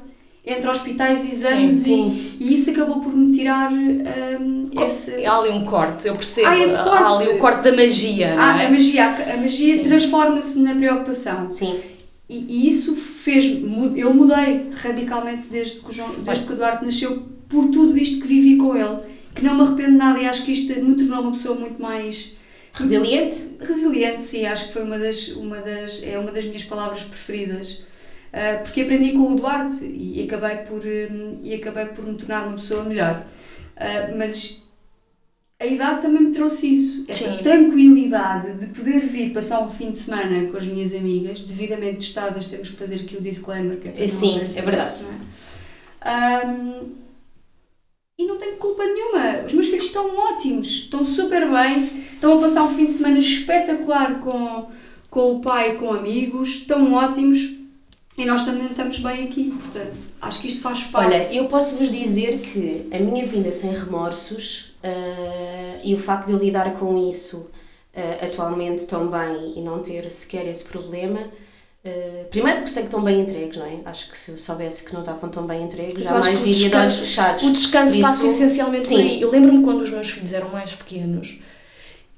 entre 0.46 0.70
hospitais 0.70 1.26
e 1.26 1.32
exames 1.32 1.74
Sim, 1.74 2.36
E, 2.40 2.46
e 2.46 2.54
isso 2.54 2.70
acabou 2.72 3.02
por 3.02 3.14
me 3.14 3.32
tirar 3.34 3.70
hum, 3.72 4.64
esse... 4.86 5.26
Há 5.26 5.38
ali 5.40 5.50
um 5.50 5.66
corte, 5.66 6.08
eu 6.08 6.16
percebo. 6.16 6.48
Há 6.48 6.58
esse 6.58 6.76
Há 6.76 6.84
corte. 6.84 7.24
ali 7.24 7.36
o 7.36 7.38
corte 7.38 7.64
da 7.64 7.72
magia, 7.76 8.34
não 8.36 8.42
Ah, 8.42 8.64
é? 8.64 8.68
a 8.68 8.72
magia, 8.72 9.06
a 9.34 9.38
magia 9.38 9.74
Sim. 9.76 9.84
transforma-se 9.84 10.60
na 10.60 10.74
preocupação. 10.76 11.50
Sim. 11.52 11.76
E, 12.30 12.46
e 12.50 12.70
isso 12.70 12.96
fez 12.96 13.62
eu 13.96 14.14
mudei 14.14 14.70
radicalmente 14.82 15.48
desde 15.50 15.82
que, 15.82 15.90
o 15.90 15.92
João, 15.92 16.12
desde 16.20 16.46
que 16.46 16.52
o 16.52 16.56
Eduardo 16.56 16.86
nasceu 16.86 17.24
por 17.50 17.68
tudo 17.70 17.98
isto 17.98 18.22
que 18.22 18.28
vivi 18.28 18.56
com 18.58 18.76
ele 18.76 19.00
que 19.36 19.44
não 19.44 19.54
me 19.56 19.62
arrependo 19.62 19.92
de 19.92 19.98
nada 19.98 20.20
e 20.20 20.26
acho 20.26 20.44
que 20.44 20.52
isto 20.52 20.74
me 20.82 20.96
tornou 20.96 21.22
uma 21.22 21.32
pessoa 21.32 21.56
muito 21.56 21.82
mais 21.82 22.37
Resiliente? 22.78 23.38
resiliente 23.60 24.22
sim 24.22 24.46
acho 24.46 24.68
que 24.68 24.74
foi 24.74 24.84
uma 24.84 24.98
das 25.00 25.30
uma 25.30 25.58
das 25.58 26.02
é 26.04 26.18
uma 26.18 26.32
das 26.32 26.46
minhas 26.46 26.64
palavras 26.64 27.04
preferidas 27.04 27.86
Ah, 28.34 28.60
porque 28.64 28.82
aprendi 28.82 29.14
com 29.14 29.20
o 29.32 29.34
Eduardo 29.38 29.74
e 29.84 30.24
acabei 30.24 30.58
por 30.58 30.82
hum, 30.86 31.40
e 31.42 31.54
acabei 31.56 31.86
por 31.88 32.06
me 32.06 32.16
tornar 32.18 32.48
uma 32.48 32.56
pessoa 32.58 32.84
melhor 32.84 33.26
Ah, 33.78 34.12
mas 34.16 34.64
a 35.60 35.66
idade 35.66 36.02
também 36.04 36.22
me 36.22 36.32
trouxe 36.32 36.72
isso, 36.72 37.04
essa 37.08 37.32
Sim. 37.32 37.42
tranquilidade 37.42 38.54
de 38.60 38.68
poder 38.68 39.00
vir 39.08 39.34
passar 39.34 39.60
um 39.64 39.68
fim 39.70 39.90
de 39.90 39.98
semana 39.98 40.52
com 40.52 40.58
as 40.58 40.68
minhas 40.68 40.94
amigas, 40.94 41.40
devidamente 41.42 41.98
testadas, 41.98 42.46
temos 42.46 42.70
que 42.70 42.76
fazer 42.76 42.98
aqui 42.98 43.18
o 43.18 43.22
disclaimer. 43.22 43.78
Que 43.80 43.90
é 44.04 44.08
Sim, 44.08 44.40
é 44.40 44.62
verdade. 44.62 45.04
não 45.04 45.12
é? 45.14 45.18
Ahm, 46.44 46.92
e 48.18 48.26
não 48.26 48.38
tenho 48.38 48.58
culpa 48.58 48.84
nenhuma. 48.84 49.46
Os 49.46 49.54
meus 49.54 49.68
filhos 49.68 49.86
estão 49.86 50.18
ótimos, 50.18 50.68
estão 50.68 51.06
super 51.06 51.48
bem, 51.50 51.84
estão 52.14 52.38
a 52.38 52.42
passar 52.42 52.64
um 52.64 52.76
fim 52.76 52.86
de 52.86 52.92
semana 52.92 53.20
espetacular 53.20 54.20
com, 54.20 54.68
com 55.10 55.36
o 55.36 55.40
pai, 55.40 55.76
com 55.76 55.94
amigos, 55.94 56.50
estão 56.50 56.94
ótimos 56.94 57.58
e 58.18 58.26
nós 58.26 58.44
também 58.44 58.66
estamos 58.66 58.98
bem 59.00 59.26
aqui. 59.28 59.52
Portanto, 59.52 60.00
acho 60.20 60.42
que 60.42 60.48
isto 60.48 60.62
faz 60.62 60.86
parte. 60.86 61.14
Olha, 61.14 61.34
eu 61.34 61.46
posso 61.46 61.78
vos 61.78 61.92
dizer 61.92 62.40
que 62.40 62.88
a 62.92 62.98
minha 62.98 63.26
vinda 63.28 63.52
sem 63.52 63.72
remorsos 63.72 64.76
ah, 64.84 65.80
e 65.84 65.94
o 65.94 66.00
facto 66.00 66.26
de 66.26 66.34
eu 66.34 66.40
lidar 66.40 66.74
com 66.74 67.08
isso 67.08 67.52
ah, 67.96 68.26
atualmente 68.26 68.88
tão 68.88 69.12
bem 69.12 69.54
e 69.56 69.62
não 69.62 69.84
ter 69.84 70.10
sequer 70.12 70.48
esse 70.48 70.68
problema 70.68 71.20
Uh, 71.86 72.26
primeiro 72.30 72.58
porque 72.60 72.72
sei 72.72 72.84
que 72.84 72.88
estão 72.90 73.02
bem 73.04 73.22
entregues, 73.22 73.56
não 73.56 73.66
é? 73.66 73.80
Acho 73.86 74.10
que 74.10 74.18
se 74.18 74.32
eu 74.32 74.38
soubesse 74.38 74.84
que 74.84 74.94
não 74.94 75.00
estavam 75.02 75.30
tão 75.30 75.46
bem 75.48 75.64
entregues, 75.64 76.04
jamais 76.04 76.38
viria 76.40 76.70
de 76.70 76.76
olhos 76.76 76.94
descanso- 76.96 77.00
fechados. 77.00 77.44
O 77.44 77.52
descanso 77.54 77.94
Por 77.94 78.02
passa 78.02 78.26
isso, 78.28 78.36
essencialmente 78.36 78.82
sim. 78.82 78.96
por 78.96 79.02
aí. 79.04 79.22
Eu 79.22 79.32
lembro-me 79.32 79.64
quando 79.64 79.82
os 79.82 79.90
meus 79.90 80.10
filhos 80.10 80.34
eram 80.34 80.50
mais 80.50 80.74
pequenos 80.74 81.40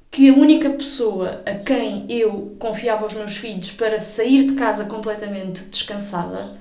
que 0.09 0.27
a 0.29 0.33
única 0.33 0.71
pessoa 0.71 1.43
a 1.45 1.53
quem 1.53 2.05
eu 2.09 2.55
confiava 2.57 3.05
os 3.05 3.13
meus 3.13 3.37
filhos 3.37 3.71
para 3.71 3.99
sair 3.99 4.47
de 4.47 4.55
casa 4.55 4.85
completamente 4.85 5.65
descansada 5.65 6.57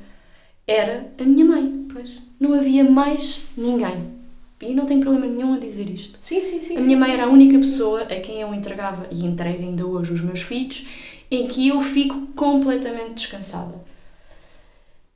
era 0.66 1.10
a 1.18 1.24
minha 1.24 1.46
mãe. 1.46 1.86
Pois. 1.90 2.18
Não 2.38 2.52
havia 2.52 2.84
mais 2.84 3.42
ninguém. 3.56 4.18
E 4.60 4.74
não 4.74 4.84
tenho 4.86 5.00
problema 5.00 5.26
nenhum 5.26 5.54
a 5.54 5.58
dizer 5.58 5.88
isto. 5.88 6.18
Sim, 6.20 6.42
sim, 6.42 6.60
sim. 6.60 6.76
A 6.76 6.80
sim, 6.80 6.86
minha 6.86 6.98
mãe 6.98 7.08
sim, 7.08 7.14
era 7.14 7.22
a 7.24 7.26
sim, 7.28 7.32
única 7.32 7.54
sim, 7.54 7.60
sim. 7.62 7.70
pessoa 7.70 8.02
a 8.02 8.20
quem 8.20 8.40
eu 8.40 8.52
entregava, 8.52 9.06
e 9.10 9.24
entrego 9.24 9.62
ainda 9.62 9.86
hoje 9.86 10.12
os 10.12 10.20
meus 10.20 10.42
filhos, 10.42 10.84
em 11.30 11.46
que 11.46 11.68
eu 11.68 11.80
fico 11.80 12.28
completamente 12.34 13.14
descansada. 13.14 13.74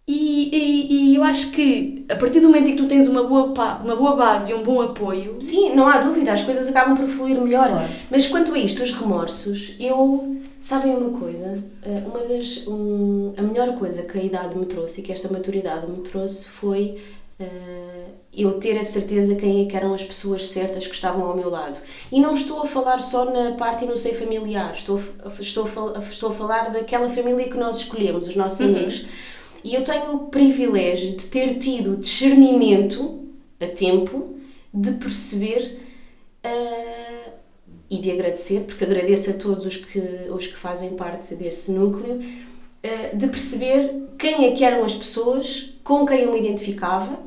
E, 0.07 0.51
e, 0.53 1.13
e 1.13 1.17
eu 1.17 1.23
acho 1.23 1.53
que 1.53 2.05
a 2.09 2.17
partir 2.17 2.41
do 2.41 2.49
momento 2.49 2.69
em 2.69 2.73
que 2.77 2.83
tu 2.83 2.89
tens 2.89 3.07
uma 3.07 3.23
boa, 3.23 3.45
uma 3.85 3.95
boa 3.97 4.17
base 4.17 4.51
e 4.51 4.55
um 4.55 4.63
bom 4.63 4.83
apoio, 4.83 5.37
Sim, 5.41 5.75
não 5.77 5.87
há 5.87 5.99
dúvida, 6.01 6.33
as 6.33 6.43
coisas 6.43 6.69
acabam 6.69 6.97
por 6.97 7.07
fluir 7.07 7.41
melhor. 7.41 7.69
Claro. 7.69 7.89
Mas 8.11 8.27
quanto 8.27 8.53
a 8.53 8.59
isto, 8.59 8.83
os 8.83 8.93
remorsos, 8.93 9.77
eu. 9.79 10.37
Sabem 10.59 10.95
uma 10.95 11.19
coisa? 11.19 11.63
Eh, 11.85 12.03
Uma 12.07 12.21
das. 12.21 12.67
um, 12.69 13.33
a 13.37 13.43
melhor 13.43 13.75
coisa 13.75 14.03
que 14.03 14.19
a 14.19 14.23
idade 14.23 14.57
me 14.57 14.67
trouxe 14.67 15.01
e 15.01 15.05
que 15.05 15.13
esta 15.13 15.29
maturidade 15.33 15.91
me 15.91 15.99
trouxe 16.03 16.49
foi 16.51 17.01
eh, 17.41 17.92
eu 18.35 18.53
ter 18.59 18.79
a 18.79 18.85
certeza 18.85 19.35
quem 19.37 19.63
é 19.63 19.69
que 19.69 19.77
eram 19.77 19.93
as 19.93 20.03
pessoas 20.03 20.47
certas 20.49 20.87
que 20.87 20.95
estavam 20.95 21.27
ao 21.27 21.37
meu 21.37 21.51
lado. 21.51 21.79
E 22.11 22.19
não 22.19 22.33
estou 22.33 22.63
a 22.63 22.67
falar 22.67 22.99
só 22.99 23.27
na 23.27 23.53
parte 23.57 23.85
e 23.85 23.87
no 23.89 23.97
seio 23.97 24.15
familiar, 24.17 24.73
estou, 24.75 24.99
a- 25.25 25.29
estou, 25.41 25.67
a 25.95 25.99
estou 25.99 26.31
a 26.31 26.33
falar 26.33 26.71
daquela 26.71 27.09
família 27.11 27.49
que 27.49 27.59
nós 27.59 27.81
escolhemos, 27.81 28.27
os 28.29 28.35
nossos 28.35 28.63
amigos. 28.63 29.07
E 29.63 29.75
eu 29.75 29.85
tenho 29.85 30.15
o 30.15 30.19
privilégio 30.29 31.17
de 31.17 31.27
ter 31.27 31.59
tido 31.59 31.97
discernimento 31.99 33.21
a 33.61 33.67
tempo 33.67 34.37
de 34.73 34.93
perceber 34.93 35.79
ah, 36.43 37.31
e 37.91 37.99
de 37.99 38.11
agradecer, 38.11 38.61
porque 38.61 38.85
agradeço 38.85 39.31
a 39.31 39.35
todos 39.35 39.67
os 39.67 39.77
que, 39.77 40.01
os 40.31 40.47
que 40.47 40.57
fazem 40.57 40.91
parte 40.97 41.35
desse 41.35 41.73
núcleo, 41.73 42.19
ah, 42.83 43.15
de 43.15 43.27
perceber 43.29 43.95
quem 44.19 44.47
é 44.47 44.53
que 44.53 44.65
eram 44.65 44.85
as 44.85 44.95
pessoas 44.95 45.75
com 45.85 46.07
quem 46.07 46.21
eu 46.23 46.33
me 46.33 46.39
identificava 46.41 47.19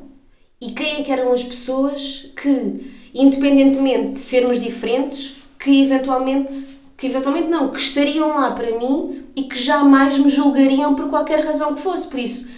e 0.60 0.70
quem 0.72 1.00
é 1.00 1.02
que 1.02 1.12
eram 1.12 1.32
as 1.32 1.42
pessoas 1.42 2.30
que, 2.34 2.92
independentemente 3.14 4.12
de 4.12 4.20
sermos 4.20 4.60
diferentes, 4.60 5.36
que 5.58 5.82
eventualmente, 5.82 6.52
que 6.96 7.06
eventualmente 7.06 7.48
não, 7.48 7.70
que 7.70 7.80
estariam 7.80 8.28
lá 8.28 8.50
para 8.52 8.78
mim 8.78 9.24
e 9.34 9.44
que 9.44 9.58
jamais 9.58 10.18
me 10.18 10.30
julgariam 10.30 10.94
por 10.94 11.08
qualquer 11.08 11.44
razão 11.44 11.74
que 11.74 11.80
fosse. 11.80 12.08
Por 12.08 12.18
isso, 12.18 12.52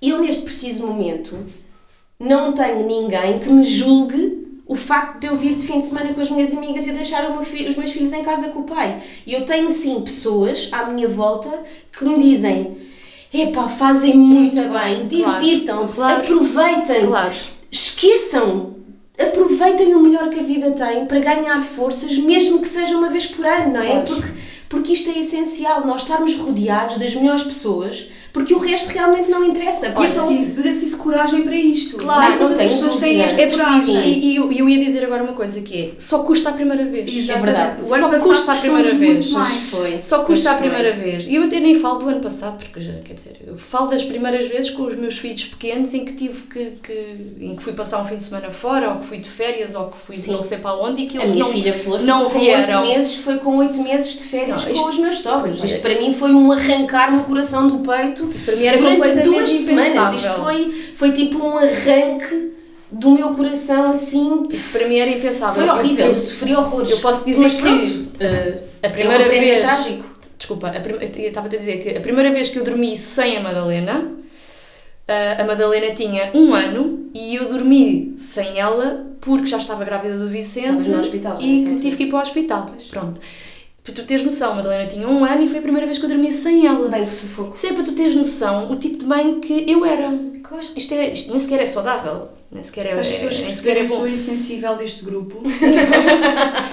eu 0.00 0.20
neste 0.20 0.42
preciso 0.42 0.86
momento 0.86 1.36
não 2.18 2.52
tenho 2.52 2.86
ninguém 2.86 3.38
que 3.38 3.50
me 3.50 3.64
julgue 3.64 4.46
o 4.66 4.74
facto 4.74 5.20
de 5.20 5.26
eu 5.26 5.36
vir 5.36 5.54
de 5.54 5.64
fim 5.64 5.78
de 5.78 5.84
semana 5.84 6.12
com 6.12 6.20
as 6.20 6.30
minhas 6.30 6.52
amigas 6.52 6.86
e 6.86 6.92
deixar 6.92 7.30
os 7.30 7.76
meus 7.76 7.92
filhos 7.92 8.12
em 8.12 8.24
casa 8.24 8.48
com 8.48 8.60
o 8.60 8.64
pai. 8.64 9.00
E 9.26 9.32
eu 9.32 9.44
tenho 9.44 9.70
sim 9.70 10.00
pessoas 10.00 10.70
à 10.72 10.86
minha 10.86 11.08
volta 11.08 11.64
que 11.92 12.04
me 12.04 12.18
dizem: 12.18 12.76
epá, 13.32 13.68
fazem 13.68 14.16
muito 14.16 14.56
bem, 14.56 15.06
divirtam-se, 15.06 15.96
claro. 15.96 16.16
aproveitem, 16.16 17.06
claro, 17.06 17.34
esqueçam, 17.70 18.76
aproveitem 19.18 19.94
o 19.94 20.00
melhor 20.00 20.28
que 20.30 20.40
a 20.40 20.42
vida 20.42 20.70
tem 20.72 21.06
para 21.06 21.20
ganhar 21.20 21.60
forças, 21.62 22.16
mesmo 22.18 22.60
que 22.60 22.68
seja 22.68 22.96
uma 22.96 23.08
vez 23.10 23.26
por 23.26 23.44
ano, 23.44 23.74
não 23.74 23.82
é? 23.82 24.02
Claro. 24.02 24.06
Porque, 24.06 24.28
porque 24.68 24.92
isto 24.92 25.10
é 25.10 25.18
essencial, 25.18 25.86
nós 25.86 26.02
estarmos 26.02 26.34
rodeados 26.36 26.98
das 26.98 27.14
melhores 27.14 27.42
pessoas, 27.42 28.10
porque 28.32 28.52
o 28.52 28.58
resto 28.58 28.90
realmente 28.90 29.30
não 29.30 29.42
interessa. 29.42 29.86
É 29.86 30.04
isso, 30.04 30.26
preciso, 30.26 30.52
mas 30.56 30.66
é 30.66 30.68
preciso 30.68 30.96
coragem 30.98 31.42
para 31.42 31.56
isto. 31.56 31.96
Claro, 31.96 32.32
não 32.32 32.38
todas 32.38 32.60
as 32.60 32.70
pessoas 32.70 32.96
têm 32.96 33.22
esta 33.22 33.40
é 33.40 33.50
coragem. 33.50 34.08
E, 34.08 34.32
e 34.32 34.36
eu, 34.36 34.52
eu 34.52 34.68
ia 34.68 34.84
dizer 34.84 35.04
agora 35.04 35.22
uma 35.22 35.32
coisa 35.32 35.62
que 35.62 35.80
é: 35.80 35.90
só 35.96 36.18
custa 36.18 36.50
a 36.50 36.52
primeira 36.52 36.84
vez. 36.84 37.10
Exatamente. 37.10 37.44
verdade. 37.46 37.80
O 37.80 37.94
ano 37.94 38.02
Só 38.02 38.08
passado 38.10 38.28
custa 38.28 38.52
a 38.52 38.56
primeira 38.56 38.94
vez. 38.94 39.30
foi. 39.70 40.02
Só 40.02 40.18
custa 40.24 40.50
a 40.50 40.54
primeira 40.54 40.92
vez. 40.92 41.26
E 41.26 41.34
eu 41.34 41.44
até 41.44 41.60
nem 41.60 41.74
falo 41.76 41.98
do 41.98 42.08
ano 42.10 42.20
passado, 42.20 42.58
porque 42.58 42.78
já, 42.78 42.92
quer 43.02 43.14
dizer, 43.14 43.36
eu 43.46 43.56
falo 43.56 43.86
das 43.86 44.02
primeiras 44.02 44.46
vezes 44.48 44.68
com 44.68 44.82
os 44.82 44.96
meus 44.96 45.16
filhos 45.16 45.44
pequenos 45.44 45.94
em 45.94 46.04
que 46.04 46.12
tive 46.12 46.42
que, 46.42 46.72
que 46.82 47.36
em 47.40 47.56
que 47.56 47.62
fui 47.62 47.72
passar 47.72 48.02
um 48.02 48.06
fim 48.06 48.16
de 48.16 48.24
semana 48.24 48.50
fora, 48.50 48.90
ou 48.90 48.96
que 48.96 49.06
fui 49.06 49.18
de 49.18 49.30
férias, 49.30 49.74
ou 49.74 49.88
que 49.88 49.96
fui 49.96 50.14
Sim. 50.14 50.32
não 50.32 50.42
sei 50.42 50.58
para 50.58 50.74
onde 50.76 51.02
e 51.02 51.06
que 51.06 51.16
A 51.16 51.22
eles 51.22 51.32
minha 51.32 51.44
não, 51.44 51.52
filha 51.52 51.72
Flor 51.72 52.02
não 52.02 52.28
vieram. 52.28 52.80
com 52.80 52.86
8 52.86 52.88
meses, 52.92 53.14
foi 53.14 53.38
com 53.38 53.56
8 53.56 53.82
meses 53.82 54.12
de 54.18 54.24
férias 54.24 54.55
Não, 54.64 54.70
com 54.70 54.76
isto- 54.76 54.88
os 54.90 54.98
meus 54.98 55.18
sogros. 55.20 55.58
Pois, 55.58 55.70
Isto 55.70 55.82
para 55.82 56.00
mim 56.00 56.12
foi 56.14 56.32
um 56.32 56.50
arrancar 56.52 57.12
no 57.12 57.24
coração 57.24 57.66
do 57.68 57.78
peito 57.78 58.28
Isso 58.34 58.44
para 58.44 58.56
mim 58.56 58.64
era 58.64 58.78
durante 58.78 59.20
duas 59.22 59.48
semanas. 59.48 60.14
Isto 60.14 60.32
foi, 60.42 60.72
foi 60.94 61.12
tipo 61.12 61.38
um 61.44 61.58
arranque 61.58 62.52
do 62.90 63.10
meu 63.10 63.28
coração 63.34 63.90
assim. 63.90 64.46
Isso 64.50 64.78
para 64.78 64.88
mim 64.88 64.96
era 64.98 65.10
impensável. 65.10 65.54
Foi 65.66 65.68
horrível, 65.68 66.06
Eu, 66.06 66.12
eu 66.12 66.18
sofri 66.18 66.54
horrores. 66.54 66.90
eu 66.90 66.98
posso 66.98 67.24
dizer 67.24 67.42
Mas 67.42 67.54
que 67.54 68.08
eh, 68.20 68.62
a 68.82 68.86
é 68.86 68.90
primeira 68.90 69.24
prémio 69.26 69.40
vez. 69.54 69.64
trágico. 69.64 70.04
Desculpa, 70.38 70.68
a 70.68 70.80
prim- 70.80 70.94
eu 70.96 71.28
estava 71.28 71.46
a 71.46 71.50
dizer 71.50 71.78
que 71.82 71.96
a 71.96 72.00
primeira 72.00 72.30
vez 72.30 72.48
que 72.50 72.58
eu 72.58 72.64
dormi 72.64 72.96
sem 72.96 73.36
a 73.38 73.40
Madalena, 73.42 74.12
eh, 75.08 75.36
a 75.40 75.44
Madalena 75.44 75.92
tinha 75.94 76.30
um 76.34 76.52
ano 76.54 77.08
e 77.14 77.36
eu 77.36 77.48
dormi 77.48 78.12
sem 78.16 78.58
ela 78.60 79.06
porque 79.20 79.46
já 79.46 79.56
estava 79.58 79.84
grávida 79.84 80.16
do 80.18 80.28
Vicente 80.28 80.88
e 80.88 80.92
nessa 80.92 81.10
que 81.70 81.80
tive 81.80 81.96
que 81.96 82.02
ir 82.04 82.08
para 82.08 82.18
o 82.18 82.22
hospital. 82.22 82.70
Pronto. 82.90 83.20
Para 83.86 83.94
tu 83.94 84.02
teres 84.02 84.24
noção, 84.24 84.50
a 84.50 84.54
Madalena 84.56 84.86
tinha 84.88 85.06
um 85.08 85.24
ano 85.24 85.44
e 85.44 85.46
foi 85.46 85.60
a 85.60 85.62
primeira 85.62 85.86
vez 85.86 85.96
que 85.96 86.04
eu 86.04 86.08
dormi 86.08 86.32
sem 86.32 86.66
ela. 86.66 86.88
Bem 86.88 87.04
que 87.06 87.14
sufoco. 87.14 87.54
Isso 87.54 87.66
é 87.68 87.72
para 87.72 87.84
tu 87.84 87.92
teres 87.92 88.16
noção 88.16 88.68
o 88.72 88.74
tipo 88.74 88.98
de 88.98 89.04
mãe 89.06 89.38
que 89.38 89.64
eu 89.70 89.84
era. 89.84 90.12
Claro. 90.42 90.64
Isto, 90.76 90.92
é, 90.94 91.12
isto 91.12 91.30
nem 91.30 91.38
sequer 91.38 91.60
é 91.62 91.66
saudável. 91.66 92.28
Nem 92.50 92.62
sequer 92.64 92.86
é, 92.86 92.92
As 92.98 93.06
é, 93.08 93.12
pessoas 93.12 93.38
nem 93.38 93.50
sequer 93.52 93.76
é 93.76 93.84
bom. 93.84 93.94
sou 93.96 94.08
insensível 94.08 94.76
deste 94.76 95.04
grupo. 95.04 95.40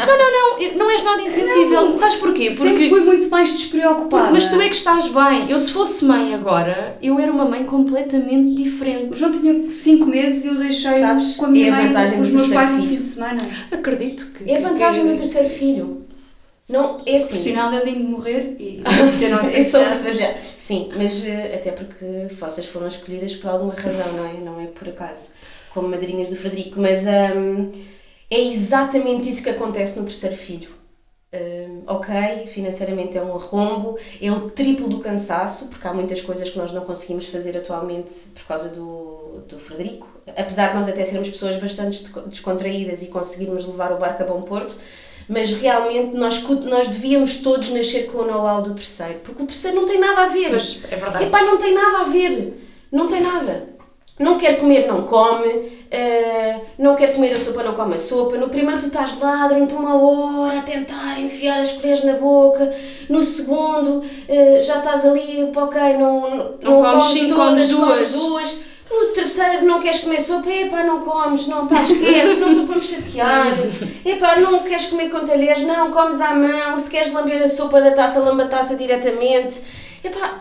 Não, 0.05 0.59
eu- 0.59 0.77
não 0.77 0.89
és 0.91 1.01
nada 1.03 1.21
insensível. 1.21 1.85
Não. 1.85 1.91
Sabes 1.91 2.15
porquê? 2.17 2.53
Sempre 2.53 2.73
Porque, 2.73 2.89
fui 2.89 2.99
muito 3.01 3.29
mais 3.29 3.51
despreocupada. 3.51 4.31
mas 4.31 4.45
tu 4.47 4.59
é 4.61 4.69
que 4.69 4.75
estás 4.75 5.07
bem. 5.07 5.49
Eu, 5.49 5.57
se 5.57 5.71
fosse 5.71 6.05
mãe 6.05 6.33
agora, 6.33 6.97
eu 7.01 7.19
era 7.19 7.31
uma 7.31 7.45
mãe 7.45 7.65
completamente 7.65 8.51
O 8.61 8.63
diferente. 8.63 9.17
João 9.17 9.31
tinha 9.31 9.69
5 9.69 10.05
meses 10.05 10.45
e 10.45 10.47
eu 10.49 10.55
deixei 10.55 10.93
Sabes, 10.93 11.35
com 11.35 11.45
a 11.45 11.49
minha 11.49 11.67
é 11.67 11.69
a 11.69 11.75
mãe 11.75 11.87
vantagem 11.87 12.17
com 12.17 12.23
os 12.23 12.31
meus 12.31 12.49
pais 12.49 12.71
no 12.71 12.83
fim 12.87 12.95
de 12.97 13.05
semana. 13.05 13.39
Acredito 13.71 14.27
que. 14.37 14.49
É 14.49 14.57
a 14.57 14.69
vantagem 14.69 15.03
que, 15.03 15.09
do 15.11 15.15
terceiro 15.17 15.49
filho. 15.49 16.02
Não, 16.67 17.01
é 17.05 17.17
assim. 17.17 17.27
Profissional 17.27 17.73
é 17.73 17.83
lindo 17.83 18.07
morrer 18.07 18.55
e 18.57 18.81
se 19.13 19.25
eu 19.25 19.31
não 19.31 19.39
É 19.39 19.43
só 19.43 19.49
sei 19.49 19.65
para 19.85 19.91
falhar. 19.91 20.41
Sim, 20.41 20.89
mas 20.95 21.25
eh, 21.25 21.55
até 21.55 21.71
porque 21.71 22.05
vocês 22.33 22.65
foram 22.67 22.87
escolhidas 22.87 23.35
por 23.35 23.49
alguma 23.49 23.73
razão, 23.73 24.11
não 24.13 24.25
é? 24.25 24.33
Não 24.33 24.59
é 24.61 24.67
por 24.67 24.87
acaso, 24.87 25.33
como 25.73 25.87
madrinhas 25.89 26.29
do 26.29 26.35
Frederico. 26.35 26.79
Mas 26.79 27.05
hum, 27.05 27.69
é 28.31 28.39
exatamente 28.41 29.29
isso 29.29 29.43
que 29.43 29.49
acontece 29.49 29.99
no 29.99 30.05
terceiro 30.05 30.35
filho. 30.37 30.69
Hum, 31.33 31.81
ok, 31.87 32.45
financeiramente 32.47 33.17
é 33.17 33.23
um 33.23 33.35
arrombo, 33.35 33.97
é 34.21 34.31
o 34.31 34.51
triplo 34.51 34.87
do 34.87 34.99
cansaço, 34.99 35.67
porque 35.69 35.85
há 35.87 35.93
muitas 35.93 36.21
coisas 36.21 36.47
que 36.49 36.57
nós 36.57 36.71
não 36.71 36.85
conseguimos 36.85 37.25
fazer 37.25 37.57
atualmente 37.57 38.13
por 38.35 38.43
causa 38.45 38.69
do, 38.69 39.41
do 39.47 39.59
Frederico. 39.59 40.07
Apesar 40.37 40.69
de 40.69 40.75
nós 40.75 40.87
até 40.87 41.03
sermos 41.03 41.29
pessoas 41.29 41.57
bastante 41.57 42.03
desco- 42.03 42.21
descontraídas 42.21 43.01
e 43.01 43.07
conseguirmos 43.07 43.67
levar 43.67 43.91
o 43.91 43.97
barco 43.97 44.21
a 44.23 44.25
bom 44.27 44.41
porto, 44.41 44.75
mas 45.29 45.51
realmente 45.53 46.15
nós, 46.15 46.41
nós 46.65 46.87
devíamos 46.87 47.37
todos 47.37 47.69
nascer 47.71 48.07
com 48.11 48.19
o 48.19 48.25
know-how 48.25 48.61
do 48.61 48.73
terceiro, 48.73 49.19
porque 49.23 49.43
o 49.43 49.45
terceiro 49.47 49.77
não 49.77 49.85
tem 49.85 49.99
nada 49.99 50.23
a 50.23 50.25
ver. 50.25 50.49
Pois, 50.49 50.79
é 50.91 50.95
verdade. 50.95 51.25
Epá, 51.25 51.41
não 51.43 51.57
tem 51.57 51.73
nada 51.73 51.99
a 51.99 52.03
ver. 52.03 52.61
Não 52.91 53.07
tem 53.07 53.21
nada. 53.21 53.69
Não 54.19 54.37
quer 54.37 54.57
comer, 54.57 54.85
não 54.87 55.03
come. 55.03 55.83
eh, 55.89 56.59
não 56.77 56.95
quer 56.95 57.13
comer 57.13 57.33
a 57.33 57.37
sopa, 57.37 57.61
não 57.63 57.73
come 57.73 57.95
a 57.95 57.97
sopa. 57.97 58.35
No 58.37 58.49
primeiro 58.49 58.79
tu 58.79 58.87
estás 58.87 59.19
lá 59.19 59.47
durante 59.47 59.73
uma 59.75 59.95
hora 59.95 60.59
a 60.59 60.61
tentar 60.63 61.19
enfiar 61.19 61.59
as 61.61 61.73
colheres 61.73 62.03
na 62.03 62.13
boca. 62.13 62.71
No 63.09 63.21
segundo 63.21 64.03
eh, 64.27 64.59
já 64.61 64.77
estás 64.77 65.05
ali, 65.05 65.49
ok, 65.55 65.81
não, 65.97 66.29
não, 66.35 66.57
Não 66.61 66.83
comes 66.83 67.03
cinco, 67.05 67.35
comes 67.35 67.69
duas. 67.69 68.11
duas. 68.13 68.59
No 68.93 69.09
terceiro 69.13 69.65
não 69.65 69.81
queres 69.81 70.01
comer 70.01 70.19
sopa, 70.21 70.49
epá, 70.49 70.83
não 70.83 70.99
comes, 70.99 71.47
não, 71.47 71.67
pá, 71.67 71.81
esquece, 71.81 72.39
não 72.39 72.51
estou 72.51 72.67
para 72.67 72.75
me 72.75 72.81
chatear. 72.81 73.47
Epá, 74.05 74.39
não 74.39 74.59
queres 74.59 74.85
comer 74.85 75.09
com 75.09 75.19
talheres, 75.25 75.63
não, 75.63 75.89
comes 75.91 76.21
à 76.21 76.33
mão, 76.35 76.77
se 76.77 76.89
queres 76.89 77.11
lamber 77.11 77.41
a 77.41 77.47
sopa 77.47 77.81
da 77.81 77.91
taça, 77.91 78.19
lamba 78.19 78.43
a 78.43 78.47
taça 78.47 78.75
diretamente. 78.75 79.61
Epá, 80.03 80.39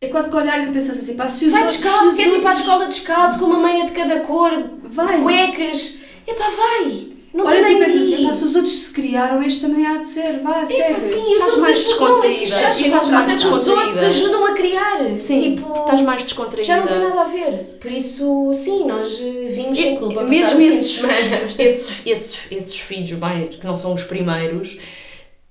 É 0.00 0.08
quase 0.08 0.30
que 0.30 0.36
olhares 0.36 0.68
e 0.68 0.70
pensas 0.72 0.96
assim, 0.98 1.16
pá, 1.16 1.26
se 1.28 1.46
os 1.46 1.52
vai 1.52 1.64
descalço, 1.64 2.14
queres 2.16 2.34
ir 2.34 2.40
para 2.40 2.50
a 2.50 2.54
escola 2.54 2.86
descalço 2.86 3.38
com 3.38 3.46
uma 3.46 3.58
meia 3.58 3.84
de 3.84 3.92
cada 3.92 4.20
cor, 4.20 4.50
Vai. 4.84 5.06
de 5.06 5.22
cuecas. 5.22 5.98
Epá, 6.26 6.44
vai. 6.48 7.09
Não 7.32 7.46
Olha 7.46 7.62
tem 7.62 7.78
e 7.78 7.84
assim, 7.84 8.26
pá, 8.26 8.32
se 8.32 8.44
os 8.44 8.56
outros 8.56 8.74
se 8.74 8.92
criaram, 8.92 9.40
este 9.40 9.60
também 9.60 9.86
há 9.86 9.98
de 9.98 10.08
ser, 10.08 10.40
vá, 10.40 10.64
segue. 10.66 11.00
sim, 11.00 11.20
os 11.20 11.30
Estás 11.30 11.42
outros 11.42 11.58
mais 11.62 11.78
ajudam, 11.78 11.98
descontraída. 11.98 12.46
já 12.46 12.66
E 12.66 12.70
estás 12.70 13.08
mais 13.08 13.28
que 13.28 13.34
os 13.36 13.44
outros 13.44 13.64
descontraída. 13.64 14.06
ajudam 14.08 14.46
a 14.46 14.52
criar. 14.52 15.14
Sim, 15.14 15.54
tipo, 15.56 15.78
estás 15.80 16.02
mais 16.02 16.24
descontraída. 16.24 16.62
já 16.66 16.76
não 16.78 16.86
tem 16.88 16.98
nada 16.98 17.20
a 17.20 17.24
ver. 17.24 17.52
Por 17.80 17.92
isso, 17.92 18.50
sim, 18.52 18.84
nós 18.84 19.20
eh, 19.20 19.46
vimos 19.48 19.78
sem 19.78 19.96
culpa. 19.96 20.24
Mesmo 20.24 20.60
esses 20.60 20.90
semana. 20.96 21.14
filhos, 21.22 21.54
esses, 21.58 21.92
esses, 22.06 22.38
esses 22.50 22.78
filhos 22.80 23.12
mais, 23.12 23.54
que 23.54 23.64
não 23.64 23.76
são 23.76 23.94
os 23.94 24.02
primeiros, 24.02 24.78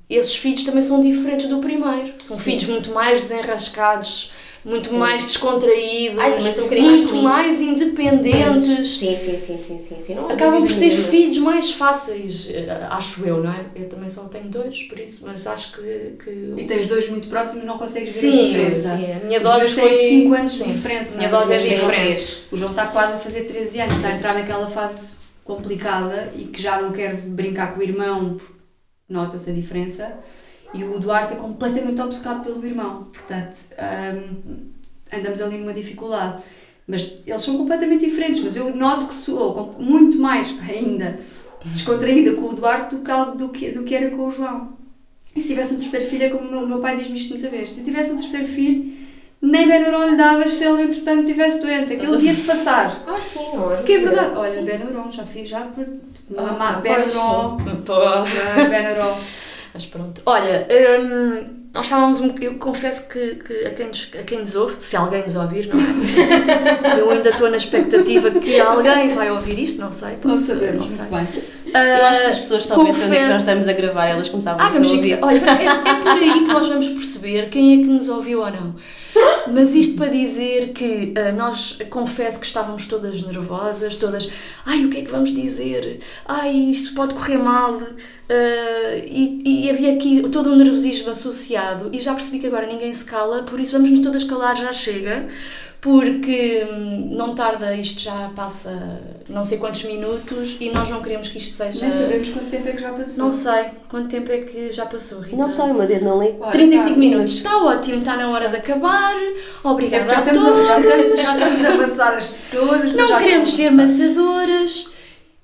esses 0.10 0.36
feeds 0.36 0.66
também 0.66 0.82
são 0.82 1.02
diferentes 1.02 1.48
do 1.48 1.60
primeiro. 1.60 2.12
São 2.18 2.36
feeds 2.36 2.68
muito 2.68 2.92
mais 2.92 3.22
desenrascados, 3.22 4.34
muito 4.66 4.82
Sim. 4.84 4.98
mais 5.00 5.24
descontraídos, 5.24 6.20
Ai, 6.20 6.34
também 6.36 6.52
são 6.52 6.66
um 6.66 6.70
mais 6.70 6.82
muito 7.02 7.10
ruins. 7.12 7.24
mais 7.24 7.62
independentes. 7.62 8.90
Sim, 8.90 9.16
sim, 9.16 9.38
sim, 9.38 9.58
sim, 9.58 9.80
sim, 9.80 10.02
sim. 10.02 10.16
Não 10.16 10.30
Acabam 10.30 10.62
por 10.64 10.72
ser 10.74 10.92
feeds 10.92 11.38
mais 11.40 11.72
fáceis, 11.72 12.50
eh, 12.50 12.88
acho 12.90 13.26
eu, 13.26 13.42
não 13.44 13.52
é? 13.52 13.66
Eu 13.76 13.88
também 13.88 14.10
só 14.10 14.24
tenho 14.26 14.50
dois, 14.50 14.84
por 14.84 15.00
isso, 15.00 15.26
mas 15.26 15.46
acho 15.48 15.74
que. 15.74 16.14
que... 16.24 16.54
E 16.58 16.66
tens 16.68 16.88
dois 16.88 17.10
muito 17.10 17.28
próximos, 17.30 17.66
não 17.66 17.78
consegues 17.78 18.12
ver 18.22 18.28
a 18.28 18.32
Sim, 18.32 18.44
diferença. 18.46 18.98
sim, 18.98 19.12
a 19.12 19.20
minha 19.26 19.40
Os 19.42 19.50
dose 19.50 19.74
foi- 19.74 19.94
5 19.94 20.34
anos 20.34 20.52
sim, 20.52 20.64
de 20.66 20.74
diferença. 20.74 21.14
a 21.14 21.18
minha 21.18 21.38
Os 21.38 21.44
dose 21.48 21.54
é 21.54 21.58
diferente. 21.58 22.38
O 22.52 22.58
João 22.58 22.72
está 22.72 22.88
quase 22.88 23.14
a 23.14 23.18
fazer 23.18 23.44
13 23.46 23.80
anos, 23.82 23.96
está 23.96 24.10
a 24.10 24.12
entrar 24.16 24.34
naquela 24.34 24.68
fase 24.68 25.18
complicada 25.44 26.32
e 26.36 26.44
que 26.44 26.62
já 26.62 26.82
não 26.82 26.92
quer 26.92 27.16
brincar 27.16 27.74
com 27.74 27.80
o 27.80 27.84
irmão, 27.84 28.38
nota-se 29.08 29.50
a 29.50 29.54
diferença. 29.54 30.18
E 30.74 30.84
o 30.84 31.00
Duarte 31.00 31.34
é 31.34 31.38
completamente 31.38 32.00
obcecado 32.00 32.44
pelo 32.44 32.64
irmão, 32.66 33.08
portanto, 33.12 33.56
hum, 33.74 34.58
andamos 35.12 35.42
ali 35.42 35.58
numa 35.58 35.74
dificuldade. 35.74 36.44
Mas 36.88 37.22
eles 37.26 37.42
são 37.42 37.58
completamente 37.58 38.06
diferentes, 38.06 38.44
mas 38.44 38.56
eu 38.56 38.76
noto 38.76 39.08
que 39.08 39.14
sou 39.14 39.76
muito 39.80 40.18
mais 40.20 40.56
ainda 40.68 41.20
descontraída 41.66 42.34
com 42.34 42.48
o 42.48 42.54
Duarte 42.54 42.96
do 42.96 43.04
que, 43.04 43.38
do 43.38 43.50
que, 43.50 43.72
do 43.72 43.84
que 43.84 43.96
era 43.96 44.10
com 44.10 44.28
o 44.28 44.32
João. 44.32 44.74
E 45.36 45.42
se 45.42 45.50
tivesse 45.50 45.74
um 45.74 45.78
terceiro 45.78 46.06
filho, 46.06 46.24
é 46.24 46.30
como 46.30 46.48
o 46.48 46.52
meu, 46.52 46.68
meu 46.68 46.80
pai 46.80 46.98
diz-me 46.98 47.18
isto 47.18 47.32
muita 47.32 47.50
vez: 47.50 47.70
se 47.70 47.82
eu 47.82 47.86
tivesse 47.86 48.12
um 48.12 48.18
terceiro 48.18 48.48
filho, 48.48 48.92
nem 49.42 49.68
Benuron 49.68 50.10
lhe 50.10 50.16
davas 50.18 50.54
se 50.54 50.66
ele 50.66 50.84
entretanto 50.84 51.24
estivesse 51.24 51.62
doente, 51.62 51.94
aquilo 51.94 52.20
ia-te 52.20 52.42
passar. 52.42 53.04
Ah, 53.08 53.20
sim, 53.20 53.40
é? 53.40 53.76
Porque 53.76 53.94
é 53.94 53.98
verdade, 54.00 54.36
olha. 54.36 54.62
Benuron, 54.62 55.12
já 55.12 55.26
fiz, 55.26 55.50
já. 55.50 55.70
Ah. 56.38 56.82
Benuron. 56.82 57.58
Benuron. 58.70 59.16
Mas 59.74 59.86
pronto. 59.86 60.22
Olha, 60.26 60.68
hum, 61.00 61.46
nós 61.74 61.86
estávamos 61.86 62.20
um 62.20 62.36
Eu 62.40 62.56
confesso 62.56 63.08
que, 63.10 63.36
que 63.36 63.66
a, 63.66 63.70
quem 63.72 63.88
nos, 63.88 64.12
a 64.20 64.24
quem 64.24 64.40
nos 64.40 64.56
ouve, 64.56 64.76
se 64.80 64.96
alguém 64.96 65.24
nos 65.24 65.36
ouvir, 65.36 65.68
não 65.68 65.80
é? 65.80 67.00
Eu 67.00 67.12
ainda 67.12 67.30
estou 67.30 67.50
na 67.50 67.58
expectativa 67.58 68.32
que 68.32 68.60
alguém 68.60 69.10
vai 69.10 69.30
ouvir 69.32 69.60
isto, 69.60 69.80
não 69.80 69.92
sei. 69.92 70.12
Não 70.14 70.18
posso- 70.20 70.48
sabemos, 70.48 70.80
não 70.82 70.88
sei. 70.88 71.06
muito 71.06 71.32
bem. 71.32 71.44
Eu 71.74 72.06
acho 72.06 72.20
que 72.20 72.26
se 72.26 72.32
as 72.32 72.40
pessoas 72.40 72.66
soubessem 72.66 73.06
onde 73.06 73.16
é 73.18 73.20
que 73.24 73.28
nós 73.28 73.40
estamos 73.40 73.68
a 73.68 73.74
gravar, 73.74 74.08
elas 74.08 74.30
começavam 74.30 74.62
Ah, 74.62 74.68
a 74.68 74.70
vamos 74.70 74.92
ouvir. 74.92 75.20
Olha, 75.22 75.38
é, 75.38 75.90
é 75.90 75.96
por 75.96 76.12
aí 76.12 76.34
que 76.46 76.54
nós 76.54 76.68
vamos 76.68 76.88
perceber 76.90 77.50
quem 77.50 77.74
é 77.74 77.78
que 77.84 77.90
nos 77.90 78.10
ouviu 78.10 78.42
ou 78.42 78.52
não. 78.52 78.76
Mas 79.52 79.74
isto 79.76 79.98
para 79.98 80.08
dizer 80.08 80.70
que 80.74 81.14
ah, 81.18 81.32
nós, 81.32 81.80
confesso 81.90 82.40
que 82.40 82.46
estávamos 82.46 82.86
todas 82.86 83.22
nervosas, 83.22 83.96
todas, 83.96 84.30
ai, 84.66 84.86
o 84.86 84.90
que 84.90 85.00
é 85.00 85.02
que 85.02 85.12
vamos 85.12 85.34
dizer? 85.34 86.00
Ai, 86.26 86.52
isto 86.56 86.94
pode 86.94 87.14
correr 87.16 87.38
mal. 87.38 87.80
Ah, 88.30 88.96
e, 89.06 89.42
e 89.66 89.70
havia 89.70 89.94
aqui 89.94 90.22
todo 90.30 90.52
um 90.52 90.56
nervosismo 90.56 91.10
associado 91.12 91.90
e 91.92 91.98
já 92.00 92.14
percebi 92.14 92.40
que 92.40 92.48
agora 92.48 92.68
ninguém 92.68 92.94
se 92.94 93.06
cala, 93.06 93.44
por 93.44 93.60
isso 93.60 93.72
vamos 93.72 93.90
nos 93.90 94.00
todas 94.02 94.24
calar, 94.24 94.56
já 94.56 94.72
chega. 94.72 95.28
Porque 95.82 96.68
hum, 96.70 97.10
não 97.12 97.34
tarda, 97.34 97.74
isto 97.74 98.02
já 98.02 98.30
passa 98.36 99.00
não 99.30 99.44
sei 99.44 99.60
quantos 99.60 99.84
minutos 99.84 100.58
e 100.60 100.70
nós 100.72 100.90
não 100.90 101.02
queremos 101.02 101.30
que 101.30 101.38
isto 101.38 101.54
seja. 101.54 101.82
Nem 101.82 101.92
sabemos 101.92 102.30
quanto 102.32 102.50
tempo 102.50 102.68
é 102.68 102.72
que 102.72 102.82
já 102.82 102.92
passou. 102.92 103.24
Não 103.24 103.32
sei 103.32 103.66
quanto 103.88 104.08
tempo 104.10 104.32
é 104.32 104.38
que 104.40 104.72
já 104.72 104.86
passou, 104.86 105.22
Rita. 105.22 105.38
Não 105.38 105.50
sei, 105.50 105.72
meu 105.72 105.88
dedo 105.88 106.04
não 106.06 106.18
lê. 106.18 106.34
Olha, 106.40 106.52
35 106.52 106.90
tá, 106.90 107.00
minutos. 107.00 107.34
Está 107.36 107.58
ótimo, 107.64 108.00
está 108.00 108.18
na 108.18 108.30
hora 108.30 108.50
de 108.50 108.58
acabar. 108.58 109.16
Obrigada 109.64 110.10
Já 110.10 110.18
a 110.18 110.20
estamos, 110.20 110.44
todos. 110.44 110.60
a, 110.60 110.66
já, 110.66 110.80
estamos, 110.80 111.22
já 111.22 111.34
estamos 111.34 111.66
a 111.66 111.78
passar 111.78 112.18
as 112.18 112.28
pessoas. 112.28 112.72
as 112.72 112.82
pessoas 112.82 112.96
Não 112.96 113.08
já 113.08 113.20
queremos 113.20 113.54
ser 113.54 113.70
maçadoras. 113.72 114.90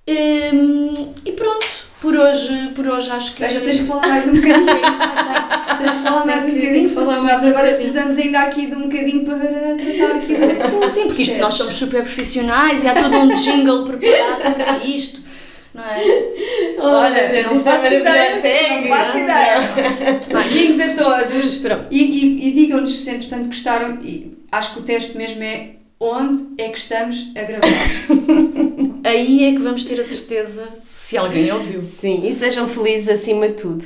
Hum, 0.07 0.93
e 1.25 1.31
pronto, 1.31 1.67
por 2.01 2.15
hoje, 2.15 2.71
por 2.75 2.87
hoje 2.87 3.09
acho 3.11 3.35
que. 3.35 3.49
Já 3.49 3.59
tens 3.59 3.79
que 3.79 3.85
falar 3.85 4.07
mais 4.07 4.27
um 4.27 4.33
bocadinho. 4.33 4.65
tens 5.77 5.91
que 5.91 6.03
falar 6.03 6.25
mais 6.25 6.45
um 6.45 6.53
bocadinho. 6.53 6.89
falar 6.89 7.21
mais 7.21 7.43
um 7.43 7.47
agora 7.49 7.73
precisamos 7.73 8.17
ainda 8.17 8.39
aqui 8.39 8.67
de 8.67 8.75
um 8.75 8.83
bocadinho 8.83 9.25
para 9.25 9.37
tratar 9.37 10.15
aqui 10.17 10.35
do 10.35 10.51
assunto. 10.51 10.89
Sim, 10.91 11.07
porque 11.07 11.21
isto 11.23 11.39
nós 11.39 11.53
somos 11.53 11.75
super 11.75 12.01
profissionais 12.01 12.83
e 12.83 12.87
há 12.87 12.93
todo 12.93 13.17
um 13.17 13.33
jingle 13.33 13.83
preparado 13.83 14.55
para 14.55 14.77
isto. 14.85 15.25
Não 15.73 15.83
é? 15.83 16.01
Olha, 16.79 17.43
não 17.43 17.59
faço 17.59 17.85
ideia, 17.87 18.31
não 18.31 18.87
faço 18.87 19.17
ideia. 19.17 20.19
Beijinhos 20.33 20.79
a 20.79 21.03
todos. 21.03 21.55
Pronto. 21.57 21.85
E, 21.91 22.01
e, 22.01 22.47
e 22.47 22.51
digam-nos 22.53 22.95
se 22.95 23.11
entretanto 23.11 23.47
gostaram. 23.47 23.99
E 24.01 24.37
acho 24.51 24.73
que 24.73 24.79
o 24.79 24.83
teste 24.83 25.17
mesmo 25.17 25.43
é 25.43 25.71
onde 25.99 26.41
é 26.57 26.69
que 26.69 26.77
estamos 26.77 27.33
a 27.35 27.43
gravar. 27.43 27.67
Aí 29.03 29.43
é 29.43 29.51
que 29.51 29.61
vamos 29.61 29.83
ter 29.83 29.99
a 29.99 30.03
certeza 30.03 30.67
se 30.93 31.17
alguém 31.17 31.51
ouviu. 31.51 31.83
Sim, 31.83 32.21
e 32.23 32.33
sejam 32.33 32.67
felizes 32.67 33.09
acima 33.09 33.49
de 33.49 33.55
tudo. 33.55 33.85